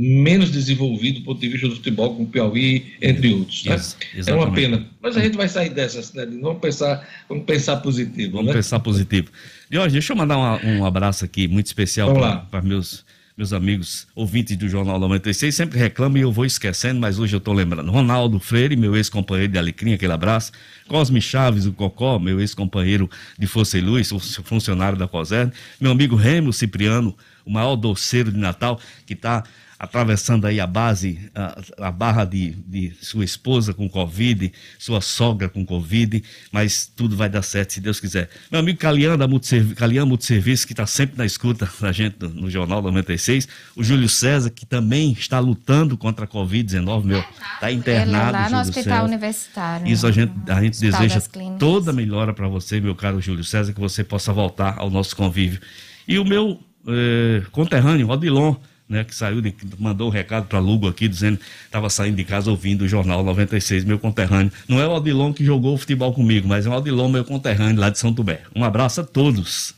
menos 0.00 0.50
desenvolvidos 0.50 1.20
do 1.22 1.24
ponto 1.24 1.40
de 1.40 1.48
vista 1.48 1.66
do 1.68 1.74
futebol, 1.74 2.10
como 2.14 2.22
o 2.22 2.30
Piauí, 2.30 2.94
entre 3.02 3.32
outros. 3.34 3.64
Né? 3.64 3.76
É 4.24 4.32
uma 4.32 4.52
pena. 4.52 4.86
Mas 5.02 5.16
a 5.16 5.20
gente 5.20 5.36
vai 5.36 5.48
sair 5.48 5.70
dessa, 5.70 5.98
né? 6.14 6.38
vamos 6.40 6.60
pensar, 6.60 7.04
vamos 7.28 7.44
pensar 7.44 7.78
positivo. 7.78 8.32
Vamos 8.32 8.46
né? 8.46 8.52
pensar 8.52 8.78
positivo. 8.78 9.28
E 9.68 9.76
hoje, 9.76 9.94
deixa 9.94 10.12
eu 10.12 10.16
mandar 10.16 10.36
uma- 10.38 10.64
um 10.64 10.84
abraço 10.84 11.24
aqui 11.24 11.48
muito 11.48 11.66
especial 11.66 12.14
para 12.48 12.62
meus 12.62 13.04
meus 13.36 13.52
amigos 13.52 14.08
ouvintes 14.16 14.56
do 14.56 14.68
Jornal 14.68 14.98
96, 14.98 15.54
sempre 15.54 15.78
reclamam 15.78 16.18
e 16.18 16.22
eu 16.22 16.32
vou 16.32 16.44
esquecendo, 16.44 16.98
mas 16.98 17.20
hoje 17.20 17.36
eu 17.36 17.38
estou 17.38 17.54
lembrando. 17.54 17.88
Ronaldo 17.88 18.40
Freire, 18.40 18.74
meu 18.74 18.96
ex-companheiro 18.96 19.52
de 19.52 19.56
Alecrim, 19.56 19.92
aquele 19.92 20.12
abraço. 20.12 20.50
Cosme 20.88 21.20
Chaves, 21.22 21.64
o 21.64 21.72
Cocó, 21.72 22.18
meu 22.18 22.40
ex-companheiro 22.40 23.08
de 23.38 23.46
Força 23.46 23.78
e 23.78 23.80
Luz, 23.80 24.10
funcionário 24.42 24.98
da 24.98 25.06
COSERN. 25.06 25.52
Meu 25.80 25.92
amigo 25.92 26.16
Remo 26.16 26.52
Cipriano, 26.52 27.16
o 27.46 27.50
maior 27.52 27.76
doceiro 27.76 28.32
de 28.32 28.38
Natal, 28.38 28.80
que 29.06 29.12
está 29.12 29.44
atravessando 29.78 30.46
aí 30.46 30.58
a 30.58 30.66
base, 30.66 31.30
a, 31.32 31.86
a 31.86 31.92
barra 31.92 32.24
de, 32.24 32.50
de, 32.66 32.92
sua 33.00 33.24
esposa 33.24 33.72
com 33.72 33.88
Covid, 33.88 34.52
sua 34.76 35.00
sogra 35.00 35.48
com 35.48 35.64
Covid, 35.64 36.22
mas 36.50 36.90
tudo 36.96 37.16
vai 37.16 37.28
dar 37.28 37.42
certo 37.42 37.74
se 37.74 37.80
Deus 37.80 38.00
quiser. 38.00 38.28
Meu 38.50 38.60
amigo 38.60 38.78
Calian 38.78 39.16
da 39.16 39.28
Multiserviço, 39.28 39.76
Calian 39.76 40.08
que 40.08 40.72
está 40.72 40.84
sempre 40.84 41.16
na 41.16 41.24
escuta 41.24 41.68
da 41.80 41.92
gente 41.92 42.16
no, 42.20 42.28
no, 42.28 42.50
Jornal 42.50 42.82
96, 42.82 43.46
o 43.76 43.84
Júlio 43.84 44.08
César, 44.08 44.50
que 44.50 44.66
também 44.66 45.12
está 45.12 45.38
lutando 45.38 45.96
contra 45.96 46.24
a 46.24 46.28
Covid-19, 46.28 47.04
meu, 47.04 47.24
está 47.54 47.70
internado. 47.70 48.10
Ele 48.10 48.16
é 48.16 48.30
lá 48.32 48.50
no 48.50 48.58
Hospital 48.58 48.82
César. 48.82 49.04
Universitário. 49.04 49.86
Isso 49.86 50.06
a 50.06 50.10
gente, 50.10 50.32
a 50.48 50.60
gente 50.60 50.80
deseja 50.80 51.20
toda 51.56 51.92
melhora 51.92 52.34
para 52.34 52.48
você, 52.48 52.80
meu 52.80 52.96
caro 52.96 53.20
Júlio 53.20 53.44
César, 53.44 53.72
que 53.72 53.80
você 53.80 54.02
possa 54.02 54.32
voltar 54.32 54.74
ao 54.76 54.90
nosso 54.90 55.14
convívio. 55.14 55.60
E 56.06 56.18
o 56.18 56.24
meu 56.24 56.58
eh, 56.88 57.42
conterrâneo, 57.52 58.08
Odilon, 58.08 58.56
né, 58.88 59.04
que 59.04 59.14
saiu, 59.14 59.40
de, 59.40 59.54
mandou 59.78 60.08
um 60.08 60.10
recado 60.10 60.46
para 60.46 60.58
Lugo 60.58 60.88
aqui, 60.88 61.06
dizendo 61.06 61.38
estava 61.64 61.90
saindo 61.90 62.16
de 62.16 62.24
casa 62.24 62.50
ouvindo 62.50 62.82
o 62.82 62.88
Jornal 62.88 63.22
96, 63.22 63.84
meu 63.84 63.98
conterrâneo. 63.98 64.50
Não 64.66 64.80
é 64.80 64.86
o 64.86 64.92
Odilon 64.92 65.32
que 65.32 65.44
jogou 65.44 65.76
futebol 65.76 66.12
comigo, 66.12 66.48
mas 66.48 66.66
é 66.66 66.70
o 66.70 66.72
Odilon, 66.72 67.08
meu 67.08 67.24
conterrâneo 67.24 67.80
lá 67.80 67.90
de 67.90 67.98
São 67.98 68.12
Tubé. 68.12 68.42
Um 68.54 68.64
abraço 68.64 69.00
a 69.00 69.04
todos. 69.04 69.77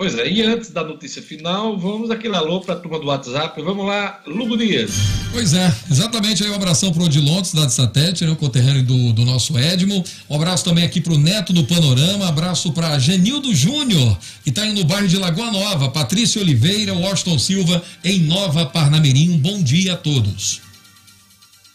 Pois 0.00 0.16
é, 0.16 0.30
e 0.30 0.42
antes 0.42 0.70
da 0.70 0.84
notícia 0.84 1.20
final, 1.20 1.76
vamos 1.76 2.08
aquele 2.08 2.36
alô 2.36 2.60
para 2.60 2.74
a 2.74 2.78
turma 2.78 3.00
do 3.00 3.06
WhatsApp. 3.06 3.60
Vamos 3.60 3.84
lá, 3.84 4.22
Lugo 4.28 4.56
Dias. 4.56 4.92
Pois 5.32 5.54
é, 5.54 5.74
exatamente 5.90 6.44
aí 6.44 6.50
um 6.50 6.54
abração 6.54 6.92
para 6.92 7.02
o 7.02 7.06
Odilon, 7.06 7.42
cidade 7.42 7.72
satélite, 7.72 8.24
né, 8.24 8.30
o 8.30 8.36
conterrâneo 8.36 8.84
do, 8.84 9.12
do 9.12 9.24
nosso 9.24 9.58
Edmo. 9.58 10.04
Um 10.30 10.36
abraço 10.36 10.64
também 10.64 10.84
aqui 10.84 11.00
para 11.00 11.14
o 11.14 11.18
Neto 11.18 11.52
do 11.52 11.64
Panorama, 11.64 12.28
abraço 12.28 12.70
para 12.70 12.96
Genildo 13.00 13.52
Júnior, 13.52 14.16
que 14.44 14.50
está 14.50 14.64
indo 14.64 14.82
no 14.82 14.86
bairro 14.86 15.08
de 15.08 15.16
Lagoa 15.16 15.50
Nova, 15.50 15.88
Patrícia 15.88 16.40
Oliveira, 16.40 16.94
Washington 16.94 17.36
Silva, 17.36 17.82
em 18.04 18.20
Nova 18.20 18.66
Parnamirim. 18.66 19.30
Um 19.30 19.38
bom 19.38 19.60
dia 19.60 19.94
a 19.94 19.96
todos. 19.96 20.60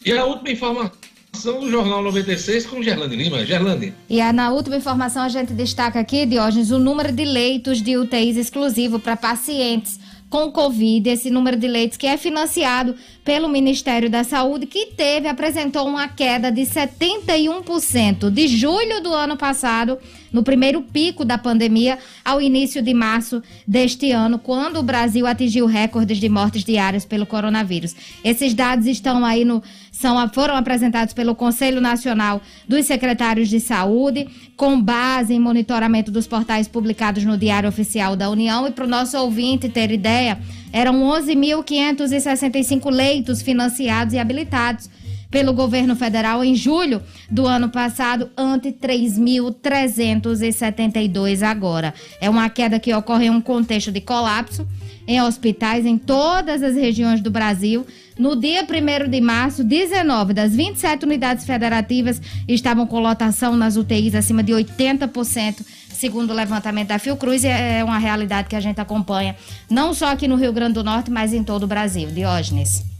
E 0.02 0.10
a 0.12 0.24
última 0.24 0.50
informação 0.50 1.03
do 1.42 1.70
Jornal 1.70 2.02
96 2.02 2.66
com 2.66 2.82
Gerlane 2.82 3.16
Lima. 3.16 3.44
Gerlane. 3.44 3.92
E 4.08 4.20
na 4.32 4.50
última 4.50 4.76
informação 4.76 5.22
a 5.22 5.28
gente 5.28 5.52
destaca 5.52 6.00
aqui, 6.00 6.24
Diógenes, 6.24 6.70
o 6.70 6.78
número 6.78 7.12
de 7.12 7.24
leitos 7.24 7.82
de 7.82 7.96
UTIs 7.96 8.36
exclusivo 8.36 8.98
para 8.98 9.16
pacientes 9.16 9.98
com 10.34 10.50
Covid, 10.50 11.08
esse 11.08 11.30
número 11.30 11.56
de 11.56 11.68
leitos 11.68 11.96
que 11.96 12.08
é 12.08 12.16
financiado 12.16 12.96
pelo 13.24 13.48
Ministério 13.48 14.10
da 14.10 14.24
Saúde, 14.24 14.66
que 14.66 14.86
teve, 14.86 15.28
apresentou 15.28 15.86
uma 15.86 16.08
queda 16.08 16.50
de 16.50 16.62
71% 16.62 18.30
de 18.30 18.48
julho 18.48 19.00
do 19.00 19.12
ano 19.12 19.36
passado, 19.36 19.96
no 20.34 20.42
primeiro 20.42 20.82
pico 20.82 21.24
da 21.24 21.38
pandemia, 21.38 21.96
ao 22.24 22.42
início 22.42 22.82
de 22.82 22.92
março 22.92 23.40
deste 23.64 24.10
ano, 24.10 24.36
quando 24.36 24.80
o 24.80 24.82
Brasil 24.82 25.28
atingiu 25.28 25.64
recordes 25.64 26.18
de 26.18 26.28
mortes 26.28 26.64
diárias 26.64 27.04
pelo 27.04 27.24
coronavírus. 27.24 27.94
Esses 28.24 28.52
dados 28.52 28.86
estão 28.88 29.24
aí 29.24 29.44
no 29.44 29.62
são, 29.92 30.28
foram 30.30 30.56
apresentados 30.56 31.14
pelo 31.14 31.36
Conselho 31.36 31.80
Nacional 31.80 32.42
dos 32.68 32.84
Secretários 32.84 33.48
de 33.48 33.60
Saúde, 33.60 34.26
com 34.56 34.80
base 34.80 35.32
em 35.32 35.38
monitoramento 35.38 36.10
dos 36.10 36.26
portais 36.26 36.66
publicados 36.66 37.24
no 37.24 37.38
Diário 37.38 37.68
Oficial 37.68 38.16
da 38.16 38.28
União. 38.28 38.66
E 38.66 38.72
para 38.72 38.86
o 38.86 38.88
nosso 38.88 39.16
ouvinte 39.16 39.68
ter 39.68 39.92
ideia, 39.92 40.36
eram 40.72 41.00
11.565 41.00 42.90
leitos 42.90 43.40
financiados 43.40 44.14
e 44.14 44.18
habilitados 44.18 44.90
pelo 45.34 45.52
governo 45.52 45.94
federal 45.96 46.44
em 46.44 46.54
julho 46.54 47.02
do 47.28 47.44
ano 47.44 47.68
passado, 47.68 48.30
ante 48.36 48.70
3.372 48.70 51.42
agora. 51.42 51.92
É 52.20 52.30
uma 52.30 52.48
queda 52.48 52.78
que 52.78 52.94
ocorre 52.94 53.26
em 53.26 53.30
um 53.30 53.40
contexto 53.40 53.90
de 53.90 54.00
colapso 54.00 54.64
em 55.08 55.20
hospitais 55.20 55.84
em 55.84 55.98
todas 55.98 56.62
as 56.62 56.76
regiões 56.76 57.20
do 57.20 57.32
Brasil. 57.32 57.84
No 58.16 58.36
dia 58.36 58.62
1 58.62 59.10
de 59.10 59.20
março, 59.20 59.64
19 59.64 60.32
das 60.32 60.54
27 60.54 61.04
unidades 61.04 61.44
federativas 61.44 62.22
estavam 62.46 62.86
com 62.86 63.00
lotação 63.00 63.56
nas 63.56 63.74
UTIs 63.74 64.14
acima 64.14 64.40
de 64.40 64.52
80%, 64.52 65.66
segundo 65.92 66.30
o 66.30 66.34
levantamento 66.34 66.90
da 66.90 67.00
Fiocruz, 67.00 67.42
e 67.42 67.48
é 67.48 67.82
uma 67.82 67.98
realidade 67.98 68.48
que 68.48 68.54
a 68.54 68.60
gente 68.60 68.80
acompanha, 68.80 69.34
não 69.68 69.92
só 69.92 70.12
aqui 70.12 70.28
no 70.28 70.36
Rio 70.36 70.52
Grande 70.52 70.74
do 70.74 70.84
Norte, 70.84 71.10
mas 71.10 71.34
em 71.34 71.42
todo 71.42 71.64
o 71.64 71.66
Brasil. 71.66 72.08
Diógenes. 72.12 72.93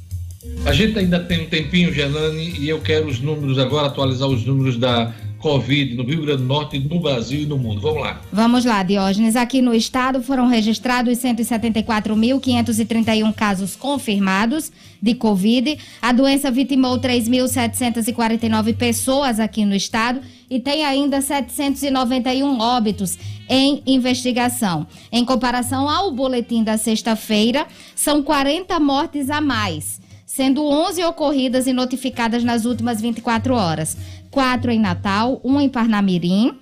A 0.64 0.72
gente 0.72 0.98
ainda 0.98 1.20
tem 1.20 1.42
um 1.42 1.46
tempinho, 1.46 1.92
Gelane, 1.92 2.54
e 2.58 2.68
eu 2.68 2.80
quero 2.80 3.06
os 3.06 3.20
números 3.20 3.58
agora, 3.58 3.88
atualizar 3.88 4.28
os 4.28 4.46
números 4.46 4.78
da 4.78 5.12
Covid 5.44 5.94
no 5.94 6.02
Rio 6.04 6.22
Grande 6.22 6.40
do 6.40 6.48
Norte, 6.48 6.78
no 6.78 7.00
Brasil 7.00 7.42
e 7.42 7.46
no 7.46 7.58
mundo. 7.58 7.82
Vamos 7.82 8.00
lá. 8.00 8.18
Vamos 8.32 8.64
lá, 8.64 8.82
Diógenes. 8.82 9.36
Aqui 9.36 9.60
no 9.60 9.74
estado 9.74 10.22
foram 10.22 10.48
registrados 10.48 11.18
174.531 11.18 13.34
casos 13.34 13.76
confirmados 13.76 14.72
de 15.02 15.14
Covid. 15.14 15.76
A 16.00 16.12
doença 16.12 16.50
vitimou 16.50 16.98
3.749 16.98 18.74
pessoas 18.74 19.38
aqui 19.38 19.66
no 19.66 19.74
estado 19.74 20.22
e 20.48 20.58
tem 20.58 20.82
ainda 20.82 21.20
791 21.20 22.58
óbitos 22.58 23.18
em 23.50 23.82
investigação. 23.86 24.86
Em 25.12 25.26
comparação 25.26 25.90
ao 25.90 26.10
boletim 26.10 26.64
da 26.64 26.78
sexta-feira, 26.78 27.66
são 27.94 28.22
40 28.22 28.80
mortes 28.80 29.28
a 29.28 29.42
mais 29.42 30.02
sendo 30.34 30.66
11 30.66 31.04
ocorridas 31.04 31.68
e 31.68 31.72
notificadas 31.72 32.42
nas 32.42 32.64
últimas 32.64 33.00
24 33.00 33.54
horas 33.54 33.96
quatro 34.32 34.72
em 34.72 34.80
Natal, 34.80 35.40
um 35.44 35.60
em 35.60 35.68
Parnamirim, 35.68 36.58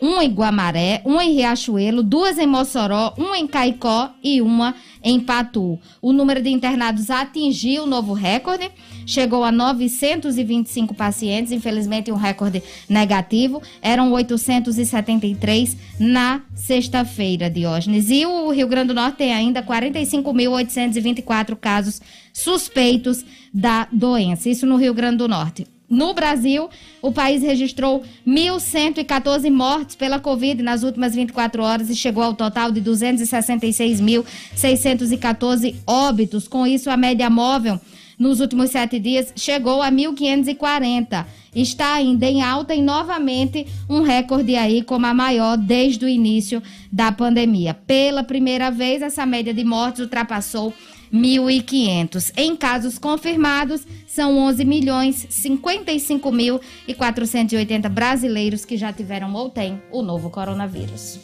um 0.00 0.22
em 0.22 0.32
Guamaré, 0.32 1.02
um 1.04 1.20
em 1.20 1.34
Riachuelo, 1.34 2.04
duas 2.04 2.38
em 2.38 2.46
Mossoró, 2.46 3.12
um 3.18 3.34
em 3.34 3.44
Caicó 3.44 4.10
e 4.22 4.40
uma 4.40 4.72
em 5.02 5.18
Patu. 5.18 5.80
O 6.00 6.12
número 6.12 6.40
de 6.40 6.50
internados 6.50 7.10
atingiu 7.10 7.82
o 7.82 7.86
novo 7.86 8.12
recorde, 8.12 8.70
chegou 9.08 9.42
a 9.42 9.50
925 9.50 10.94
pacientes, 10.94 11.50
infelizmente 11.50 12.12
um 12.12 12.16
recorde 12.16 12.62
negativo, 12.86 13.62
eram 13.80 14.12
873 14.12 15.78
na 15.98 16.42
sexta-feira, 16.54 17.48
Diógenes. 17.48 18.10
E 18.10 18.26
o 18.26 18.50
Rio 18.50 18.68
Grande 18.68 18.88
do 18.88 18.94
Norte 18.94 19.16
tem 19.16 19.32
ainda 19.32 19.62
45.824 19.62 21.56
casos 21.56 22.02
suspeitos 22.34 23.24
da 23.52 23.88
doença, 23.90 24.50
isso 24.50 24.66
no 24.66 24.76
Rio 24.76 24.92
Grande 24.92 25.16
do 25.16 25.26
Norte. 25.26 25.66
No 25.88 26.12
Brasil, 26.12 26.68
o 27.00 27.10
país 27.10 27.42
registrou 27.42 28.04
1.114 28.26 29.50
mortes 29.50 29.96
pela 29.96 30.20
Covid 30.20 30.62
nas 30.62 30.82
últimas 30.82 31.14
24 31.14 31.62
horas 31.62 31.88
e 31.88 31.96
chegou 31.96 32.22
ao 32.22 32.34
total 32.34 32.70
de 32.70 32.82
266.614 32.82 35.76
óbitos. 35.86 36.46
Com 36.46 36.66
isso, 36.66 36.90
a 36.90 36.96
média 36.98 37.30
móvel 37.30 37.80
nos 38.18 38.40
últimos 38.40 38.70
sete 38.70 38.98
dias 38.98 39.32
chegou 39.36 39.80
a 39.80 39.90
1.540. 39.90 41.24
Está 41.54 41.94
ainda 41.94 42.26
em 42.26 42.42
alta 42.42 42.74
e 42.74 42.82
novamente 42.82 43.66
um 43.88 44.02
recorde 44.02 44.56
aí 44.56 44.82
como 44.82 45.06
a 45.06 45.14
maior 45.14 45.56
desde 45.56 46.04
o 46.04 46.08
início 46.08 46.62
da 46.90 47.12
pandemia. 47.12 47.74
Pela 47.74 48.24
primeira 48.24 48.70
vez, 48.70 49.02
essa 49.02 49.24
média 49.24 49.54
de 49.54 49.64
mortes 49.64 50.00
ultrapassou 50.00 50.74
1.500. 51.12 52.32
Em 52.36 52.54
casos 52.56 52.98
confirmados, 52.98 53.86
são 54.06 54.38
11 54.38 54.64
milhões 54.64 55.26
55 55.30 56.30
mil 56.32 56.60
e 56.86 56.94
480 56.94 57.88
brasileiros 57.88 58.64
que 58.64 58.76
já 58.76 58.92
tiveram 58.92 59.32
ou 59.34 59.48
têm 59.48 59.80
o 59.90 60.02
novo 60.02 60.30
coronavírus. 60.30 61.20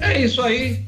É 0.00 0.20
isso 0.20 0.42
aí. 0.42 0.84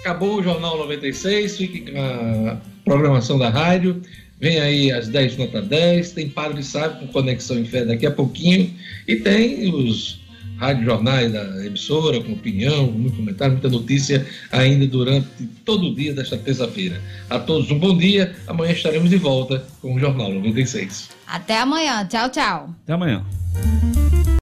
Acabou 0.00 0.38
o 0.38 0.42
Jornal 0.42 0.78
96. 0.78 1.56
Fique 1.56 1.92
com 1.92 1.98
a 2.00 2.56
programação 2.84 3.38
da 3.38 3.48
rádio. 3.48 4.02
Vem 4.40 4.60
aí 4.60 4.92
às 4.92 5.08
10 5.08 5.36
nota 5.36 5.62
10. 5.62 6.12
Tem 6.12 6.28
Padre 6.28 6.62
Sábio 6.62 7.00
com 7.00 7.06
Conexão 7.08 7.58
em 7.58 7.64
Fé 7.64 7.84
daqui 7.84 8.06
a 8.06 8.10
pouquinho. 8.10 8.72
E 9.06 9.16
tem 9.16 9.72
os 9.72 10.22
rádio 10.58 10.84
jornais 10.84 11.32
da 11.32 11.64
emissora, 11.64 12.20
com 12.20 12.32
opinião, 12.32 12.86
muito 12.86 13.16
comentário, 13.16 13.54
muita 13.54 13.68
notícia 13.68 14.26
ainda 14.52 14.86
durante 14.86 15.28
todo 15.64 15.88
o 15.88 15.94
dia 15.94 16.12
desta 16.12 16.36
terça-feira. 16.36 17.00
A 17.28 17.38
todos 17.38 17.70
um 17.70 17.78
bom 17.78 17.96
dia. 17.96 18.34
Amanhã 18.46 18.72
estaremos 18.72 19.10
de 19.10 19.16
volta 19.16 19.64
com 19.80 19.94
o 19.94 19.98
Jornal 19.98 20.32
96. 20.32 21.10
Até 21.26 21.58
amanhã. 21.58 22.06
Tchau, 22.06 22.28
tchau. 22.28 22.74
Até 22.84 22.92
amanhã. 22.92 23.24